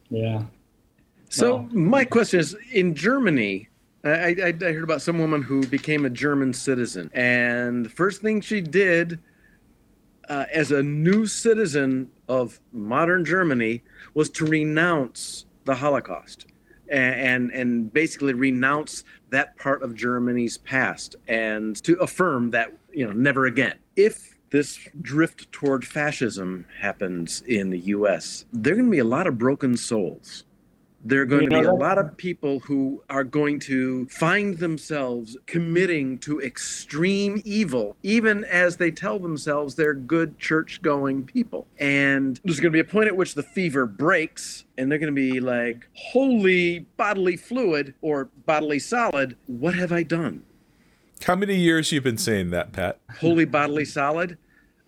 Yeah. 0.09 0.43
So 1.29 1.55
well, 1.55 1.69
my 1.71 2.05
question 2.05 2.39
is: 2.39 2.55
In 2.71 2.93
Germany, 2.93 3.69
I, 4.03 4.09
I, 4.09 4.53
I, 4.61 4.71
heard 4.71 4.83
about 4.83 5.01
some 5.01 5.19
woman 5.19 5.41
who 5.41 5.65
became 5.67 6.05
a 6.05 6.09
German 6.09 6.53
citizen, 6.53 7.09
and 7.13 7.85
the 7.85 7.89
first 7.89 8.21
thing 8.21 8.39
she 8.39 8.61
did 8.61 9.19
uh, 10.29 10.45
as 10.51 10.71
a 10.71 10.83
new 10.83 11.25
citizen 11.25 12.09
of 12.27 12.59
modern 12.71 13.25
Germany 13.25 13.83
was 14.13 14.29
to 14.31 14.45
renounce 14.45 15.45
the 15.65 15.75
Holocaust 15.75 16.45
and, 16.89 17.15
and, 17.15 17.51
and 17.51 17.93
basically 17.93 18.33
renounce 18.33 19.03
that 19.29 19.57
part 19.57 19.83
of 19.83 19.95
Germany's 19.95 20.57
past 20.57 21.15
and 21.27 21.81
to 21.83 21.95
affirm 21.95 22.51
that 22.51 22.73
you 22.93 23.05
know 23.05 23.13
never 23.13 23.45
again. 23.45 23.75
If 23.95 24.37
this 24.51 24.79
drift 25.01 25.51
toward 25.51 25.85
fascism 25.85 26.65
happens 26.79 27.41
in 27.41 27.69
the 27.71 27.79
U.S., 27.79 28.45
there 28.53 28.73
are 28.73 28.77
going 28.77 28.87
to 28.87 28.91
be 28.91 28.99
a 28.99 29.03
lot 29.03 29.27
of 29.27 29.37
broken 29.37 29.75
souls 29.75 30.45
there 31.05 31.21
are 31.21 31.25
going 31.25 31.43
you 31.43 31.49
to 31.49 31.61
be 31.61 31.65
a 31.67 31.71
lot 31.71 31.99
of 31.99 32.17
people 32.17 32.59
who 32.61 33.03
are 33.11 33.23
going 33.23 33.59
to 33.59 34.07
find 34.07 34.57
themselves 34.57 35.37
committing 35.45 36.17
to 36.17 36.41
extreme 36.41 37.43
evil, 37.45 37.95
even 38.01 38.43
as 38.45 38.77
they 38.77 38.89
tell 38.89 39.19
themselves 39.19 39.75
they're 39.75 39.93
good 39.93 40.39
church 40.39 40.81
going 40.81 41.23
people. 41.23 41.67
And 41.77 42.41
there's 42.43 42.59
going 42.59 42.73
to 42.73 42.75
be 42.75 42.79
a 42.79 42.91
point 42.91 43.07
at 43.07 43.15
which 43.15 43.35
the 43.35 43.43
fever 43.43 43.85
breaks, 43.85 44.65
and 44.79 44.91
they're 44.91 44.97
going 44.97 45.13
to 45.13 45.15
be 45.15 45.39
like, 45.39 45.87
Holy 45.93 46.79
bodily 46.97 47.37
fluid 47.37 47.93
or 48.01 48.29
bodily 48.47 48.79
solid, 48.79 49.37
what 49.45 49.75
have 49.75 49.91
I 49.91 50.01
done? 50.01 50.43
How 51.23 51.35
many 51.35 51.55
years 51.55 51.91
you've 51.91 52.03
been 52.03 52.17
saying 52.17 52.49
that, 52.49 52.73
Pat? 52.73 52.99
Holy 53.19 53.45
bodily 53.45 53.85
solid? 53.85 54.39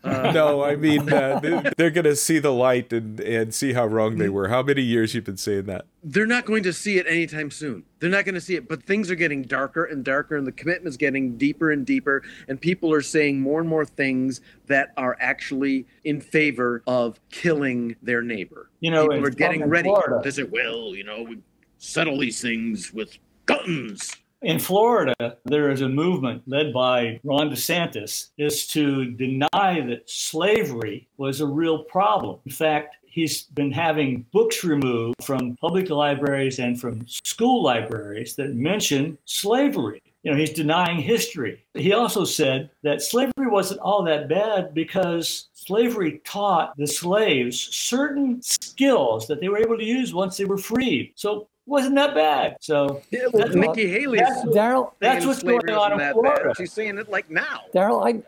Uh, 0.08 0.32
no, 0.34 0.64
I 0.64 0.76
mean 0.76 1.12
uh, 1.12 1.40
they're 1.78 1.92
going 1.92 2.06
to 2.06 2.16
see 2.16 2.40
the 2.40 2.54
light 2.54 2.94
and 2.94 3.20
and 3.20 3.54
see 3.54 3.74
how 3.74 3.86
wrong 3.86 4.18
they 4.18 4.30
were. 4.30 4.48
How 4.48 4.64
many 4.64 4.82
years 4.82 5.14
you've 5.14 5.24
been 5.24 5.38
saying 5.38 5.66
that? 5.66 5.86
They're 6.04 6.26
not 6.26 6.46
going 6.46 6.64
to 6.64 6.74
see 6.74 6.98
it 6.98 7.06
anytime 7.08 7.52
soon. 7.52 7.84
They're 8.00 8.10
not 8.10 8.26
going 8.26 8.36
to 8.36 8.42
see 8.42 8.56
it, 8.56 8.68
but 8.70 8.84
things 8.84 9.12
are 9.12 9.16
getting 9.16 9.42
darker 9.42 9.86
and 9.86 10.04
darker, 10.06 10.38
and 10.38 10.48
the 10.48 10.52
commitment 10.52 10.88
is 10.88 10.98
getting 10.98 11.38
deeper 11.38 11.72
and 11.72 11.86
deeper, 11.86 12.24
and 12.48 12.60
people 12.60 12.94
are 12.94 13.02
saying 13.02 13.42
more 13.42 13.60
and 13.60 13.70
more 13.70 13.86
things 13.86 14.42
that 14.68 14.94
are 14.98 15.18
actually 15.20 15.86
in 16.04 16.22
favor 16.22 16.84
of 16.88 17.20
killing 17.30 17.96
their 18.02 18.22
neighbor. 18.22 18.70
You 18.80 18.92
know, 18.92 19.08
people 19.08 19.26
are 19.26 19.32
getting 19.32 19.68
ready. 19.68 19.90
Florida. 19.90 20.22
They 20.24 20.32
say, 20.32 20.44
"Well, 20.44 20.96
you 20.96 21.04
know, 21.04 21.24
we 21.24 21.40
settle 21.78 22.20
these 22.20 22.42
things 22.42 22.94
with 22.94 23.18
guns." 23.46 24.16
In 24.44 24.60
Florida, 24.60 25.16
there 25.46 25.72
is 25.72 25.82
a 25.82 25.90
movement 25.90 26.44
led 26.46 26.72
by 26.72 27.20
Ron 27.24 27.50
DeSantis 27.50 28.30
is 28.38 28.68
to 28.68 29.06
deny 29.06 29.48
that 29.82 30.04
slavery 30.06 31.08
was 31.18 31.42
a 31.42 31.48
real 31.48 31.80
problem. 31.80 32.40
In 32.46 32.52
fact, 32.52 32.98
he's 33.04 33.44
been 33.44 33.72
having 33.72 34.28
books 34.32 34.64
removed 34.64 35.24
from 35.24 35.58
public 35.58 35.90
libraries 35.90 36.60
and 36.60 36.80
from 36.80 37.08
school 37.08 37.64
libraries 37.64 38.36
that 38.36 38.54
mention 38.54 39.18
slavery. 39.26 40.04
You 40.22 40.32
know, 40.32 40.38
he's 40.38 40.54
denying 40.54 41.00
history. 41.00 41.66
He 41.74 41.94
also 41.94 42.24
said 42.24 42.70
that 42.84 43.02
slavery 43.02 43.48
wasn't 43.48 43.80
all 43.80 44.04
that 44.04 44.30
bad 44.30 44.76
because 44.76 45.48
slavery 45.54 46.22
taught 46.26 46.78
the 46.78 46.86
slaves 46.86 47.60
certain 47.60 48.40
skills 48.44 49.28
that 49.28 49.42
they 49.42 49.50
were 49.50 49.58
able 49.58 49.80
to 49.80 49.84
use 49.84 50.14
once 50.14 50.38
they 50.38 50.46
were 50.46 50.60
freed. 50.60 51.14
So 51.16 51.48
wasn't 51.68 51.96
that 51.96 52.16
bad. 52.16 52.58
So 52.62 53.02
yeah, 53.12 53.28
well, 53.32 53.50
Nikki 53.50 53.88
Haley, 53.88 54.20
Daryl, 54.20 54.94
that's 55.00 55.26
what's 55.26 55.44
going 55.44 55.70
on 55.70 56.00
in 56.00 56.14
Florida. 56.14 56.46
Bad. 56.48 56.58
She's 56.58 56.72
saying 56.72 56.98
it 56.98 57.10
like 57.10 57.30
now. 57.30 57.62
Daryl, 57.76 58.06
I, 58.06 58.24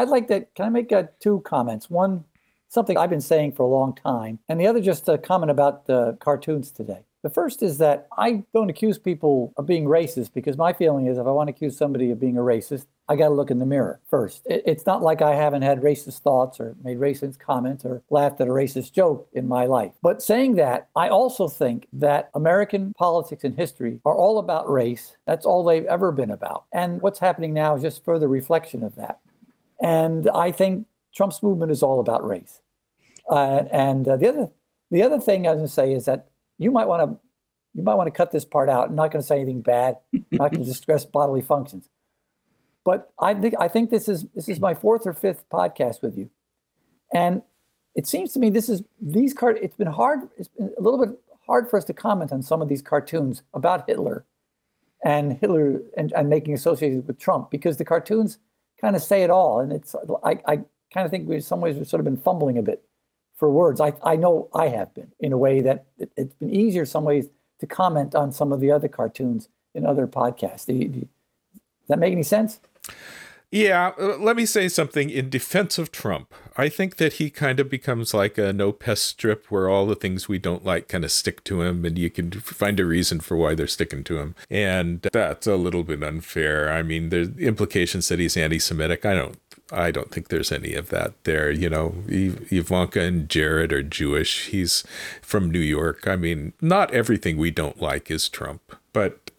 I'd 0.00 0.08
like 0.08 0.28
to. 0.28 0.46
Can 0.54 0.66
I 0.66 0.68
make 0.68 0.92
uh, 0.92 1.04
two 1.18 1.40
comments? 1.40 1.90
One, 1.90 2.24
something 2.68 2.96
I've 2.96 3.10
been 3.10 3.20
saying 3.20 3.52
for 3.52 3.64
a 3.64 3.68
long 3.68 3.94
time, 3.94 4.38
and 4.48 4.60
the 4.60 4.66
other 4.66 4.80
just 4.80 5.08
a 5.08 5.18
comment 5.18 5.50
about 5.50 5.86
the 5.86 6.16
cartoons 6.20 6.70
today. 6.70 7.04
The 7.22 7.30
first 7.30 7.62
is 7.62 7.78
that 7.78 8.08
I 8.18 8.42
don't 8.52 8.68
accuse 8.68 8.98
people 8.98 9.52
of 9.56 9.64
being 9.64 9.84
racist 9.84 10.32
because 10.34 10.56
my 10.56 10.72
feeling 10.72 11.06
is 11.06 11.18
if 11.18 11.26
I 11.26 11.30
want 11.30 11.46
to 11.46 11.52
accuse 11.52 11.76
somebody 11.76 12.10
of 12.10 12.18
being 12.18 12.36
a 12.36 12.40
racist, 12.40 12.86
I 13.08 13.14
got 13.14 13.28
to 13.28 13.34
look 13.34 13.50
in 13.50 13.60
the 13.60 13.66
mirror 13.66 14.00
first. 14.10 14.42
It's 14.44 14.86
not 14.86 15.02
like 15.02 15.22
I 15.22 15.36
haven't 15.36 15.62
had 15.62 15.82
racist 15.82 16.18
thoughts 16.20 16.58
or 16.58 16.74
made 16.82 16.98
racist 16.98 17.38
comments 17.38 17.84
or 17.84 18.02
laughed 18.10 18.40
at 18.40 18.48
a 18.48 18.50
racist 18.50 18.92
joke 18.92 19.28
in 19.32 19.46
my 19.46 19.66
life. 19.66 19.92
But 20.02 20.20
saying 20.20 20.56
that, 20.56 20.88
I 20.96 21.08
also 21.08 21.46
think 21.46 21.86
that 21.92 22.30
American 22.34 22.92
politics 22.94 23.44
and 23.44 23.56
history 23.56 24.00
are 24.04 24.16
all 24.16 24.38
about 24.38 24.68
race. 24.68 25.16
That's 25.24 25.46
all 25.46 25.62
they've 25.62 25.84
ever 25.84 26.10
been 26.10 26.30
about. 26.30 26.64
And 26.72 27.00
what's 27.02 27.20
happening 27.20 27.54
now 27.54 27.76
is 27.76 27.82
just 27.82 28.04
further 28.04 28.26
reflection 28.26 28.82
of 28.82 28.96
that. 28.96 29.20
And 29.80 30.28
I 30.30 30.50
think 30.50 30.86
Trump's 31.14 31.42
movement 31.42 31.70
is 31.70 31.84
all 31.84 32.00
about 32.00 32.26
race. 32.26 32.60
Uh, 33.28 33.64
and 33.70 34.08
uh, 34.08 34.16
the 34.16 34.28
other 34.28 34.50
the 34.90 35.02
other 35.02 35.18
thing 35.18 35.46
I 35.46 35.50
was 35.50 35.58
going 35.58 35.68
to 35.68 35.72
say 35.72 35.92
is 35.94 36.04
that 36.04 36.26
you 36.62 36.70
might 36.70 36.86
want 36.86 37.10
to 37.10 37.18
you 37.74 37.82
might 37.82 37.94
want 37.94 38.06
to 38.06 38.10
cut 38.10 38.30
this 38.30 38.44
part 38.44 38.68
out. 38.68 38.90
I'm 38.90 38.94
not 38.94 39.10
going 39.10 39.22
to 39.22 39.26
say 39.26 39.36
anything 39.36 39.62
bad. 39.62 39.96
I'm 40.12 40.24
not 40.32 40.52
going 40.52 40.64
to 40.64 40.68
discuss 40.68 41.04
bodily 41.04 41.40
functions. 41.40 41.88
But 42.84 43.12
I 43.18 43.34
think 43.34 43.54
I 43.58 43.68
think 43.68 43.90
this 43.90 44.08
is 44.08 44.26
this 44.34 44.48
is 44.48 44.60
my 44.60 44.74
fourth 44.74 45.06
or 45.06 45.12
fifth 45.12 45.48
podcast 45.50 46.02
with 46.02 46.18
you, 46.18 46.30
and 47.14 47.42
it 47.94 48.06
seems 48.06 48.32
to 48.32 48.40
me 48.40 48.50
this 48.50 48.68
is 48.68 48.82
these 49.00 49.32
cart. 49.32 49.58
It's 49.62 49.76
been 49.76 49.86
hard. 49.86 50.28
It's 50.36 50.48
been 50.48 50.72
a 50.76 50.80
little 50.80 51.04
bit 51.04 51.16
hard 51.46 51.70
for 51.70 51.76
us 51.76 51.84
to 51.84 51.94
comment 51.94 52.32
on 52.32 52.42
some 52.42 52.60
of 52.60 52.68
these 52.68 52.82
cartoons 52.82 53.42
about 53.54 53.88
Hitler, 53.88 54.24
and 55.04 55.34
Hitler 55.34 55.80
and, 55.96 56.12
and 56.12 56.28
making 56.28 56.54
associated 56.54 57.06
with 57.06 57.18
Trump 57.18 57.52
because 57.52 57.76
the 57.76 57.84
cartoons 57.84 58.38
kind 58.80 58.96
of 58.96 59.02
say 59.02 59.22
it 59.22 59.30
all, 59.30 59.60
and 59.60 59.72
it's 59.72 59.94
I, 60.24 60.40
I 60.46 60.56
kind 60.92 61.04
of 61.04 61.10
think 61.10 61.28
we, 61.28 61.36
in 61.36 61.42
some 61.42 61.60
ways, 61.60 61.76
we've 61.76 61.86
sort 61.86 62.00
of 62.00 62.04
been 62.04 62.16
fumbling 62.16 62.58
a 62.58 62.62
bit 62.62 62.82
for 63.42 63.50
words. 63.50 63.80
I, 63.80 63.92
I 64.04 64.14
know 64.14 64.48
I 64.54 64.68
have 64.68 64.94
been 64.94 65.10
in 65.18 65.32
a 65.32 65.36
way 65.36 65.60
that 65.62 65.86
it, 65.98 66.12
has 66.16 66.32
been 66.34 66.54
easier 66.54 66.86
some 66.86 67.02
ways 67.02 67.26
to 67.58 67.66
comment 67.66 68.14
on 68.14 68.30
some 68.30 68.52
of 68.52 68.60
the 68.60 68.70
other 68.70 68.86
cartoons 68.86 69.48
in 69.74 69.84
other 69.84 70.06
podcasts. 70.06 70.64
Do 70.64 70.74
you, 70.74 70.86
do 70.86 70.98
you, 71.00 71.08
does 71.52 71.88
that 71.88 71.98
make 71.98 72.12
any 72.12 72.22
sense? 72.22 72.60
Yeah, 73.50 73.94
uh, 73.98 74.16
let 74.18 74.36
me 74.36 74.46
say 74.46 74.68
something 74.68 75.10
in 75.10 75.28
defense 75.28 75.76
of 75.76 75.90
Trump. 75.90 76.32
I 76.56 76.68
think 76.68 76.98
that 76.98 77.14
he 77.14 77.30
kind 77.30 77.58
of 77.58 77.68
becomes 77.68 78.14
like 78.14 78.38
a 78.38 78.52
no 78.52 78.70
pest 78.70 79.06
strip 79.06 79.46
where 79.46 79.68
all 79.68 79.86
the 79.86 79.96
things 79.96 80.28
we 80.28 80.38
don't 80.38 80.64
like 80.64 80.86
kind 80.86 81.04
of 81.04 81.10
stick 81.10 81.42
to 81.44 81.62
him 81.62 81.84
and 81.84 81.98
you 81.98 82.10
can 82.10 82.30
find 82.30 82.78
a 82.78 82.86
reason 82.86 83.18
for 83.18 83.36
why 83.36 83.56
they're 83.56 83.66
sticking 83.66 84.04
to 84.04 84.18
him. 84.18 84.36
And 84.50 85.02
that's 85.12 85.48
a 85.48 85.56
little 85.56 85.82
bit 85.82 86.04
unfair. 86.04 86.72
I 86.72 86.84
mean, 86.84 87.08
there's 87.08 87.36
implications 87.38 88.06
that 88.06 88.20
he's 88.20 88.36
anti 88.36 88.60
Semitic. 88.60 89.04
I 89.04 89.14
don't 89.14 89.36
I 89.72 89.90
don't 89.90 90.10
think 90.10 90.28
there's 90.28 90.52
any 90.52 90.74
of 90.74 90.90
that 90.90 91.12
there. 91.24 91.50
You 91.50 91.70
know, 91.70 91.94
Ivanka 92.06 93.00
and 93.00 93.28
Jared 93.28 93.72
are 93.72 93.82
Jewish. 93.82 94.48
He's 94.48 94.84
from 95.22 95.50
New 95.50 95.60
York. 95.60 96.06
I 96.06 96.16
mean, 96.16 96.52
not 96.60 96.92
everything 96.92 97.36
we 97.36 97.50
don't 97.50 97.80
like 97.80 98.10
is 98.10 98.28
Trump, 98.28 98.76
but 98.92 99.30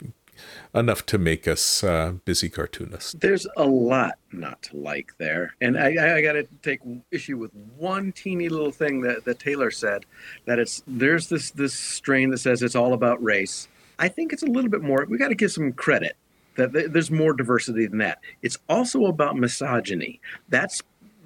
enough 0.73 1.05
to 1.05 1.17
make 1.17 1.47
us 1.47 1.83
uh, 1.83 2.13
busy 2.25 2.49
cartoonists. 2.49 3.13
There's 3.13 3.45
a 3.57 3.65
lot 3.65 4.13
not 4.31 4.61
to 4.63 4.77
like 4.77 5.13
there, 5.19 5.55
and 5.61 5.77
I, 5.77 6.17
I 6.17 6.21
got 6.21 6.33
to 6.33 6.47
take 6.61 6.79
issue 7.11 7.37
with 7.37 7.51
one 7.77 8.11
teeny 8.11 8.49
little 8.49 8.71
thing 8.71 9.01
that, 9.01 9.25
that 9.25 9.39
Taylor 9.39 9.71
said 9.71 10.05
that 10.45 10.59
it's 10.59 10.83
there's 10.87 11.29
this 11.29 11.51
this 11.51 11.73
strain 11.73 12.31
that 12.31 12.39
says 12.39 12.61
it's 12.61 12.75
all 12.75 12.93
about 12.93 13.23
race. 13.23 13.67
I 13.99 14.07
think 14.07 14.33
it's 14.33 14.43
a 14.43 14.47
little 14.47 14.71
bit 14.71 14.81
more. 14.81 15.05
We 15.07 15.17
got 15.17 15.27
to 15.27 15.35
give 15.35 15.51
some 15.51 15.71
credit 15.73 16.15
that 16.55 16.93
there's 16.93 17.11
more 17.11 17.33
diversity 17.33 17.87
than 17.87 17.97
that. 17.99 18.19
It's 18.41 18.57
also 18.69 19.05
about 19.05 19.35
misogyny. 19.37 20.19
That's 20.49 20.81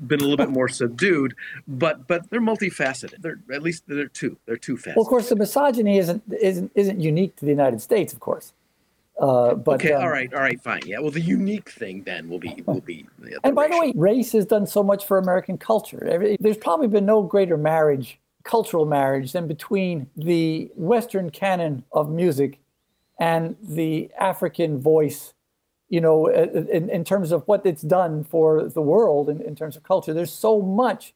been 0.05 0.19
a 0.19 0.23
little 0.23 0.37
bit 0.37 0.49
more 0.49 0.67
subdued, 0.67 1.35
but 1.67 2.07
but 2.07 2.29
they're 2.29 2.41
multifaceted. 2.41 3.21
They're 3.21 3.39
at 3.51 3.63
least 3.63 3.83
they're 3.87 4.07
two. 4.07 4.37
They're 4.45 4.57
two 4.57 4.77
faceted. 4.77 4.97
Well, 4.97 5.05
of 5.05 5.09
course, 5.09 5.29
the 5.29 5.35
misogyny 5.35 5.97
isn't 5.97 6.23
isn't 6.39 6.71
isn't 6.75 6.99
unique 6.99 7.35
to 7.37 7.45
the 7.45 7.51
United 7.51 7.81
States, 7.81 8.13
of 8.13 8.19
course. 8.19 8.53
Uh, 9.19 9.55
but 9.55 9.75
okay, 9.75 9.93
um, 9.93 10.03
all 10.03 10.09
right, 10.09 10.31
all 10.33 10.41
right, 10.41 10.61
fine. 10.61 10.81
Yeah, 10.85 10.99
well, 10.99 11.09
the 11.09 11.21
unique 11.21 11.69
thing 11.71 12.03
then 12.03 12.29
will 12.29 12.39
be 12.39 12.61
will 12.67 12.81
be. 12.81 13.07
The 13.19 13.39
and 13.43 13.55
by 13.55 13.67
the 13.67 13.77
way, 13.79 13.91
race 13.95 14.31
has 14.33 14.45
done 14.45 14.67
so 14.67 14.83
much 14.83 15.05
for 15.05 15.17
American 15.17 15.57
culture. 15.57 16.37
There's 16.39 16.57
probably 16.57 16.87
been 16.87 17.05
no 17.05 17.23
greater 17.23 17.57
marriage, 17.57 18.19
cultural 18.43 18.85
marriage, 18.85 19.31
than 19.31 19.47
between 19.47 20.07
the 20.15 20.69
Western 20.75 21.31
canon 21.31 21.83
of 21.91 22.11
music 22.11 22.59
and 23.19 23.55
the 23.61 24.09
African 24.19 24.79
voice. 24.79 25.33
You 25.89 26.01
know, 26.01 26.27
in, 26.27 26.89
in 26.89 27.05
terms 27.05 27.31
of 27.31 27.43
what 27.47 27.65
it's 27.65 27.81
done 27.81 28.25
for 28.25 28.67
the 28.67 28.81
world 28.81 29.29
in, 29.29 29.39
in 29.39 29.55
terms 29.55 29.77
of 29.77 29.83
culture, 29.83 30.13
there's 30.13 30.33
so 30.33 30.61
much 30.61 31.13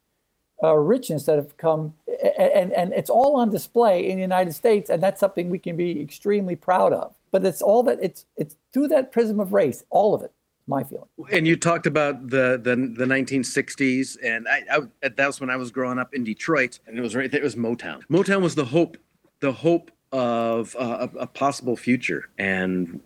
uh, 0.64 0.76
richness 0.76 1.26
that 1.26 1.36
have 1.36 1.58
come, 1.58 1.94
and, 2.38 2.72
and 2.72 2.94
it's 2.94 3.10
all 3.10 3.36
on 3.36 3.50
display 3.50 4.10
in 4.10 4.16
the 4.16 4.22
United 4.22 4.54
States, 4.54 4.90
and 4.90 5.04
that's 5.04 5.20
something 5.20 5.50
we 5.50 5.60
can 5.60 5.76
be 5.76 6.00
extremely 6.00 6.56
proud 6.56 6.94
of 6.94 7.16
but 7.32 7.46
it's 7.46 7.62
all 7.62 7.82
that 7.84 7.98
it's 8.02 8.26
it's 8.38 8.56
through 8.74 8.90
that 8.90 9.12
prism 9.12 9.40
of 9.40 9.54
race, 9.54 9.84
all 9.90 10.14
of 10.14 10.22
it. 10.22 10.32
My 10.68 10.84
feeling. 10.84 11.08
And 11.32 11.48
you 11.48 11.58
talked 11.58 11.88
about 11.88 12.30
the 12.30 12.60
the, 12.62 12.76
the 12.76 13.06
1960s, 13.06 14.16
and 14.24 14.48
I, 14.48 14.64
I 15.02 15.10
that 15.10 15.28
was 15.28 15.42
when 15.42 15.50
I 15.50 15.56
was 15.56 15.72
growing 15.72 15.98
up 15.98 16.14
in 16.14 16.24
Detroit, 16.24 16.80
and 16.86 16.98
it 16.98 17.02
was 17.02 17.16
right 17.16 17.32
there. 17.32 17.42
It 17.42 17.44
was 17.44 17.56
Motown. 17.56 18.04
Motown 18.10 18.42
was 18.42 18.56
the 18.56 18.66
hope, 18.66 18.98
the 19.40 19.52
hope 19.52 19.92
of 20.12 20.76
uh, 20.78 21.08
a, 21.16 21.20
a 21.20 21.28
possible 21.28 21.76
future, 21.76 22.30
and 22.38 23.00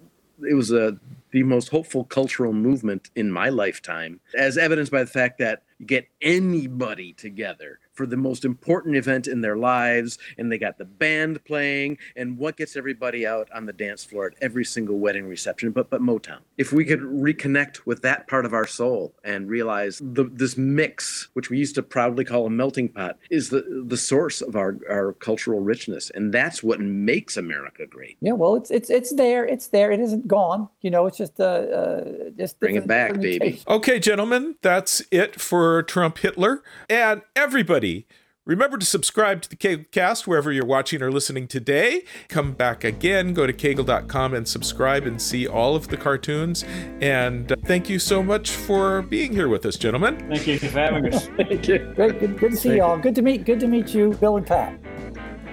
it 0.47 0.53
was 0.53 0.72
a 0.72 0.97
the 1.32 1.43
most 1.43 1.68
hopeful 1.70 2.06
cultural 2.06 2.53
movement 2.53 3.10
in 3.16 3.30
my 3.30 3.49
lifetime, 3.49 4.20
as 4.38 4.58
evidenced 4.58 4.91
by 4.91 5.03
the 5.03 5.10
fact 5.10 5.38
that 5.39 5.64
you 5.80 5.86
get 5.86 6.08
anybody 6.22 7.14
together 7.14 7.80
for 7.96 8.06
the 8.06 8.18
most 8.18 8.46
important 8.46 8.96
event 8.96 9.28
in 9.28 9.41
their 9.41 9.58
lives 9.58 10.18
and 10.38 10.52
they 10.52 10.58
got 10.58 10.78
the 10.78 10.86
band 10.86 11.43
playing 11.46 11.98
and 12.16 12.38
what 12.38 12.58
gets 12.58 12.76
everybody 12.76 13.26
out 13.26 13.50
on 13.54 13.66
the 13.66 13.74
dance 13.74 14.04
floor 14.04 14.28
at 14.28 14.34
every 14.41 14.66
single 14.66 15.00
wedding 15.00 15.28
reception 15.28 15.72
but 15.72 15.89
but 15.89 16.02
motown. 16.02 16.39
If 16.58 16.72
we 16.72 16.86
could 16.86 17.02
reconnect 17.02 17.86
with 17.86 18.02
that 18.02 18.28
part 18.28 18.46
of 18.46 18.54
our 18.54 18.68
soul 18.68 19.16
and 19.24 19.50
realize 19.50 20.02
the, 20.04 20.26
this 20.26 20.58
mix 20.58 21.30
which 21.34 21.50
we 21.50 21.58
used 21.58 21.76
to 21.76 21.84
proudly 21.84 22.26
call 22.26 22.46
a 22.46 22.50
melting 22.50 22.89
pot 22.89 23.18
is 23.30 23.50
the 23.50 23.84
the 23.88 23.98
source 23.98 24.41
of 24.41 24.56
our 24.56 24.78
our 24.89 25.14
cultural 25.14 25.60
richness 25.60 26.12
and 26.14 26.34
that's 26.34 26.62
what 26.62 26.80
makes 26.80 27.38
america 27.38 27.86
great. 27.88 28.18
Yeah 28.22 28.34
well 28.34 28.56
it's 28.56 28.72
it's 28.72 28.89
it's 28.89 29.14
there 29.14 29.46
it's 29.46 29.68
there 29.68 29.91
it 29.91 30.00
isn't 30.00 30.28
gone 30.28 30.68
you 30.82 30.91
know 30.91 31.06
it's 31.06 31.18
just 31.18 31.39
uh, 31.39 31.43
uh 31.43 32.30
just 32.38 32.60
bring 32.60 32.76
it 32.76 32.88
back 32.88 33.20
baby. 33.20 33.62
okay 33.68 34.00
gentlemen 34.00 34.56
that's 34.62 35.02
it 35.12 35.39
for 35.39 35.84
trump 35.84 36.18
hitler 36.18 36.64
and 36.89 37.22
everybody 37.36 37.85
everybody. 37.86 38.08
Remember 38.48 38.78
to 38.78 38.86
subscribe 38.86 39.42
to 39.42 39.50
the 39.50 39.56
Caglecast 39.56 40.28
wherever 40.28 40.52
you're 40.52 40.68
watching 40.68 41.02
or 41.02 41.12
listening 41.12 41.48
today. 41.48 42.04
Come 42.28 42.54
back 42.54 42.84
again, 42.84 43.34
go 43.34 43.48
to 43.48 43.54
cagle.com 43.54 44.36
and 44.36 44.48
subscribe 44.48 45.08
and 45.08 45.20
see 45.20 45.48
all 45.48 45.76
of 45.76 45.88
the 45.88 45.98
cartoons. 45.98 46.64
And 47.02 47.52
uh, 47.52 47.56
thank 47.66 47.90
you 47.90 47.98
so 47.98 48.22
much 48.22 48.52
for 48.52 49.02
being 49.02 49.32
here 49.32 49.48
with 49.48 49.66
us, 49.66 49.78
gentlemen. 49.78 50.20
Thank 50.30 50.46
you 50.46 50.60
for 50.60 50.68
having 50.68 51.12
us. 51.12 51.26
thank 51.38 51.68
you. 51.68 51.92
Great, 51.96 52.20
good, 52.20 52.38
good 52.38 52.52
to 52.52 52.58
see 52.58 52.78
y'all. 52.78 53.00
Good 53.00 53.16
to 53.16 53.24
meet. 53.24 53.46
Good 53.46 53.60
to 53.62 53.68
meet 53.68 53.96
you, 53.96 54.14
Bill 54.14 54.38
and 54.38 54.46
Pat. 54.46 54.80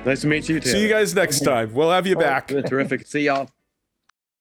Nice 0.05 0.21
to 0.21 0.27
meet 0.27 0.51
you 0.51 0.61
too. 0.61 0.69
See 0.69 0.83
you 0.83 0.89
guys 0.91 1.15
next 1.15 1.41
time. 1.41 1.73
We'll 1.73 1.93
have 1.93 2.07
you 2.07 2.17
back. 2.17 2.49
Terrific. 2.49 3.07
See 3.07 3.25
y'all. 3.25 3.49